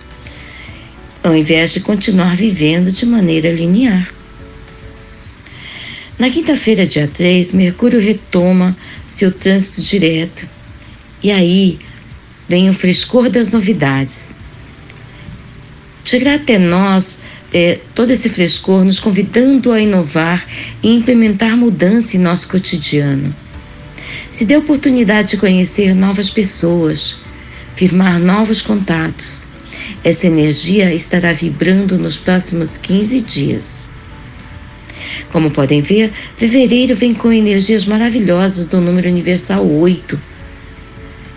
ao 1.23 1.37
invés 1.37 1.73
de 1.73 1.81
continuar 1.81 2.35
vivendo 2.35 2.91
de 2.91 3.05
maneira 3.07 3.51
linear. 3.51 4.13
Na 6.19 6.29
quinta-feira, 6.29 6.87
dia 6.87 7.09
3, 7.09 7.55
Mercúrio 7.55 7.99
retoma 7.99 8.77
seu 9.07 9.33
trânsito 9.33 9.83
direto. 9.83 10.47
E 11.23 11.31
aí 11.31 11.79
vem 12.49 12.69
o 12.69 12.75
frescor 12.75 13.31
das 13.31 13.51
novidades. 13.51 14.37
Chegará 16.05 16.37
até 16.37 16.59
nós 16.59 17.19
é, 17.53 17.79
todo 17.95 18.11
esse 18.11 18.29
frescor, 18.29 18.85
nos 18.85 18.99
convidando 18.99 19.73
a 19.73 19.81
inovar 19.81 20.47
e 20.83 20.91
implementar 20.91 21.57
mudança 21.57 22.17
em 22.17 22.21
nosso 22.21 22.49
cotidiano. 22.49 23.35
Se 24.31 24.45
dê 24.45 24.55
a 24.55 24.59
oportunidade 24.59 25.31
de 25.31 25.37
conhecer 25.37 25.95
novas 25.95 26.31
pessoas, 26.31 27.17
firmar 27.75 28.21
novos 28.21 28.63
contatos. 28.63 29.50
Essa 30.03 30.27
energia 30.27 30.95
estará 30.95 31.33
vibrando 31.33 31.99
nos 31.99 32.17
próximos 32.17 32.79
15 32.79 33.21
dias. 33.21 33.89
Como 35.31 35.51
podem 35.51 35.81
ver, 35.81 36.11
fevereiro 36.37 36.95
vem 36.95 37.15
com 37.15 37.31
energias 37.31 37.85
maravilhosas 37.85 38.65
do 38.65 38.81
número 38.81 39.09
universal 39.09 39.67
8 39.67 40.21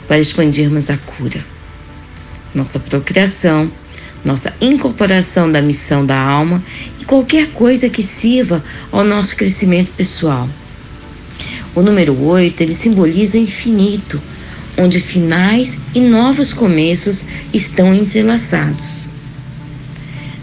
para 0.08 0.20
expandirmos 0.20 0.90
a 0.90 0.98
cura. 0.98 1.46
Nossa 2.56 2.80
procriação, 2.80 3.72
nossa 4.24 4.54
incorporação 4.62 5.52
da 5.52 5.62
missão 5.62 6.06
da 6.06 6.20
alma 6.20 6.64
e 7.00 7.06
qualquer 7.06 7.48
coisa 7.48 7.90
que 7.90 8.02
sirva 8.02 8.64
ao 8.92 9.04
nosso 9.04 9.36
crescimento 9.36 9.92
pessoal. 9.92 10.50
O 11.76 11.82
número 11.82 12.18
8, 12.20 12.62
ele 12.62 12.74
simboliza 12.74 13.38
o 13.38 13.42
infinito, 13.42 14.22
onde 14.78 15.00
finais 15.00 15.78
e 15.94 16.00
novos 16.00 16.54
começos 16.54 17.26
estão 17.54 17.94
entrelaçados. 17.94 19.10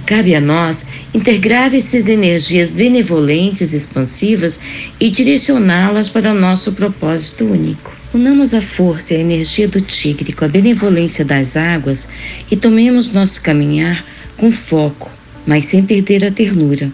Cabe 0.07 0.35
a 0.35 0.41
nós 0.41 0.87
integrar 1.15 1.73
essas 1.75 2.09
energias 2.09 2.73
benevolentes, 2.73 3.73
expansivas 3.73 4.59
e 4.99 5.09
direcioná-las 5.09 6.09
para 6.09 6.33
o 6.33 6.35
nosso 6.35 6.73
propósito 6.73 7.45
único. 7.45 7.95
Unamos 8.13 8.53
a 8.53 8.61
força 8.61 9.15
e 9.15 9.19
a 9.19 9.21
energia 9.21 9.69
do 9.69 9.81
tigre 9.81 10.33
com 10.33 10.45
a 10.45 10.49
benevolência 10.49 11.25
das 11.25 11.57
águas 11.57 12.09
e 12.51 12.57
tomemos 12.57 13.13
nosso 13.13 13.41
caminhar 13.41 14.05
com 14.37 14.51
foco, 14.51 15.13
mas 15.47 15.67
sem 15.67 15.85
perder 15.85 16.25
a 16.25 16.31
ternura. 16.33 16.93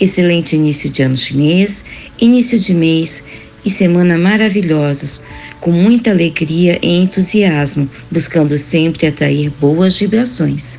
Excelente 0.00 0.56
início 0.56 0.90
de 0.90 1.02
ano 1.02 1.14
chinês, 1.14 1.84
início 2.20 2.58
de 2.58 2.74
mês 2.74 3.24
e 3.64 3.70
semana 3.70 4.18
maravilhosos, 4.18 5.22
com 5.64 5.70
muita 5.70 6.10
alegria 6.10 6.78
e 6.82 6.94
entusiasmo, 6.94 7.88
buscando 8.10 8.58
sempre 8.58 9.06
atrair 9.06 9.50
boas 9.58 9.96
vibrações. 9.96 10.78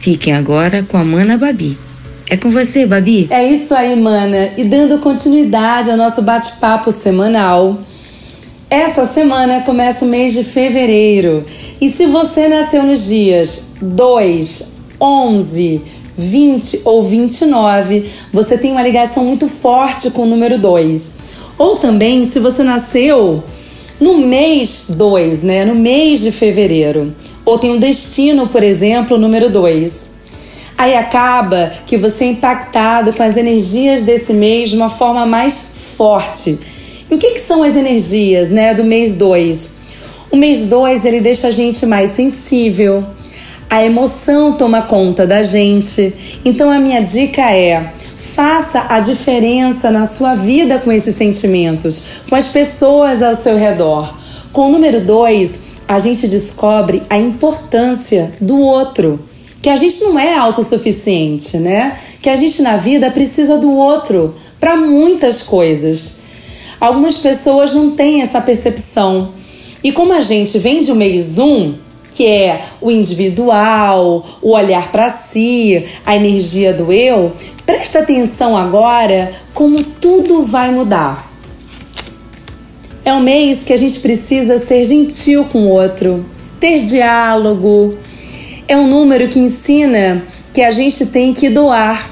Fiquem 0.00 0.34
agora 0.34 0.82
com 0.82 0.96
a 0.96 1.04
Mana 1.04 1.38
Babi. 1.38 1.78
É 2.28 2.36
com 2.36 2.50
você, 2.50 2.84
Babi. 2.86 3.28
É 3.30 3.44
isso 3.44 3.72
aí, 3.72 3.94
Mana. 3.94 4.50
E 4.56 4.64
dando 4.64 4.98
continuidade 4.98 5.92
ao 5.92 5.96
nosso 5.96 6.22
bate-papo 6.22 6.90
semanal. 6.90 7.78
Essa 8.68 9.06
semana 9.06 9.60
começa 9.60 10.04
o 10.04 10.08
mês 10.08 10.32
de 10.32 10.42
fevereiro. 10.42 11.44
E 11.80 11.88
se 11.88 12.06
você 12.06 12.48
nasceu 12.48 12.82
nos 12.82 13.06
dias 13.06 13.74
2, 13.80 14.72
11, 15.00 15.82
20 16.18 16.80
ou 16.84 17.04
29, 17.04 18.04
você 18.32 18.58
tem 18.58 18.72
uma 18.72 18.82
ligação 18.82 19.24
muito 19.24 19.46
forte 19.46 20.10
com 20.10 20.22
o 20.22 20.26
número 20.26 20.58
2. 20.58 21.14
Ou 21.56 21.76
também, 21.76 22.26
se 22.26 22.40
você 22.40 22.64
nasceu 22.64 23.44
no 24.00 24.18
mês 24.18 24.86
2, 24.90 25.42
né, 25.42 25.64
no 25.64 25.74
mês 25.74 26.20
de 26.20 26.32
fevereiro, 26.32 27.14
ou 27.44 27.58
tem 27.58 27.70
um 27.70 27.78
destino, 27.78 28.48
por 28.48 28.62
exemplo, 28.62 29.18
número 29.18 29.50
2. 29.50 30.10
Aí 30.78 30.96
acaba 30.96 31.70
que 31.86 31.96
você 31.96 32.24
é 32.24 32.28
impactado 32.28 33.12
com 33.12 33.22
as 33.22 33.36
energias 33.36 34.02
desse 34.02 34.32
mês 34.32 34.70
de 34.70 34.76
uma 34.76 34.88
forma 34.88 35.26
mais 35.26 35.94
forte. 35.96 36.58
E 37.10 37.14
o 37.14 37.18
que, 37.18 37.32
que 37.32 37.40
são 37.40 37.62
as 37.62 37.76
energias 37.76 38.50
né, 38.50 38.72
do 38.72 38.82
mês 38.82 39.14
2? 39.14 39.70
O 40.30 40.36
mês 40.36 40.64
2 40.64 41.04
ele 41.04 41.20
deixa 41.20 41.48
a 41.48 41.50
gente 41.50 41.84
mais 41.84 42.12
sensível, 42.12 43.04
a 43.68 43.84
emoção 43.84 44.52
toma 44.54 44.82
conta 44.82 45.26
da 45.26 45.42
gente. 45.42 46.12
Então 46.44 46.70
a 46.70 46.80
minha 46.80 47.00
dica 47.00 47.42
é: 47.52 47.92
faça 48.20 48.84
a 48.90 49.00
diferença 49.00 49.90
na 49.90 50.04
sua 50.04 50.34
vida 50.34 50.78
com 50.78 50.92
esses 50.92 51.14
sentimentos, 51.14 52.04
com 52.28 52.36
as 52.36 52.48
pessoas 52.48 53.22
ao 53.22 53.34
seu 53.34 53.56
redor. 53.56 54.14
Com 54.52 54.68
o 54.68 54.70
número 54.70 55.00
2, 55.00 55.60
a 55.88 55.98
gente 55.98 56.28
descobre 56.28 57.02
a 57.08 57.18
importância 57.18 58.32
do 58.38 58.58
outro. 58.58 59.18
Que 59.62 59.70
a 59.70 59.76
gente 59.76 60.00
não 60.04 60.18
é 60.18 60.36
autossuficiente, 60.36 61.56
né? 61.56 61.96
Que 62.20 62.28
a 62.28 62.36
gente 62.36 62.60
na 62.60 62.76
vida 62.76 63.10
precisa 63.10 63.56
do 63.56 63.72
outro 63.72 64.34
para 64.58 64.76
muitas 64.76 65.40
coisas. 65.40 66.18
Algumas 66.78 67.16
pessoas 67.16 67.72
não 67.72 67.90
têm 67.90 68.20
essa 68.20 68.40
percepção. 68.40 69.32
E 69.82 69.92
como 69.92 70.12
a 70.12 70.20
gente 70.20 70.58
vem 70.58 70.82
de 70.82 70.92
um 70.92 70.94
mês 70.94 71.38
um, 71.38 71.74
que 72.10 72.26
é 72.26 72.62
o 72.80 72.90
individual, 72.90 74.24
o 74.42 74.50
olhar 74.50 74.90
para 74.90 75.08
si, 75.08 75.86
a 76.04 76.16
energia 76.16 76.72
do 76.72 76.92
eu, 76.92 77.32
presta 77.64 78.00
atenção 78.00 78.56
agora 78.56 79.32
como 79.54 79.82
tudo 79.82 80.42
vai 80.42 80.70
mudar. 80.70 81.30
É 83.04 83.12
um 83.14 83.20
mês 83.20 83.64
que 83.64 83.72
a 83.72 83.76
gente 83.76 83.98
precisa 84.00 84.58
ser 84.58 84.84
gentil 84.84 85.44
com 85.44 85.60
o 85.60 85.68
outro, 85.68 86.24
ter 86.58 86.82
diálogo. 86.82 87.96
É 88.68 88.76
um 88.76 88.86
número 88.86 89.28
que 89.28 89.38
ensina 89.38 90.22
que 90.52 90.60
a 90.60 90.70
gente 90.70 91.06
tem 91.06 91.32
que 91.32 91.48
doar. 91.48 92.10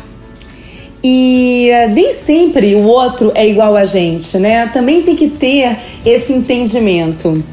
E 1.03 1.69
eh, 1.71 1.89
nem 1.89 2.13
sempre 2.13 2.75
o 2.75 2.85
outro 2.85 3.31
é 3.35 3.49
igual 3.49 3.77
a 3.77 3.85
gente, 3.85 4.39
né? 4.39 4.67
Também 4.73 5.03
tem 5.03 5.15
que 5.15 5.29
ter 5.29 5.77
esse 6.05 6.33
entendimento. 6.33 7.45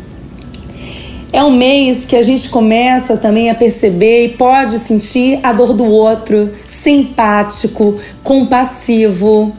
É 1.33 1.43
um 1.43 1.51
mês 1.51 2.05
que 2.05 2.15
a 2.15 2.21
gente 2.21 2.49
começa 2.49 3.17
também 3.17 3.49
a 3.49 3.55
perceber 3.55 4.25
e 4.25 4.29
pode 4.29 4.79
sentir 4.79 5.39
a 5.43 5.51
dor 5.51 5.73
do 5.73 5.85
outro, 5.85 6.51
ser 6.69 6.91
empático, 6.91 7.97
compassivo. 8.23 9.51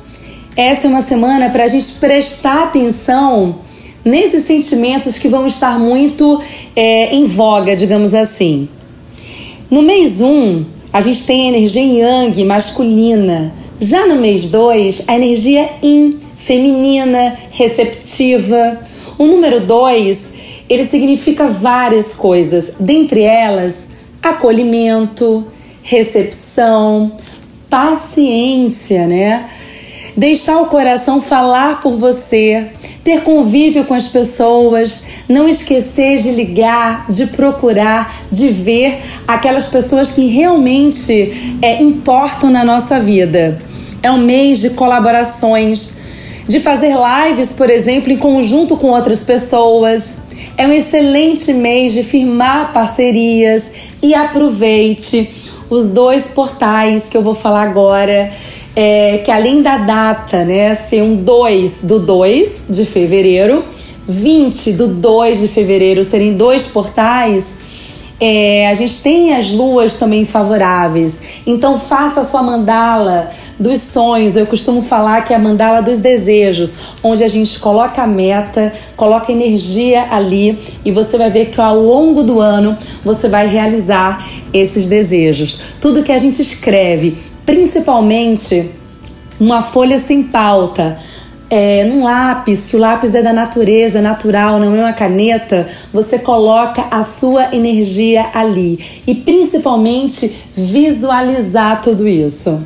Essa 0.56 0.86
é 0.86 0.90
uma 0.90 1.02
semana 1.02 1.50
para 1.50 1.64
a 1.64 1.68
gente 1.68 1.92
prestar 2.00 2.64
atenção 2.64 3.56
nesses 4.04 4.44
sentimentos 4.44 5.18
que 5.18 5.28
vão 5.28 5.46
estar 5.46 5.78
muito 5.78 6.40
é, 6.74 7.14
em 7.14 7.24
voga, 7.24 7.74
digamos 7.74 8.14
assim. 8.14 8.68
No 9.68 9.82
mês 9.82 10.20
1, 10.20 10.26
um, 10.26 10.64
a 10.92 11.00
gente 11.00 11.26
tem 11.26 11.46
a 11.46 11.48
energia 11.48 11.82
yang, 11.82 12.44
masculina. 12.44 13.52
Já 13.80 14.06
no 14.06 14.16
mês 14.16 14.48
2, 14.48 15.04
a 15.08 15.16
energia 15.16 15.68
yin, 15.82 16.20
feminina, 16.36 17.36
receptiva. 17.50 18.78
O 19.18 19.26
número 19.26 19.60
2, 19.60 20.35
ele 20.68 20.84
significa 20.84 21.46
várias 21.46 22.12
coisas, 22.14 22.72
dentre 22.80 23.22
elas, 23.22 23.88
acolhimento, 24.22 25.46
recepção, 25.82 27.12
paciência, 27.70 29.06
né? 29.06 29.48
Deixar 30.16 30.62
o 30.62 30.66
coração 30.66 31.20
falar 31.20 31.80
por 31.80 31.92
você, 31.92 32.68
ter 33.04 33.20
convívio 33.20 33.84
com 33.84 33.94
as 33.94 34.08
pessoas, 34.08 35.04
não 35.28 35.48
esquecer 35.48 36.18
de 36.18 36.30
ligar, 36.30 37.06
de 37.10 37.26
procurar, 37.26 38.12
de 38.30 38.48
ver 38.48 38.98
aquelas 39.28 39.68
pessoas 39.68 40.10
que 40.10 40.26
realmente 40.26 41.58
é, 41.62 41.82
importam 41.82 42.50
na 42.50 42.64
nossa 42.64 42.98
vida. 42.98 43.60
É 44.02 44.10
um 44.10 44.18
mês 44.18 44.60
de 44.60 44.70
colaborações, 44.70 45.98
de 46.48 46.60
fazer 46.60 46.94
lives, 46.96 47.52
por 47.52 47.70
exemplo, 47.70 48.10
em 48.10 48.16
conjunto 48.16 48.76
com 48.76 48.88
outras 48.88 49.22
pessoas. 49.22 50.25
É 50.56 50.66
um 50.66 50.72
excelente 50.72 51.52
mês 51.52 51.92
de 51.92 52.02
firmar 52.02 52.72
parcerias 52.72 53.72
e 54.02 54.14
aproveite 54.14 55.28
os 55.68 55.88
dois 55.88 56.28
portais 56.28 57.08
que 57.08 57.16
eu 57.16 57.22
vou 57.22 57.34
falar 57.34 57.62
agora 57.62 58.30
é, 58.76 59.18
que 59.24 59.30
além 59.30 59.62
da 59.62 59.78
data, 59.78 60.44
né, 60.44 60.74
ser 60.74 61.02
um 61.02 61.16
2 61.16 61.82
do 61.82 61.98
2 61.98 62.64
de 62.68 62.84
fevereiro, 62.84 63.64
20 64.06 64.72
do 64.72 64.86
2 64.86 65.40
de 65.40 65.48
fevereiro 65.48 66.04
serem 66.04 66.34
dois 66.34 66.66
portais, 66.66 67.54
é, 68.18 68.68
a 68.68 68.74
gente 68.74 69.02
tem 69.02 69.34
as 69.34 69.50
luas 69.50 69.96
também 69.96 70.24
favoráveis. 70.24 71.20
Então 71.46 71.78
faça 71.78 72.20
a 72.20 72.24
sua 72.24 72.42
mandala 72.42 73.28
dos 73.58 73.80
sonhos. 73.82 74.36
Eu 74.36 74.46
costumo 74.46 74.80
falar 74.80 75.22
que 75.22 75.32
é 75.32 75.36
a 75.36 75.38
mandala 75.38 75.82
dos 75.82 75.98
desejos, 75.98 76.76
onde 77.02 77.22
a 77.22 77.28
gente 77.28 77.58
coloca 77.58 78.02
a 78.02 78.06
meta, 78.06 78.72
coloca 78.96 79.30
energia 79.30 80.06
ali 80.10 80.58
e 80.84 80.90
você 80.90 81.18
vai 81.18 81.30
ver 81.30 81.46
que 81.46 81.60
ao 81.60 81.78
longo 81.78 82.22
do 82.22 82.40
ano 82.40 82.76
você 83.04 83.28
vai 83.28 83.46
realizar 83.46 84.26
esses 84.52 84.88
desejos. 84.88 85.58
Tudo 85.80 86.02
que 86.02 86.12
a 86.12 86.18
gente 86.18 86.40
escreve 86.40 87.18
principalmente 87.44 88.70
uma 89.38 89.60
folha 89.60 89.98
sem 89.98 90.22
pauta, 90.22 90.98
é, 91.48 91.84
num 91.84 92.02
lápis, 92.02 92.66
que 92.66 92.76
o 92.76 92.78
lápis 92.78 93.14
é 93.14 93.22
da 93.22 93.32
natureza, 93.32 94.00
natural, 94.00 94.58
não 94.58 94.74
é 94.74 94.78
uma 94.80 94.92
caneta, 94.92 95.66
você 95.92 96.18
coloca 96.18 96.86
a 96.90 97.02
sua 97.02 97.54
energia 97.54 98.26
ali 98.34 98.78
e 99.06 99.14
principalmente 99.14 100.34
visualizar 100.56 101.80
tudo 101.82 102.06
isso. 102.08 102.60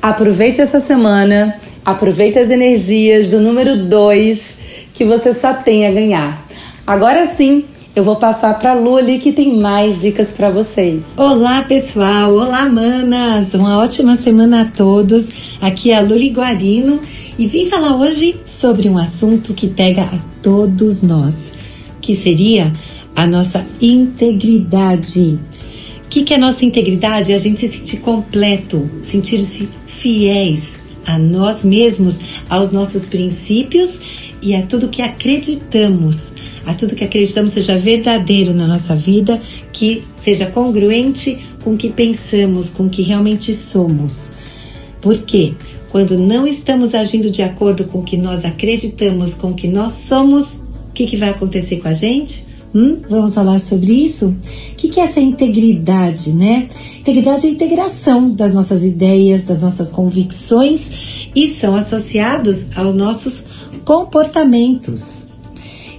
Aproveite 0.00 0.60
essa 0.60 0.80
semana, 0.80 1.54
aproveite 1.84 2.38
as 2.38 2.50
energias 2.50 3.28
do 3.28 3.40
número 3.40 3.84
2 3.84 4.62
que 4.94 5.04
você 5.04 5.32
só 5.32 5.52
tem 5.52 5.86
a 5.86 5.92
ganhar. 5.92 6.46
Agora 6.86 7.26
sim, 7.26 7.64
eu 7.94 8.02
vou 8.02 8.16
passar 8.16 8.58
para 8.58 8.72
Luli 8.72 9.18
que 9.18 9.32
tem 9.32 9.60
mais 9.60 10.00
dicas 10.00 10.32
para 10.32 10.48
vocês. 10.48 11.12
Olá, 11.18 11.62
pessoal. 11.62 12.32
Olá, 12.32 12.66
manas. 12.66 13.52
Uma 13.52 13.78
ótima 13.78 14.16
semana 14.16 14.62
a 14.62 14.64
todos. 14.64 15.28
Aqui 15.60 15.90
é 15.90 15.98
a 15.98 16.00
Luli 16.00 16.30
Guarino 16.30 17.00
e 17.38 17.46
vim 17.46 17.66
falar 17.66 17.96
hoje 17.96 18.36
sobre 18.44 18.88
um 18.88 18.98
assunto 18.98 19.54
que 19.54 19.68
pega 19.68 20.02
a 20.02 20.18
todos 20.42 21.02
nós, 21.02 21.52
que 22.00 22.14
seria 22.14 22.72
a 23.14 23.26
nossa 23.26 23.66
integridade. 23.80 25.38
O 26.04 26.08
que, 26.08 26.22
que 26.22 26.34
é 26.34 26.38
nossa 26.38 26.64
integridade? 26.64 27.32
É 27.32 27.34
a 27.34 27.38
gente 27.38 27.60
se 27.60 27.68
sentir 27.68 27.98
completo, 27.98 28.88
sentir-se 29.02 29.68
fiéis 29.86 30.80
a 31.06 31.18
nós 31.18 31.64
mesmos, 31.64 32.20
aos 32.48 32.70
nossos 32.72 33.06
princípios 33.06 34.00
e 34.42 34.54
a 34.54 34.62
tudo 34.62 34.88
que 34.88 35.02
acreditamos 35.02 36.34
a 36.66 36.74
tudo 36.74 36.94
que 36.94 37.04
acreditamos 37.04 37.52
seja 37.52 37.76
verdadeiro 37.76 38.54
na 38.54 38.66
nossa 38.66 38.94
vida, 38.94 39.40
que 39.72 40.02
seja 40.16 40.46
congruente 40.46 41.40
com 41.62 41.74
o 41.74 41.76
que 41.76 41.90
pensamos, 41.90 42.68
com 42.68 42.86
o 42.86 42.90
que 42.90 43.02
realmente 43.02 43.54
somos. 43.54 44.32
Por 45.00 45.18
quê? 45.18 45.54
Quando 45.92 46.18
não 46.18 46.46
estamos 46.46 46.94
agindo 46.94 47.30
de 47.30 47.42
acordo 47.42 47.84
com 47.84 47.98
o 47.98 48.02
que 48.02 48.16
nós 48.16 48.46
acreditamos, 48.46 49.34
com 49.34 49.50
o 49.50 49.54
que 49.54 49.68
nós 49.68 49.92
somos, 49.92 50.62
o 50.88 50.92
que, 50.94 51.06
que 51.06 51.18
vai 51.18 51.28
acontecer 51.28 51.82
com 51.82 51.88
a 51.88 51.92
gente? 51.92 52.46
Hum? 52.74 53.02
Vamos 53.10 53.34
falar 53.34 53.60
sobre 53.60 53.92
isso? 53.92 54.28
O 54.28 54.74
que, 54.74 54.88
que 54.88 54.98
é 54.98 55.04
essa 55.04 55.20
integridade, 55.20 56.32
né? 56.32 56.66
Integridade 56.98 57.46
é 57.46 57.50
a 57.50 57.52
integração 57.52 58.30
das 58.30 58.54
nossas 58.54 58.82
ideias, 58.82 59.44
das 59.44 59.60
nossas 59.60 59.90
convicções 59.90 61.28
e 61.36 61.48
são 61.48 61.74
associados 61.74 62.74
aos 62.74 62.94
nossos 62.94 63.44
comportamentos. 63.84 65.28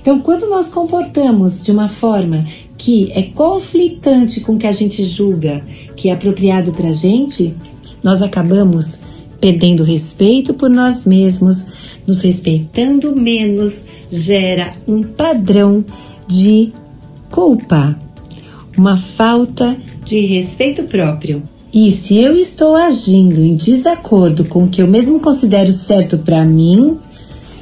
Então, 0.01 0.19
quando 0.21 0.49
nós 0.49 0.69
comportamos 0.69 1.63
de 1.63 1.71
uma 1.71 1.87
forma 1.87 2.47
que 2.79 3.11
é 3.11 3.21
conflitante 3.21 4.41
com 4.41 4.55
o 4.55 4.57
que 4.57 4.65
a 4.65 4.73
gente 4.73 5.03
julga 5.03 5.63
que 5.95 6.09
é 6.09 6.13
apropriado 6.13 6.71
para 6.71 6.89
a 6.89 6.93
gente, 6.93 7.53
nós 8.03 8.23
acabamos 8.23 9.02
perdendo 9.43 9.83
respeito 9.83 10.53
por 10.53 10.69
nós 10.69 11.03
mesmos, 11.03 11.65
nos 12.07 12.21
respeitando 12.21 13.13
menos, 13.13 13.83
gera 14.09 14.71
um 14.87 15.03
padrão 15.03 15.83
de 16.25 16.71
culpa, 17.29 17.99
uma 18.77 18.95
falta 18.95 19.75
de 20.05 20.21
respeito 20.21 20.83
próprio. 20.83 21.43
E 21.73 21.91
se 21.91 22.17
eu 22.19 22.37
estou 22.37 22.73
agindo 22.73 23.43
em 23.43 23.57
desacordo 23.57 24.45
com 24.45 24.63
o 24.63 24.69
que 24.69 24.81
eu 24.81 24.87
mesmo 24.87 25.19
considero 25.19 25.73
certo 25.73 26.19
para 26.19 26.45
mim, 26.45 26.97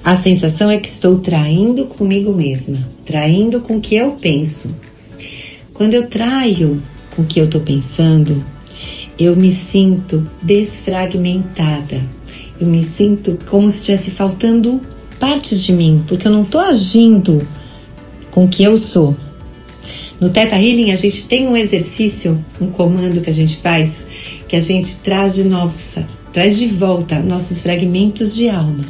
a 0.04 0.16
sensação 0.16 0.70
é 0.70 0.78
que 0.78 0.88
estou 0.88 1.18
traindo 1.18 1.88
comigo 1.88 2.32
mesma, 2.32 2.78
traindo 3.04 3.60
com 3.60 3.78
o 3.78 3.82
que 3.82 3.96
eu 3.96 4.12
penso. 4.22 4.70
Quando 5.74 5.96
eu 5.96 6.08
traio 6.08 6.80
com 7.16 7.24
o 7.24 7.26
que 7.26 7.40
eu 7.40 7.46
estou 7.46 7.62
pensando, 7.62 8.46
eu 9.24 9.36
me 9.36 9.52
sinto 9.52 10.28
desfragmentada. 10.42 12.02
Eu 12.60 12.68
me 12.68 12.84
sinto 12.84 13.38
como 13.48 13.70
se 13.70 13.78
estivesse 13.78 14.12
faltando 14.12 14.82
partes 15.20 15.64
de 15.64 15.74
mim, 15.74 16.04
porque 16.08 16.28
eu 16.28 16.32
não 16.32 16.44
estou 16.44 16.62
agindo 16.62 17.46
com 18.32 18.46
o 18.46 18.48
que 18.48 18.64
eu 18.64 18.78
sou. 18.78 19.16
No 20.20 20.30
Teta 20.30 20.56
Healing 20.56 20.92
a 20.92 20.96
gente 20.96 21.26
tem 21.26 21.48
um 21.48 21.58
exercício, 21.58 22.44
um 22.60 22.68
comando 22.68 23.22
que 23.22 23.30
a 23.30 23.34
gente 23.34 23.58
faz, 23.58 24.06
que 24.48 24.56
a 24.56 24.60
gente 24.60 24.96
traz 24.98 25.36
de 25.36 25.44
novo, 25.44 25.76
traz 26.32 26.58
de 26.58 26.68
volta 26.68 27.20
nossos 27.20 27.62
fragmentos 27.62 28.36
de 28.36 28.48
alma. 28.48 28.86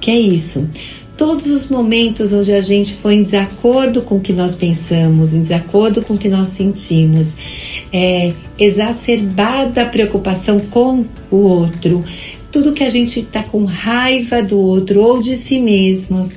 Que 0.00 0.10
é 0.10 0.18
isso? 0.18 0.68
Todos 1.16 1.46
os 1.46 1.68
momentos 1.68 2.32
onde 2.32 2.52
a 2.52 2.60
gente 2.60 2.94
foi 2.94 3.14
em 3.14 3.22
desacordo 3.22 4.02
com 4.02 4.16
o 4.16 4.20
que 4.20 4.32
nós 4.32 4.56
pensamos, 4.56 5.32
em 5.32 5.42
desacordo 5.42 6.02
com 6.02 6.14
o 6.14 6.18
que 6.18 6.28
nós 6.28 6.48
sentimos, 6.48 7.34
é, 7.92 8.32
exacerbada 8.58 9.82
a 9.82 9.86
preocupação 9.86 10.58
com 10.58 11.04
o 11.30 11.36
outro, 11.36 12.04
tudo 12.50 12.72
que 12.72 12.82
a 12.82 12.90
gente 12.90 13.20
está 13.20 13.42
com 13.44 13.64
raiva 13.64 14.42
do 14.42 14.58
outro 14.58 15.02
ou 15.02 15.20
de 15.20 15.36
si 15.36 15.58
mesmos, 15.58 16.36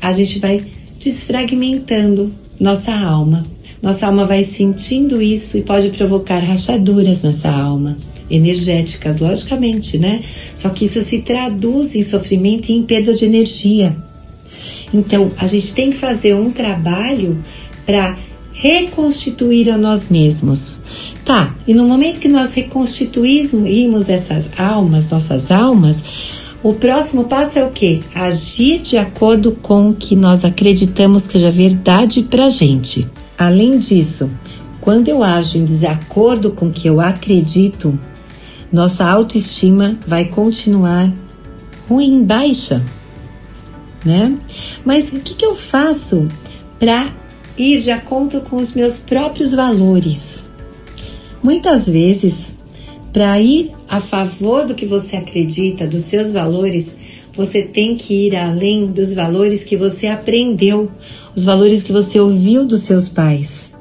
a 0.00 0.12
gente 0.12 0.38
vai 0.38 0.62
desfragmentando 0.98 2.32
nossa 2.60 2.94
alma. 2.94 3.42
Nossa 3.80 4.06
alma 4.06 4.26
vai 4.26 4.42
sentindo 4.42 5.22
isso 5.22 5.56
e 5.56 5.62
pode 5.62 5.90
provocar 5.90 6.40
rachaduras 6.40 7.22
nessa 7.22 7.48
alma, 7.48 7.96
energéticas, 8.28 9.18
logicamente, 9.18 9.96
né? 9.96 10.22
Só 10.54 10.68
que 10.68 10.84
isso 10.84 11.00
se 11.00 11.22
traduz 11.22 11.94
em 11.94 12.02
sofrimento 12.02 12.70
e 12.70 12.74
em 12.74 12.82
perda 12.82 13.14
de 13.14 13.24
energia. 13.24 13.96
Então, 14.92 15.30
a 15.36 15.46
gente 15.46 15.74
tem 15.74 15.90
que 15.90 15.96
fazer 15.96 16.34
um 16.34 16.50
trabalho 16.50 17.42
para 17.84 18.18
reconstituir 18.52 19.70
a 19.70 19.78
nós 19.78 20.08
mesmos. 20.08 20.80
Tá, 21.24 21.54
e 21.66 21.74
no 21.74 21.86
momento 21.86 22.18
que 22.20 22.28
nós 22.28 22.54
reconstituímos 22.54 24.08
essas 24.08 24.48
almas, 24.58 25.10
nossas 25.10 25.50
almas, 25.50 26.02
o 26.62 26.74
próximo 26.74 27.24
passo 27.24 27.58
é 27.58 27.64
o 27.64 27.70
que? 27.70 28.00
Agir 28.14 28.80
de 28.80 28.98
acordo 28.98 29.52
com 29.52 29.90
o 29.90 29.94
que 29.94 30.16
nós 30.16 30.44
acreditamos 30.44 31.28
que 31.28 31.38
é 31.38 31.50
verdade 31.50 32.22
pra 32.22 32.50
gente. 32.50 33.06
Além 33.38 33.78
disso, 33.78 34.28
quando 34.80 35.08
eu 35.08 35.22
ajo 35.22 35.58
em 35.58 35.64
desacordo 35.64 36.50
com 36.50 36.66
o 36.66 36.72
que 36.72 36.88
eu 36.88 37.00
acredito, 37.00 37.96
nossa 38.72 39.04
autoestima 39.04 39.96
vai 40.06 40.24
continuar 40.24 41.12
ruim, 41.88 42.24
baixa, 42.24 42.82
né? 44.04 44.36
Mas 44.84 45.12
o 45.12 45.20
que, 45.20 45.34
que 45.34 45.44
eu 45.44 45.54
faço 45.54 46.28
para 46.78 47.14
ir 47.56 47.80
de 47.80 47.90
acordo 47.90 48.40
com 48.42 48.56
os 48.56 48.72
meus 48.72 48.98
próprios 48.98 49.52
valores? 49.52 50.42
Muitas 51.42 51.88
vezes, 51.88 52.52
para 53.12 53.40
ir 53.40 53.72
a 53.88 54.00
favor 54.00 54.66
do 54.66 54.74
que 54.74 54.86
você 54.86 55.16
acredita, 55.16 55.86
dos 55.86 56.02
seus 56.02 56.32
valores, 56.32 56.96
você 57.32 57.62
tem 57.62 57.94
que 57.94 58.26
ir 58.26 58.36
além 58.36 58.86
dos 58.86 59.12
valores 59.12 59.62
que 59.62 59.76
você 59.76 60.08
aprendeu, 60.08 60.90
os 61.36 61.44
valores 61.44 61.82
que 61.82 61.92
você 61.92 62.18
ouviu 62.18 62.66
dos 62.66 62.82
seus 62.82 63.08
pais. 63.08 63.72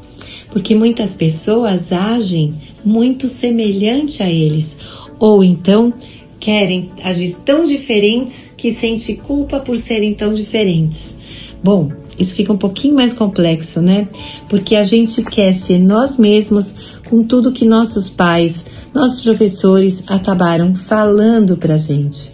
Porque 0.52 0.76
muitas 0.76 1.14
pessoas 1.14 1.92
agem 1.92 2.54
muito 2.86 3.28
semelhante 3.28 4.22
a 4.22 4.30
eles, 4.30 4.78
ou 5.20 5.44
então 5.44 5.94
querem 6.40 6.92
agir 7.04 7.36
tão 7.46 7.64
diferentes 7.64 8.52
que 8.56 8.72
sente 8.72 9.16
culpa 9.16 9.60
por 9.60 9.78
serem 9.78 10.14
tão 10.14 10.34
diferentes. 10.34 11.16
Bom, 11.64 11.92
isso 12.18 12.36
fica 12.36 12.54
um 12.54 12.58
pouquinho 12.58 12.96
mais 12.96 13.14
complexo, 13.14 13.82
né? 13.82 14.08
Porque 14.50 14.76
a 14.76 14.84
gente 14.84 15.24
quer 15.24 15.54
ser 15.54 15.80
nós 15.80 16.18
mesmos 16.18 16.76
com 17.10 17.24
tudo 17.24 17.52
que 17.52 17.66
nossos 17.66 18.10
pais, 18.10 18.66
nossos 18.94 19.22
professores 19.22 20.04
acabaram 20.08 20.74
falando 20.74 21.58
pra 21.58 21.78
gente. 21.78 22.32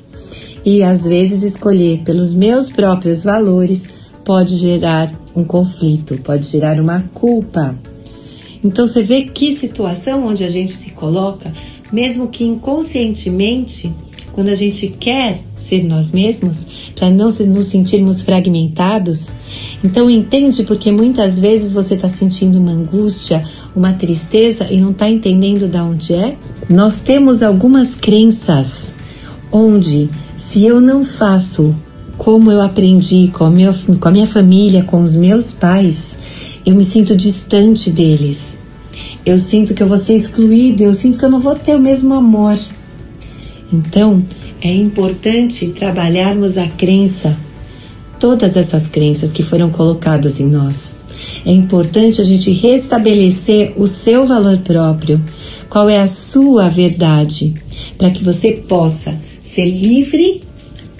E 0.66 0.82
às 0.82 1.04
vezes 1.04 1.44
escolher 1.44 2.04
pelos 2.04 2.34
meus 2.34 2.72
próprios 2.72 3.24
valores 3.24 3.88
pode 4.24 4.56
gerar 4.58 5.12
um 5.36 5.44
conflito, 5.44 6.18
pode 6.22 6.48
gerar 6.48 6.80
uma 6.80 7.02
culpa. 7.14 7.78
Então 8.64 8.88
você 8.88 9.04
vê 9.04 9.24
que 9.24 9.54
situação 9.54 10.26
onde 10.26 10.44
a 10.44 10.48
gente 10.48 10.72
se 10.72 10.92
coloca, 10.92 11.52
mesmo 11.94 12.28
que 12.28 12.44
inconscientemente, 12.44 13.94
quando 14.34 14.50
a 14.50 14.56
gente 14.56 14.88
quer 14.88 15.42
ser 15.56 15.84
nós 15.84 16.12
mesmos, 16.12 16.68
para 16.96 17.10
não 17.12 17.30
nos 17.30 17.68
sentirmos 17.68 18.22
fragmentados. 18.22 19.32
Então 19.84 20.10
entende 20.10 20.64
porque 20.64 20.92
muitas 20.92 21.40
vezes 21.40 21.74
você 21.74 21.94
está 21.94 22.10
sentindo 22.10 22.58
uma 22.58 22.72
angústia, 22.72 23.48
uma 23.76 23.94
tristeza 23.94 24.68
e 24.72 24.82
não 24.82 24.90
está 24.90 25.08
entendendo 25.08 25.68
de 25.68 25.78
onde 25.78 26.16
é. 26.16 26.36
Nós 26.68 27.00
temos 27.00 27.44
algumas 27.44 27.94
crenças 27.94 28.92
onde 29.52 30.10
se 30.36 30.66
eu 30.66 30.82
não 30.82 31.06
faço 31.06 31.76
como 32.18 32.52
eu 32.52 32.62
aprendi 32.62 33.30
com 33.32 33.44
a, 33.44 33.50
minha, 33.50 33.72
com 34.00 34.08
a 34.08 34.12
minha 34.12 34.28
família, 34.28 34.84
com 34.84 35.00
os 35.00 35.16
meus 35.16 35.54
pais, 35.54 36.16
eu 36.66 36.76
me 36.76 36.84
sinto 36.84 37.16
distante 37.16 37.92
deles. 37.92 38.58
Eu 39.26 39.40
sinto 39.40 39.74
que 39.74 39.82
eu 39.82 39.88
vou 39.88 39.98
ser 39.98 40.16
excluído, 40.16 40.84
eu 40.84 40.94
sinto 40.94 41.18
que 41.18 41.24
eu 41.24 41.30
não 41.30 41.40
vou 41.40 41.56
ter 41.56 41.76
o 41.76 41.80
mesmo 41.80 42.14
amor. 42.14 42.60
Então, 43.72 44.24
é 44.62 44.72
importante 44.74 45.68
trabalharmos 45.68 46.58
a 46.58 46.68
crença, 46.68 47.38
todas 48.20 48.58
essas 48.58 48.88
crenças 48.88 49.32
que 49.32 49.42
foram 49.42 49.70
colocadas 49.70 50.40
em 50.40 50.46
nós. 50.46 50.94
É 51.46 51.52
importante 51.52 52.22
a 52.22 52.26
gente 52.26 52.52
restabelecer 52.52 53.74
o 53.78 53.88
seu 53.88 54.26
valor 54.26 54.60
próprio, 54.60 55.24
qual 55.70 55.90
é 55.90 56.00
a 56.00 56.08
sua 56.08 56.68
verdade, 56.70 57.54
para 57.98 58.12
que 58.12 58.24
você 58.24 58.52
possa 58.54 59.20
ser 59.42 59.66
livre 59.66 60.42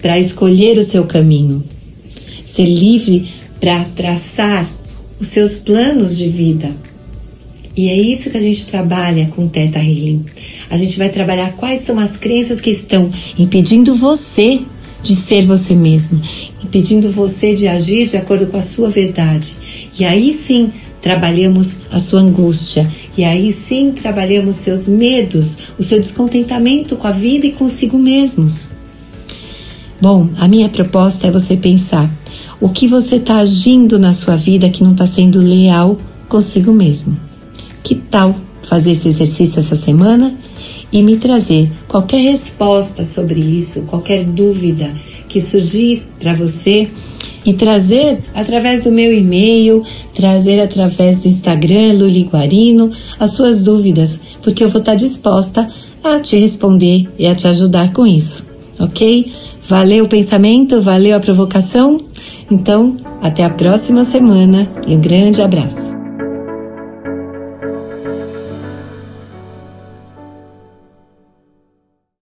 para 0.02 0.18
escolher 0.18 0.78
o 0.78 0.84
seu 0.84 1.06
caminho, 1.06 1.64
ser 2.46 2.66
livre 2.66 3.30
para 3.60 3.84
traçar 3.86 4.70
os 5.20 5.28
seus 5.28 5.58
planos 5.58 6.18
de 6.18 6.28
vida. 6.28 6.76
E 7.76 7.90
é 7.90 7.96
isso 7.96 8.30
que 8.30 8.38
a 8.38 8.42
gente 8.42 8.68
trabalha 8.68 9.28
com 9.30 9.48
Teta 9.48 9.80
Healing. 9.80 10.26
A 10.70 10.78
gente 10.78 10.98
vai 10.98 11.10
trabalhar 11.10 11.54
quais 11.54 11.82
são 11.82 11.98
as 12.00 12.16
crenças 12.16 12.62
que 12.62 12.70
estão 12.70 13.10
impedindo 13.38 13.96
você 13.96 14.62
de 15.02 15.16
ser 15.16 15.46
você 15.46 15.76
mesmo, 15.76 16.22
impedindo 16.64 17.12
você 17.12 17.54
de 17.54 17.68
agir 17.68 18.08
de 18.08 18.16
acordo 18.16 18.48
com 18.48 18.58
a 18.58 18.62
sua 18.62 18.90
verdade. 18.90 19.52
E 20.00 20.06
aí 20.06 20.32
sim 20.34 20.72
trabalhamos 21.02 21.72
a 21.92 22.00
sua 22.00 22.22
angústia, 22.22 22.90
e 23.18 23.26
aí 23.26 23.52
sim 23.52 23.92
trabalhamos 23.92 24.56
seus 24.56 24.88
medos, 24.88 25.58
o 25.78 25.84
seu 25.84 26.00
descontentamento 26.00 26.96
com 26.96 27.06
a 27.06 27.12
vida 27.12 27.46
e 27.46 27.52
consigo 27.52 27.98
mesmos. 27.98 28.70
Bom, 30.00 30.30
a 30.38 30.48
minha 30.48 30.70
proposta 30.70 31.28
é 31.28 31.32
você 31.32 31.58
pensar 31.58 32.10
o 32.62 32.70
que 32.70 32.88
você 32.88 33.18
está 33.18 33.40
agindo 33.40 34.00
na 34.00 34.14
sua 34.14 34.38
vida 34.38 34.70
que 34.70 34.84
não 34.84 34.94
está 34.94 35.06
sendo 35.06 35.42
leal 35.42 35.98
consigo 36.30 36.72
mesmo. 36.72 37.18
Que 37.84 37.96
tal 37.96 38.36
fazer 38.64 38.94
esse 38.94 39.10
exercício 39.10 39.60
essa 39.60 39.76
semana 39.76 40.36
e 40.92 41.02
me 41.04 41.18
trazer 41.18 41.70
qualquer 41.88 42.22
resposta 42.22 43.04
sobre 43.04 43.40
isso, 43.40 43.84
qualquer 43.84 44.24
dúvida 44.24 44.90
que 45.28 45.42
surgir 45.42 46.04
para 46.20 46.34
você 46.34 46.88
e 47.46 47.54
trazer 47.54 48.24
através 48.34 48.84
do 48.84 48.92
meu 48.92 49.12
e-mail, 49.12 49.84
trazer 50.14 50.62
através 50.62 51.22
do 51.22 51.28
Instagram 51.28 51.94
Luli 51.94 52.24
Guarino 52.24 52.92
as 53.20 53.32
suas 53.32 53.64
dúvidas, 53.64 54.20
porque 54.42 54.64
eu 54.64 54.70
vou 54.70 54.80
estar 54.80 54.96
disposta 54.96 55.68
a 56.04 56.20
te 56.20 56.38
responder 56.38 57.10
e 57.18 57.26
a 57.26 57.36
te 57.36 57.48
ajudar 57.48 57.92
com 57.92 58.06
isso, 58.06 58.46
ok? 58.80 59.32
Valeu 59.68 60.06
o 60.06 60.10
pensamento, 60.10 60.82
valeu 60.82 61.16
a 61.16 61.20
provocação? 61.20 61.98
Então, 62.52 62.98
até 63.22 63.44
a 63.44 63.50
próxima 63.50 64.04
semana 64.04 64.70
e 64.86 64.96
um 64.96 65.02
grande 65.02 65.42
abraço. 65.42 66.03